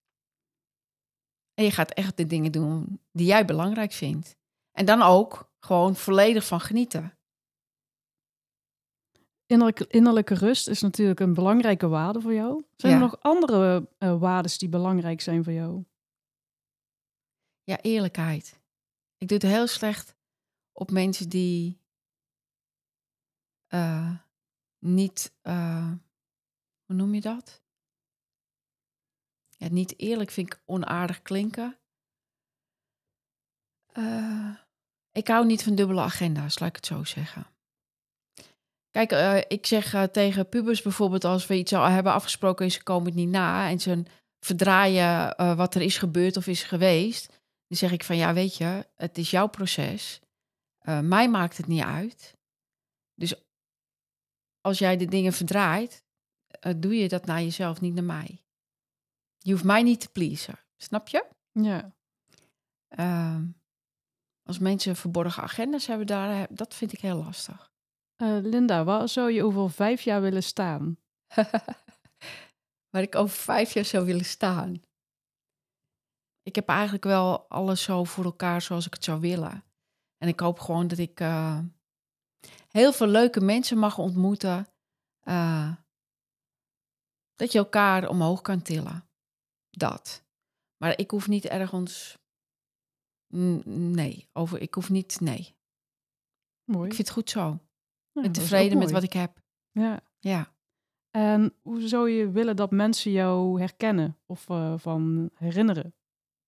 En 1.55 1.65
je 1.65 1.71
gaat 1.71 1.91
echt 1.91 2.17
de 2.17 2.27
dingen 2.27 2.53
doen 2.53 3.01
die 3.13 3.27
jij 3.27 3.45
belangrijk 3.45 3.93
vindt. 3.93 4.37
En 4.73 4.85
dan 4.85 5.03
ook 5.03 5.53
gewoon 5.61 5.97
volledig 5.97 6.47
van 6.47 6.61
genieten. 6.61 7.19
Innerlijke, 9.47 9.87
innerlijke 9.87 10.35
rust 10.35 10.69
is 10.69 10.81
natuurlijk 10.81 11.21
een 11.21 11.35
belangrijke 11.35 11.89
waarde 11.89 12.21
voor 12.21 12.35
jou. 12.35 12.65
Zijn 12.77 12.93
er 12.93 12.99
nog 12.99 13.21
andere 13.21 13.89
uh, 13.99 14.19
waarden 14.19 14.59
die 14.59 14.69
belangrijk 14.69 15.21
zijn 15.21 15.45
voor 15.45 15.53
jou? 15.53 15.85
Ja, 17.63 17.81
eerlijkheid. 17.81 18.61
Ik 19.19 19.29
doe 19.29 19.39
het 19.39 19.47
heel 19.47 19.67
slecht 19.67 20.17
op 20.73 20.91
mensen 20.91 21.29
die 21.29 21.81
eh, 23.67 24.19
niet, 24.79 25.35
eh, 25.43 25.93
hoe 26.87 26.97
noem 26.97 27.15
je 27.15 27.21
dat? 27.21 27.63
Ja, 29.57 29.69
niet 29.69 29.99
eerlijk 29.99 30.31
vind 30.31 30.53
ik 30.53 30.63
onaardig 30.65 31.23
klinken. 31.23 31.79
Eh, 33.93 34.57
ik 35.13 35.29
hou 35.29 35.47
niet 35.47 35.63
van 35.63 35.75
dubbele 35.75 36.01
agenda's, 36.01 36.59
laat 36.59 36.69
ik 36.69 36.77
het 36.77 36.87
zo 36.87 37.05
zeggen. 37.05 37.47
Kijk, 38.91 39.13
eh, 39.13 39.39
ik 39.49 39.67
zeg 39.67 39.95
eh, 39.95 40.03
tegen 40.03 40.49
pubers 40.49 40.83
bijvoorbeeld, 40.83 41.25
als 41.25 41.47
we 41.47 41.57
iets 41.57 41.73
al 41.73 41.85
hebben 41.85 42.13
afgesproken 42.13 42.65
en 42.65 42.71
ze 42.71 42.83
komen 42.83 43.07
het 43.07 43.15
niet 43.15 43.29
na 43.29 43.69
en 43.69 43.81
ze 43.81 44.03
verdraaien 44.41 45.37
wat 45.57 45.75
er 45.75 45.83
is 45.83 45.99
gebeurd 45.99 46.37
of 46.37 46.47
is 46.47 46.63
geweest, 46.63 47.27
dan 47.67 47.79
zeg 47.79 47.93
ik 47.93 48.05
van 48.05 48.17
ja, 48.17 48.35
weet 48.35 48.57
je, 48.57 48.87
het 48.97 49.19
is 49.19 49.31
jouw 49.31 49.47
proces. 49.47 50.21
Mij 51.03 51.29
maakt 51.31 51.57
het 51.57 51.67
niet 51.67 51.83
uit. 51.83 52.37
Dus 53.15 53.35
als 54.61 54.79
jij 54.79 54.97
de 54.97 55.07
dingen 55.07 55.33
verdraait, 55.33 56.06
eh, 56.61 56.73
doe 56.77 56.97
je 56.97 57.09
dat 57.09 57.27
naar 57.27 57.43
jezelf, 57.43 57.81
niet 57.81 57.95
naar 57.95 58.05
mij. 58.05 58.45
Je 59.39 59.53
hoeft 59.53 59.65
mij 59.65 59.83
niet 59.83 60.01
te 60.01 60.09
pleasen, 60.09 60.59
snap 60.77 61.09
je? 61.09 61.27
Ja. 61.53 61.95
Ehm, 62.89 63.47
als 64.43 64.59
mensen 64.59 64.97
verborgen 64.97 65.43
agendas 65.43 65.87
hebben, 65.87 66.07
daar, 66.07 66.47
dat 66.51 66.75
vind 66.75 66.93
ik 66.93 67.01
heel 67.01 67.17
lastig. 67.17 67.73
Eh, 68.17 68.39
Linda, 68.43 68.85
waar 68.85 69.09
zou 69.09 69.33
je 69.33 69.45
over 69.45 69.71
vijf 69.71 70.03
jaar 70.03 70.21
willen 70.21 70.43
staan? 70.43 70.97
Waar 72.91 73.03
ik 73.03 73.15
over 73.15 73.37
vijf 73.37 73.73
jaar 73.73 73.85
zou 73.85 74.05
willen 74.05 74.25
staan. 74.25 74.83
Ik 76.43 76.55
heb 76.55 76.69
eigenlijk 76.69 77.05
wel 77.05 77.49
alles 77.49 77.83
zo 77.83 78.05
voor 78.05 78.25
elkaar 78.25 78.63
zoals 78.63 78.87
ik 78.87 78.95
het 78.95 79.05
zou 79.05 79.21
willen. 79.21 79.65
En 80.19 80.29
ik 80.29 80.41
hoop 80.41 80.61
gewoon 80.61 80.89
dat 80.89 80.99
ik 80.99 81.21
eh, 81.21 81.59
heel 82.69 82.93
veel 82.93 83.07
leuke 83.07 83.41
mensen 83.41 83.79
mag 83.79 83.99
ontmoeten. 83.99 84.67
Dat 87.37 87.53
je 87.53 87.59
elkaar 87.59 88.09
omhoog 88.09 88.41
kan 88.41 88.63
tillen. 88.63 89.09
Dat. 89.71 90.25
Maar 90.77 90.99
ik 90.99 91.11
hoef 91.11 91.29
niet 91.29 91.45
ergens. 91.45 92.19
Nee, 93.65 94.29
over, 94.33 94.61
ik 94.61 94.75
hoef 94.75 94.91
niet. 94.91 95.21
Nee. 95.21 95.57
Mooi. 96.65 96.89
Ik 96.89 96.95
vind 96.95 97.09
het 97.09 97.17
goed 97.17 97.31
zo. 97.31 97.59
Ja, 98.13 98.23
ook 98.23 98.33
tevreden 98.33 98.79
met 98.79 98.91
wat 98.91 99.03
ik 99.03 99.13
heb. 99.13 99.43
Ja. 99.71 100.01
Ja. 100.19 100.55
En 101.11 101.55
hoe 101.63 101.89
zou 101.89 102.11
je 102.11 102.31
willen 102.31 102.57
dat 102.57 102.71
mensen 102.71 103.11
jou 103.13 103.61
herkennen 103.61 104.19
of 104.27 104.49
eh, 104.49 104.75
van 104.79 105.31
herinneren? 105.35 105.95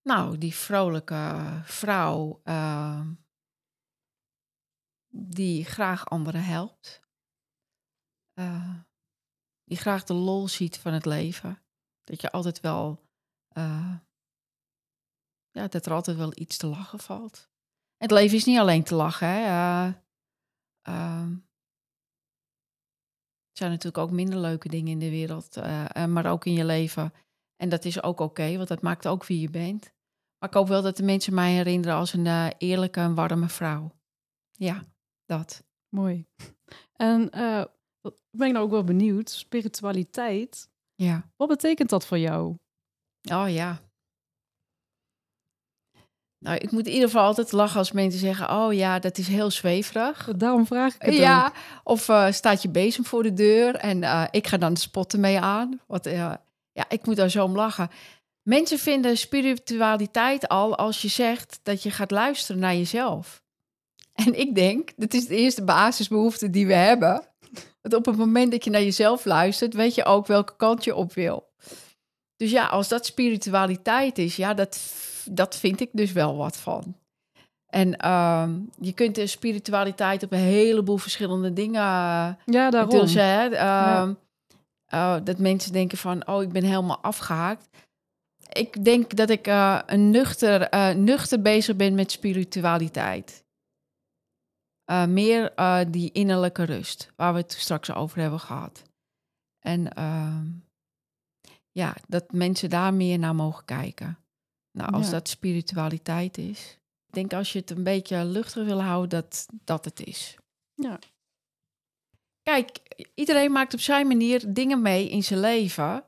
Nou, 0.02 0.38
die 0.38 0.54
vrolijke 0.54 1.60
vrouw 1.64 2.40
eh, 2.44 3.06
die 5.08 5.64
graag 5.64 6.08
anderen 6.08 6.44
helpt. 6.44 7.02
Eh, 8.32 8.74
die 9.68 9.76
graag 9.76 10.04
de 10.04 10.14
lol 10.14 10.48
ziet 10.48 10.78
van 10.78 10.92
het 10.92 11.06
leven. 11.06 11.62
Dat 12.04 12.20
je 12.20 12.30
altijd 12.30 12.60
wel, 12.60 13.02
eh, 13.48 13.96
ja, 15.50 15.68
dat 15.68 15.86
er 15.86 15.92
altijd 15.92 16.16
wel 16.16 16.32
iets 16.34 16.56
te 16.56 16.66
lachen 16.66 16.98
valt. 16.98 17.48
Het 17.96 18.10
leven 18.10 18.36
is 18.36 18.44
niet 18.44 18.58
alleen 18.58 18.84
te 18.84 18.94
lachen, 18.94 19.28
hè. 19.28 19.42
Eh, 19.42 19.92
ehm, 20.82 21.36
zijn 23.52 23.70
natuurlijk 23.70 23.98
ook 23.98 24.10
minder 24.10 24.38
leuke 24.38 24.68
dingen 24.68 24.92
in 24.92 24.98
de 24.98 25.10
wereld, 25.10 25.56
eh, 25.56 26.04
maar 26.04 26.26
ook 26.26 26.44
in 26.44 26.52
je 26.52 26.64
leven. 26.64 27.12
En 27.56 27.68
dat 27.68 27.84
is 27.84 28.02
ook 28.02 28.20
oké, 28.20 28.56
want 28.56 28.68
dat 28.68 28.82
maakt 28.82 29.06
ook 29.06 29.26
wie 29.26 29.40
je 29.40 29.50
bent. 29.50 29.92
Maar 30.38 30.48
ik 30.48 30.54
hoop 30.54 30.68
wel 30.68 30.82
dat 30.82 30.96
de 30.96 31.02
mensen 31.02 31.34
mij 31.34 31.52
herinneren 31.52 31.96
als 31.96 32.12
een 32.12 32.52
eerlijke 32.58 33.14
warme 33.14 33.48
vrouw. 33.48 33.92
Ja, 34.50 34.84
dat. 35.24 35.64
Mooi. 35.88 36.26
En 36.92 37.30
ben 38.30 38.46
ik 38.46 38.52
nou 38.52 38.64
ook 38.64 38.70
wel 38.70 38.84
benieuwd, 38.84 39.30
spiritualiteit, 39.30 40.68
Ja. 40.94 41.30
wat 41.36 41.48
betekent 41.48 41.90
dat 41.90 42.06
voor 42.06 42.18
jou? 42.18 42.54
Oh 43.32 43.44
ja. 43.50 43.80
Nou, 46.44 46.56
ik 46.56 46.70
moet 46.70 46.86
in 46.86 46.92
ieder 46.92 47.08
geval 47.08 47.24
altijd 47.24 47.52
lachen 47.52 47.78
als 47.78 47.92
mensen 47.92 48.20
zeggen: 48.20 48.50
Oh 48.50 48.72
ja, 48.72 48.98
dat 48.98 49.18
is 49.18 49.28
heel 49.28 49.50
zweverig. 49.50 50.28
Daarom 50.36 50.66
vraag 50.66 50.94
ik 50.94 51.02
het 51.02 51.14
Ja, 51.14 51.46
ook. 51.46 51.52
of 51.84 52.08
eh, 52.08 52.32
staat 52.32 52.62
je 52.62 52.68
bezem 52.68 53.04
voor 53.04 53.22
de 53.22 53.32
deur 53.32 53.74
en 53.74 54.02
eh, 54.02 54.24
ik 54.30 54.46
ga 54.46 54.56
dan 54.56 54.74
de 54.74 54.80
spotten 54.80 55.20
mee 55.20 55.40
aan. 55.40 55.80
Wat, 55.86 56.06
eh, 56.06 56.34
ja, 56.72 56.84
ik 56.88 57.06
moet 57.06 57.16
daar 57.16 57.30
zo 57.30 57.44
om 57.44 57.54
lachen. 57.54 57.90
Mensen 58.42 58.78
vinden 58.78 59.16
spiritualiteit 59.18 60.48
al 60.48 60.76
als 60.76 61.02
je 61.02 61.08
zegt 61.08 61.60
dat 61.62 61.82
je 61.82 61.90
gaat 61.90 62.10
luisteren 62.10 62.60
naar 62.60 62.74
jezelf. 62.74 63.42
En 64.12 64.38
ik 64.38 64.54
denk, 64.54 64.90
dat 64.96 65.14
is 65.14 65.26
de 65.26 65.36
eerste 65.36 65.64
basisbehoefte 65.64 66.50
die 66.50 66.66
we 66.66 66.74
hebben. 66.74 67.22
Want 67.80 67.94
op 67.94 68.04
het 68.04 68.16
moment 68.16 68.50
dat 68.50 68.64
je 68.64 68.70
naar 68.70 68.82
jezelf 68.82 69.24
luistert, 69.24 69.74
weet 69.74 69.94
je 69.94 70.04
ook 70.04 70.26
welke 70.26 70.56
kant 70.56 70.84
je 70.84 70.94
op 70.94 71.12
wil. 71.12 71.48
Dus 72.36 72.50
ja, 72.50 72.66
als 72.66 72.88
dat 72.88 73.06
spiritualiteit 73.06 74.18
is, 74.18 74.36
ja, 74.36 74.54
dat, 74.54 74.92
dat 75.30 75.56
vind 75.56 75.80
ik 75.80 75.88
dus 75.92 76.12
wel 76.12 76.36
wat 76.36 76.56
van. 76.56 76.96
En 77.66 77.96
ehm, 77.96 78.58
je 78.80 78.92
kunt 78.92 79.14
de 79.14 79.26
spiritualiteit 79.26 80.22
op 80.22 80.32
een 80.32 80.38
heleboel 80.38 80.96
verschillende 80.96 81.52
dingen 81.52 81.80
eh, 81.80 82.28
Ja, 82.44 82.70
daarom. 82.70 83.06
hè, 83.06 83.48
ehm, 83.48 84.12
eh, 84.86 85.16
dat 85.24 85.38
mensen 85.38 85.72
denken 85.72 85.98
van, 85.98 86.28
oh, 86.28 86.42
ik 86.42 86.52
ben 86.52 86.64
helemaal 86.64 86.98
afgehaakt. 87.02 87.68
Ik 88.52 88.84
denk 88.84 89.16
dat 89.16 89.30
ik 89.30 89.46
eh, 89.46 89.78
een 89.86 90.10
nuchter, 90.10 90.60
eh, 90.62 90.94
nuchter 90.94 91.42
bezig 91.42 91.76
ben 91.76 91.94
met 91.94 92.10
spiritualiteit. 92.10 93.44
Eh, 94.88 95.06
meer 95.06 95.54
eh, 95.54 95.80
die 95.88 96.12
innerlijke 96.12 96.62
rust, 96.62 97.12
waar 97.16 97.32
we 97.32 97.38
het 97.38 97.52
straks 97.52 97.92
over 97.92 98.20
hebben 98.20 98.40
gehad. 98.40 98.82
En 99.58 99.92
ehm, 99.92 100.46
ja, 101.70 101.96
dat 102.06 102.32
mensen 102.32 102.70
daar 102.70 102.94
meer 102.94 103.18
naar 103.18 103.34
mogen 103.34 103.64
kijken. 103.64 104.18
Nou, 104.72 104.92
als 104.92 105.06
Ja. 105.06 105.12
dat 105.12 105.28
spiritualiteit 105.28 106.38
is. 106.38 106.78
Ik 107.06 107.14
denk 107.14 107.32
als 107.32 107.52
je 107.52 107.58
het 107.58 107.70
een 107.70 107.82
beetje 107.82 108.24
luchtig 108.24 108.64
wil 108.64 108.82
houden, 108.82 109.08
dat 109.08 109.46
dat 109.64 109.84
het 109.84 110.00
is. 110.06 110.36
Ja. 110.74 110.98
Kijk, 112.42 112.78
iedereen 113.14 113.52
maakt 113.52 113.74
op 113.74 113.80
zijn 113.80 114.06
manier 114.06 114.52
dingen 114.52 114.82
mee 114.82 115.08
in 115.08 115.24
zijn 115.24 115.40
leven. 115.40 116.04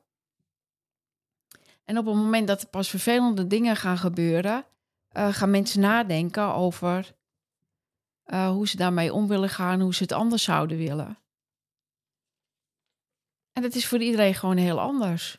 En 1.84 1.98
op 1.98 2.06
het 2.06 2.14
moment 2.14 2.48
dat 2.48 2.62
er 2.62 2.68
pas 2.68 2.88
vervelende 2.90 3.46
dingen 3.46 3.76
gaan 3.76 3.98
gebeuren, 3.98 4.64
eh, 5.08 5.32
gaan 5.32 5.50
mensen 5.50 5.80
nadenken 5.80 6.54
over 6.54 7.18
eh, 8.30 8.50
hoe 8.50 8.68
ze 8.68 8.76
daarmee 8.76 9.12
om 9.12 9.26
willen 9.26 9.48
gaan, 9.48 9.80
hoe 9.80 9.94
ze 9.94 10.02
het 10.02 10.12
anders 10.12 10.42
zouden 10.42 10.76
willen. 10.76 11.18
En 13.52 13.62
dat 13.62 13.74
is 13.74 13.86
voor 13.86 13.98
iedereen 13.98 14.34
gewoon 14.34 14.56
heel 14.56 14.80
anders. 14.80 15.38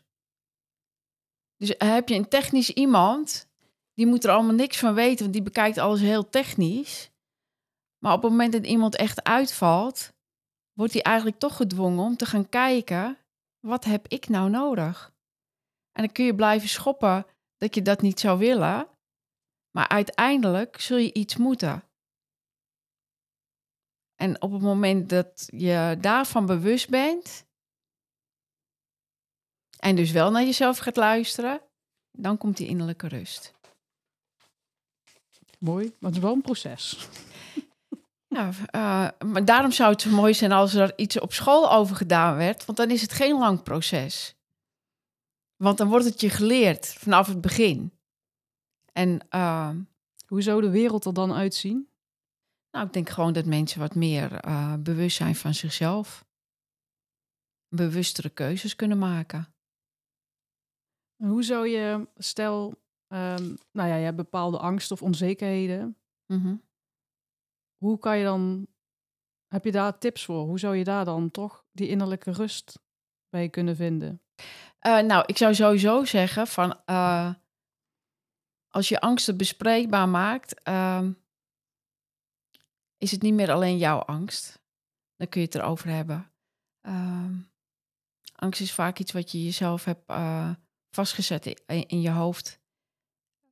Dus 1.58 1.74
heb 1.78 2.10
je 2.10 2.16
een 2.16 2.28
technisch 2.28 2.70
iemand, 2.70 3.50
die 3.94 4.06
moet 4.06 4.24
er 4.24 4.32
allemaal 4.32 4.56
niks 4.56 4.78
van 4.78 4.94
weten, 4.94 5.20
want 5.20 5.34
die 5.34 5.42
bekijkt 5.42 5.78
alles 5.78 6.00
heel 6.00 6.30
technisch. 6.30 7.12
Maar 7.98 8.14
op 8.14 8.22
het 8.22 8.32
moment 8.32 8.54
dat 8.54 8.66
iemand 8.66 8.96
echt 8.96 9.24
uitvalt, 9.24 10.14
wordt 10.74 10.94
hij 10.94 11.02
eigenlijk 11.02 11.40
toch 11.40 11.56
gedwongen 11.56 12.04
om 12.04 12.18
te 12.18 12.26
gaan 12.26 12.50
kijken, 12.50 13.18
wat 13.60 13.84
heb 13.84 14.08
ik 14.08 14.30
nou 14.30 14.50
nodig? 14.50 15.14
En 15.92 16.04
dan 16.04 16.12
kun 16.12 16.26
je 16.26 16.36
blijven 16.36 16.70
schoppen 16.70 17.26
dat 17.58 17.76
je 17.76 17.82
dat 17.82 18.02
niet 18.02 18.20
zou 18.20 18.40
willen, 18.40 18.88
maar 19.72 19.88
uiteindelijk 19.88 20.82
zul 20.82 20.98
je 20.98 21.14
iets 21.14 21.38
moeten. 21.38 21.91
En 24.22 24.42
op 24.42 24.52
het 24.52 24.62
moment 24.62 25.10
dat 25.10 25.48
je 25.48 25.98
daarvan 26.02 26.46
bewust 26.46 26.90
bent, 26.90 27.46
en 29.80 29.96
dus 29.96 30.12
wel 30.12 30.32
naar 30.32 30.44
jezelf 30.44 30.78
gaat 30.78 30.96
luisteren, 30.96 31.62
dan 32.12 32.38
komt 32.38 32.58
die 32.58 32.68
innerlijke 32.68 33.08
rust. 33.08 33.54
Mooi, 35.60 35.86
maar 35.86 36.10
het 36.10 36.16
is 36.16 36.26
wel 36.26 36.34
een 36.34 36.42
proces. 36.42 36.98
Nou, 38.28 38.54
eh, 38.66 39.08
maar 39.26 39.46
daarom 39.46 39.72
zou 39.72 39.92
het 39.92 40.02
zo 40.02 40.10
mooi 40.10 40.34
zijn 40.34 40.52
als 40.52 40.74
er 40.74 40.98
iets 40.98 41.20
op 41.20 41.34
school 41.34 41.72
over 41.72 41.96
gedaan 41.96 42.36
werd, 42.36 42.66
want 42.66 42.78
dan 42.78 42.92
is 42.92 43.02
het 43.02 43.14
geen 43.14 43.38
lang 43.38 43.64
proces. 43.64 44.36
Want 45.56 45.78
dan 45.78 45.88
wordt 45.88 46.06
het 46.06 46.22
je 46.22 46.30
geleerd 46.30 46.88
vanaf 46.88 47.28
het 47.28 47.42
begin. 47.42 47.94
En 48.94 49.28
eh, 49.30 49.70
Hoe 50.28 50.42
zou 50.42 50.62
de 50.62 50.70
wereld 50.70 51.06
er 51.06 51.14
dan 51.14 51.34
uitzien? 51.34 51.91
Nou, 52.72 52.86
ik 52.86 52.94
denk 52.94 53.10
gewoon 53.10 53.34
dat 53.34 53.46
mensen 53.46 53.80
wat 53.80 53.96
meer 53.96 54.34
eh, 54.34 54.76
bewust 54.80 55.18
zijn 55.18 55.36
van 55.36 55.54
zichzelf. 55.54 56.26
Bewustere 57.68 58.30
keuzes 58.30 58.76
kunnen 58.76 58.98
maken. 58.98 59.54
En 61.18 61.28
Hoe 61.28 61.44
zou 61.44 61.68
je, 61.68 62.08
stel, 62.16 62.84
ehm, 63.08 63.56
nou 63.72 63.90
ja, 63.90 63.96
je 63.96 64.04
hebt 64.04 64.16
bepaalde 64.16 64.58
angst 64.58 64.92
of 64.92 65.02
onzekerheden. 65.02 65.98
Mhm. 66.26 66.56
Hoe 67.78 67.98
kan 68.00 68.18
je 68.18 68.24
dan, 68.24 68.68
heb 69.48 69.64
je 69.64 69.72
daar 69.72 69.98
tips 69.98 70.26
voor? 70.26 70.46
Hoe 70.46 70.60
zou 70.60 70.76
je 70.76 70.84
daar 70.84 71.06
dan 71.06 71.32
toch 71.32 71.66
die 71.72 71.88
innerlijke 71.88 72.32
rust 72.32 72.80
bij 73.30 73.50
kunnen 73.50 73.76
vinden? 73.76 74.22
Eh, 74.80 75.00
nou, 75.00 75.24
ik 75.26 75.38
zou 75.38 75.54
sowieso 75.56 76.06
zeggen 76.06 76.48
van 76.48 76.82
eh, 76.86 77.34
als 78.70 78.90
je 78.90 79.00
angsten 79.00 79.38
bespreekbaar 79.38 80.10
maakt, 80.10 80.64
ehm, 80.64 81.12
is 83.02 83.12
het 83.12 83.22
niet 83.22 83.34
meer 83.34 83.52
alleen 83.52 83.78
jouw 83.78 84.00
angst. 84.00 84.60
dan 85.16 85.30
kun 85.30 85.42
je 85.42 85.48
het 85.48 85.56
erover 85.56 85.90
hebben. 85.90 86.32
Ehm, 86.82 87.36
angst 88.36 88.62
is 88.62 88.72
vaak 88.72 89.00
iets 89.00 89.12
wat 89.12 89.32
je 89.32 89.44
jezelf 89.44 89.86
hebt 89.86 90.10
uh, 90.10 90.50
vastgezet 90.90 91.46
in, 91.46 91.88
in, 91.88 92.02
je 92.02 92.10
hoofd. 92.10 92.60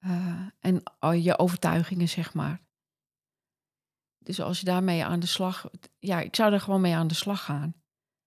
Uh, 0.01 0.47
en 0.59 0.83
je 1.21 1.37
overtuigingen, 1.37 2.09
zeg 2.09 2.33
maar. 2.33 2.61
Dus 4.17 4.41
als 4.41 4.59
je 4.59 4.65
daarmee 4.65 5.05
aan 5.05 5.19
de 5.19 5.27
slag... 5.27 5.69
Ja, 5.99 6.19
ik 6.19 6.35
zou 6.35 6.53
er 6.53 6.61
gewoon 6.61 6.81
mee 6.81 6.95
aan 6.95 7.07
de 7.07 7.13
slag 7.13 7.43
gaan. 7.43 7.73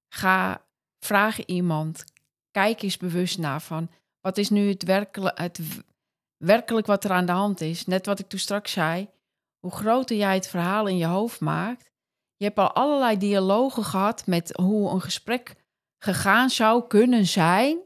Ga, 0.08 0.66
vraag 0.98 1.44
iemand. 1.44 2.04
Kijk 2.50 2.82
eens 2.82 2.96
bewust 2.96 3.38
naar 3.38 3.62
van... 3.62 3.90
Wat 4.20 4.38
is 4.38 4.50
nu 4.50 4.68
het, 4.68 5.10
het 5.34 5.60
werkelijk 6.36 6.86
wat 6.86 7.04
er 7.04 7.10
aan 7.10 7.26
de 7.26 7.32
hand 7.32 7.60
is? 7.60 7.86
Net 7.86 8.06
wat 8.06 8.18
ik 8.18 8.28
toen 8.28 8.38
straks 8.38 8.72
zei. 8.72 9.10
Hoe 9.62 9.72
groter 9.72 10.16
jij 10.16 10.34
het 10.34 10.48
verhaal 10.48 10.86
in 10.86 10.96
je 10.96 11.06
hoofd 11.06 11.40
maakt... 11.40 11.90
Je 12.36 12.48
hebt 12.48 12.60
al 12.60 12.72
allerlei 12.72 13.18
dialogen 13.18 13.84
gehad 13.84 14.26
met 14.26 14.56
hoe 14.56 14.90
een 14.90 15.00
gesprek 15.00 15.54
gegaan 15.98 16.50
zou 16.50 16.86
kunnen 16.86 17.26
zijn. 17.26 17.78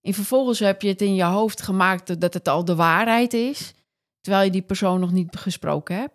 En 0.00 0.14
vervolgens 0.14 0.58
heb 0.58 0.82
je 0.82 0.88
het 0.88 1.02
in 1.02 1.14
je 1.14 1.24
hoofd 1.24 1.62
gemaakt 1.62 2.20
dat 2.20 2.34
het 2.34 2.48
al 2.48 2.64
de 2.64 2.74
waarheid 2.74 3.32
is, 3.32 3.74
terwijl 4.20 4.44
je 4.44 4.50
die 4.50 4.62
persoon 4.62 5.00
nog 5.00 5.12
niet 5.12 5.36
gesproken 5.36 5.96
hebt. 5.96 6.14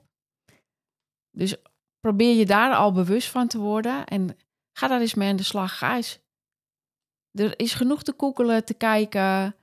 Dus 1.31 1.55
probeer 1.99 2.35
je 2.35 2.45
daar 2.45 2.75
al 2.75 2.91
bewust 2.91 3.29
van 3.29 3.47
te 3.47 3.57
worden 3.57 4.05
en 4.05 4.37
ga 4.77 4.87
daar 4.87 5.01
eens 5.01 5.13
mee 5.13 5.29
aan 5.29 5.35
de 5.35 5.43
slag. 5.43 5.77
Ga 5.77 5.95
eens. 5.95 6.19
Er 7.31 7.59
is 7.59 7.73
genoeg 7.73 8.03
te 8.03 8.13
koekelen, 8.13 8.65
te 8.65 8.73
kijken 8.73 9.55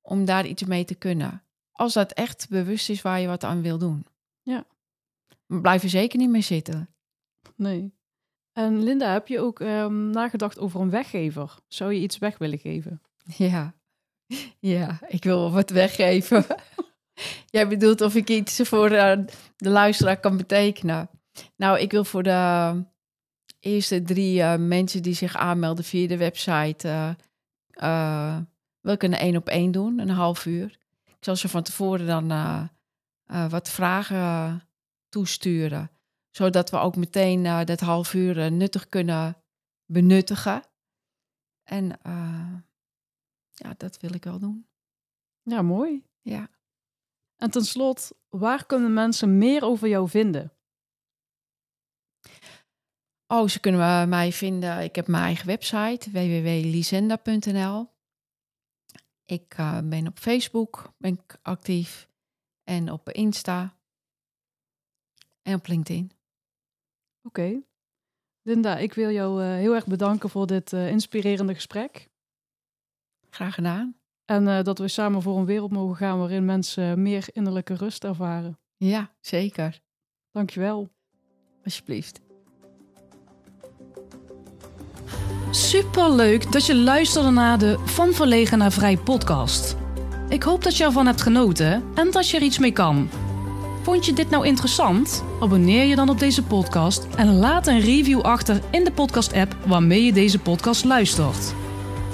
om 0.00 0.24
daar 0.24 0.46
iets 0.46 0.64
mee 0.64 0.84
te 0.84 0.94
kunnen. 0.94 1.42
Als 1.72 1.92
dat 1.92 2.12
echt 2.12 2.48
bewust 2.48 2.88
is 2.88 3.02
waar 3.02 3.20
je 3.20 3.26
wat 3.26 3.44
aan 3.44 3.62
wil 3.62 3.78
doen. 3.78 4.06
Blijf 5.46 5.82
er 5.82 5.88
zeker 5.88 6.18
niet 6.18 6.30
mee 6.30 6.40
zitten. 6.40 6.94
Nee. 7.56 7.94
En 8.52 8.82
Linda, 8.82 9.12
heb 9.12 9.28
je 9.28 9.40
ook 9.40 9.60
um, 9.60 10.10
nagedacht 10.10 10.58
over 10.58 10.80
een 10.80 10.90
weggever? 10.90 11.54
Zou 11.68 11.92
je 11.92 12.00
iets 12.00 12.18
weg 12.18 12.38
willen 12.38 12.58
geven? 12.58 13.02
Ja, 13.36 13.74
ja 14.58 14.98
ik 15.08 15.24
wil 15.24 15.50
wat 15.50 15.70
weggeven. 15.70 16.46
Jij 17.50 17.68
bedoelt 17.68 18.00
of 18.00 18.14
ik 18.14 18.28
iets 18.28 18.60
voor 18.60 18.90
uh, 18.90 19.18
de 19.56 19.68
luisteraar 19.68 20.20
kan 20.20 20.36
betekenen. 20.36 21.10
Nou, 21.56 21.78
ik 21.78 21.90
wil 21.90 22.04
voor 22.04 22.22
de 22.22 22.84
eerste 23.60 24.02
drie 24.02 24.38
uh, 24.38 24.56
mensen 24.56 25.02
die 25.02 25.14
zich 25.14 25.36
aanmelden 25.36 25.84
via 25.84 26.08
de 26.08 26.16
website... 26.16 27.16
Uh, 27.82 28.36
wil 28.80 28.92
ik 28.92 29.02
een 29.02 29.14
één 29.14 29.36
op 29.36 29.48
één 29.48 29.70
doen, 29.70 29.98
een 29.98 30.08
half 30.08 30.46
uur. 30.46 30.78
Ik 31.04 31.24
zal 31.24 31.36
ze 31.36 31.48
van 31.48 31.62
tevoren 31.62 32.06
dan 32.06 32.28
wat 33.48 33.70
vragen 33.70 34.62
toesturen 35.14 35.90
zodat 36.36 36.70
we 36.70 36.76
ook 36.76 36.96
meteen 36.96 37.44
uh, 37.44 37.64
dat 37.64 37.80
half 37.80 38.14
uur 38.14 38.36
uh, 38.36 38.46
nuttig 38.46 38.88
kunnen 38.88 39.42
benuttigen. 39.84 40.62
En 41.62 41.84
uh, 42.06 42.54
ja, 43.50 43.74
dat 43.76 44.00
wil 44.00 44.14
ik 44.14 44.24
wel 44.24 44.38
doen. 44.38 44.68
Ja, 45.42 45.62
mooi. 45.62 46.04
Ja. 46.20 46.50
En 47.36 47.50
ten 47.50 47.64
slotte, 47.64 48.16
waar 48.28 48.66
kunnen 48.66 48.92
mensen 48.92 49.38
meer 49.38 49.62
over 49.62 49.88
jou 49.88 50.08
vinden? 50.08 50.52
Oh, 53.26 53.48
ze 53.48 53.60
kunnen 53.60 54.08
mij 54.08 54.32
vinden. 54.32 54.82
Ik 54.82 54.94
heb 54.94 55.06
mijn 55.06 55.24
eigen 55.24 55.46
website 55.46 56.10
www.lisenda.nl. 56.10 57.92
Ik 59.24 59.54
ben 59.84 60.06
op 60.06 60.18
Facebook 60.18 60.92
ben 60.98 61.12
ik 61.12 61.38
actief 61.42 62.08
en 62.64 62.92
op 62.92 63.10
Insta 63.10 63.76
en 65.44 65.54
op 65.54 65.66
LinkedIn. 65.66 66.10
Oké. 67.22 67.62
Linda, 68.42 68.76
ik 68.76 68.92
wil 68.94 69.10
jou 69.10 69.42
uh, 69.42 69.48
heel 69.48 69.74
erg 69.74 69.86
bedanken 69.86 70.30
voor 70.30 70.46
dit 70.46 70.72
uh, 70.72 70.90
inspirerende 70.90 71.54
gesprek. 71.54 72.08
Graag 73.30 73.54
gedaan. 73.54 73.96
En 74.24 74.46
uh, 74.46 74.62
dat 74.62 74.78
we 74.78 74.88
samen 74.88 75.22
voor 75.22 75.38
een 75.38 75.44
wereld 75.44 75.70
mogen 75.70 75.96
gaan 75.96 76.18
waarin 76.18 76.44
mensen 76.44 77.02
meer 77.02 77.26
innerlijke 77.32 77.74
rust 77.74 78.04
ervaren. 78.04 78.58
Ja, 78.76 79.14
zeker. 79.20 79.80
Dankjewel. 80.30 80.88
Alsjeblieft. 81.64 82.20
Superleuk 85.50 86.52
dat 86.52 86.66
je 86.66 86.76
luisterde 86.76 87.30
naar 87.30 87.58
de 87.58 87.78
Van 87.78 88.12
Verlegen 88.12 88.58
naar 88.58 88.72
Vrij 88.72 88.96
podcast. 88.96 89.76
Ik 90.28 90.42
hoop 90.42 90.62
dat 90.62 90.76
je 90.76 90.84
ervan 90.84 91.06
hebt 91.06 91.22
genoten 91.22 91.84
en 91.94 92.10
dat 92.10 92.28
je 92.28 92.36
er 92.36 92.42
iets 92.42 92.58
mee 92.58 92.72
kan. 92.72 93.08
Vond 93.84 94.06
je 94.06 94.12
dit 94.12 94.30
nou 94.30 94.46
interessant? 94.46 95.24
Abonneer 95.40 95.84
je 95.84 95.96
dan 95.96 96.08
op 96.08 96.18
deze 96.18 96.42
podcast 96.42 97.06
en 97.16 97.36
laat 97.38 97.66
een 97.66 97.80
review 97.80 98.20
achter 98.20 98.60
in 98.70 98.84
de 98.84 98.92
podcast-app 98.92 99.56
waarmee 99.66 100.04
je 100.04 100.12
deze 100.12 100.38
podcast 100.38 100.84
luistert. 100.84 101.54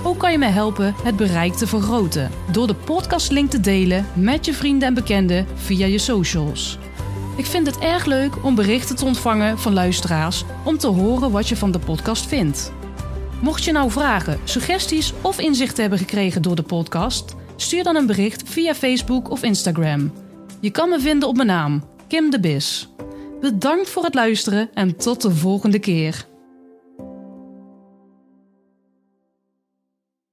Ook 0.03 0.19
kan 0.19 0.33
je 0.33 0.39
mij 0.39 0.51
helpen 0.51 0.95
het 1.03 1.17
bereik 1.17 1.53
te 1.53 1.67
vergroten 1.67 2.31
door 2.53 2.67
de 2.67 2.75
podcastlink 2.75 3.51
te 3.51 3.61
delen 3.61 4.07
met 4.15 4.45
je 4.45 4.53
vrienden 4.53 4.89
en 4.89 4.95
bekenden 4.95 5.47
via 5.55 5.87
je 5.87 5.99
socials. 5.99 6.79
Ik 7.37 7.47
vind 7.47 7.67
het 7.67 7.79
erg 7.79 8.05
leuk 8.05 8.45
om 8.45 8.55
berichten 8.55 8.97
te 8.97 9.05
ontvangen 9.05 9.59
van 9.59 9.73
luisteraars 9.73 10.45
om 10.65 10.79
te 10.79 10.87
horen 10.87 11.31
wat 11.31 11.49
je 11.49 11.57
van 11.57 11.71
de 11.71 11.79
podcast 11.79 12.27
vindt. 12.27 12.73
Mocht 13.41 13.65
je 13.65 13.73
nou 13.73 13.91
vragen, 13.91 14.41
suggesties 14.45 15.13
of 15.21 15.39
inzichten 15.39 15.81
hebben 15.81 15.99
gekregen 15.99 16.43
door 16.43 16.57
de 16.57 16.63
podcast, 16.63 17.35
stuur 17.57 17.83
dan 17.83 17.97
een 17.97 18.07
bericht 18.07 18.43
via 18.49 18.75
Facebook 18.75 19.31
of 19.31 19.43
Instagram. 19.43 20.13
Je 20.61 20.71
kan 20.71 20.89
me 20.89 21.01
vinden 21.01 21.29
op 21.29 21.37
mijn 21.37 21.49
naam, 21.49 21.85
Kim 22.09 22.31
de 22.31 22.41
Bis. 22.41 22.89
Bedankt 23.41 23.89
voor 23.89 24.05
het 24.05 24.15
luisteren 24.15 24.71
en 24.75 24.97
tot 24.97 25.23
de 25.23 25.31
volgende 25.31 25.79
keer. 25.79 26.29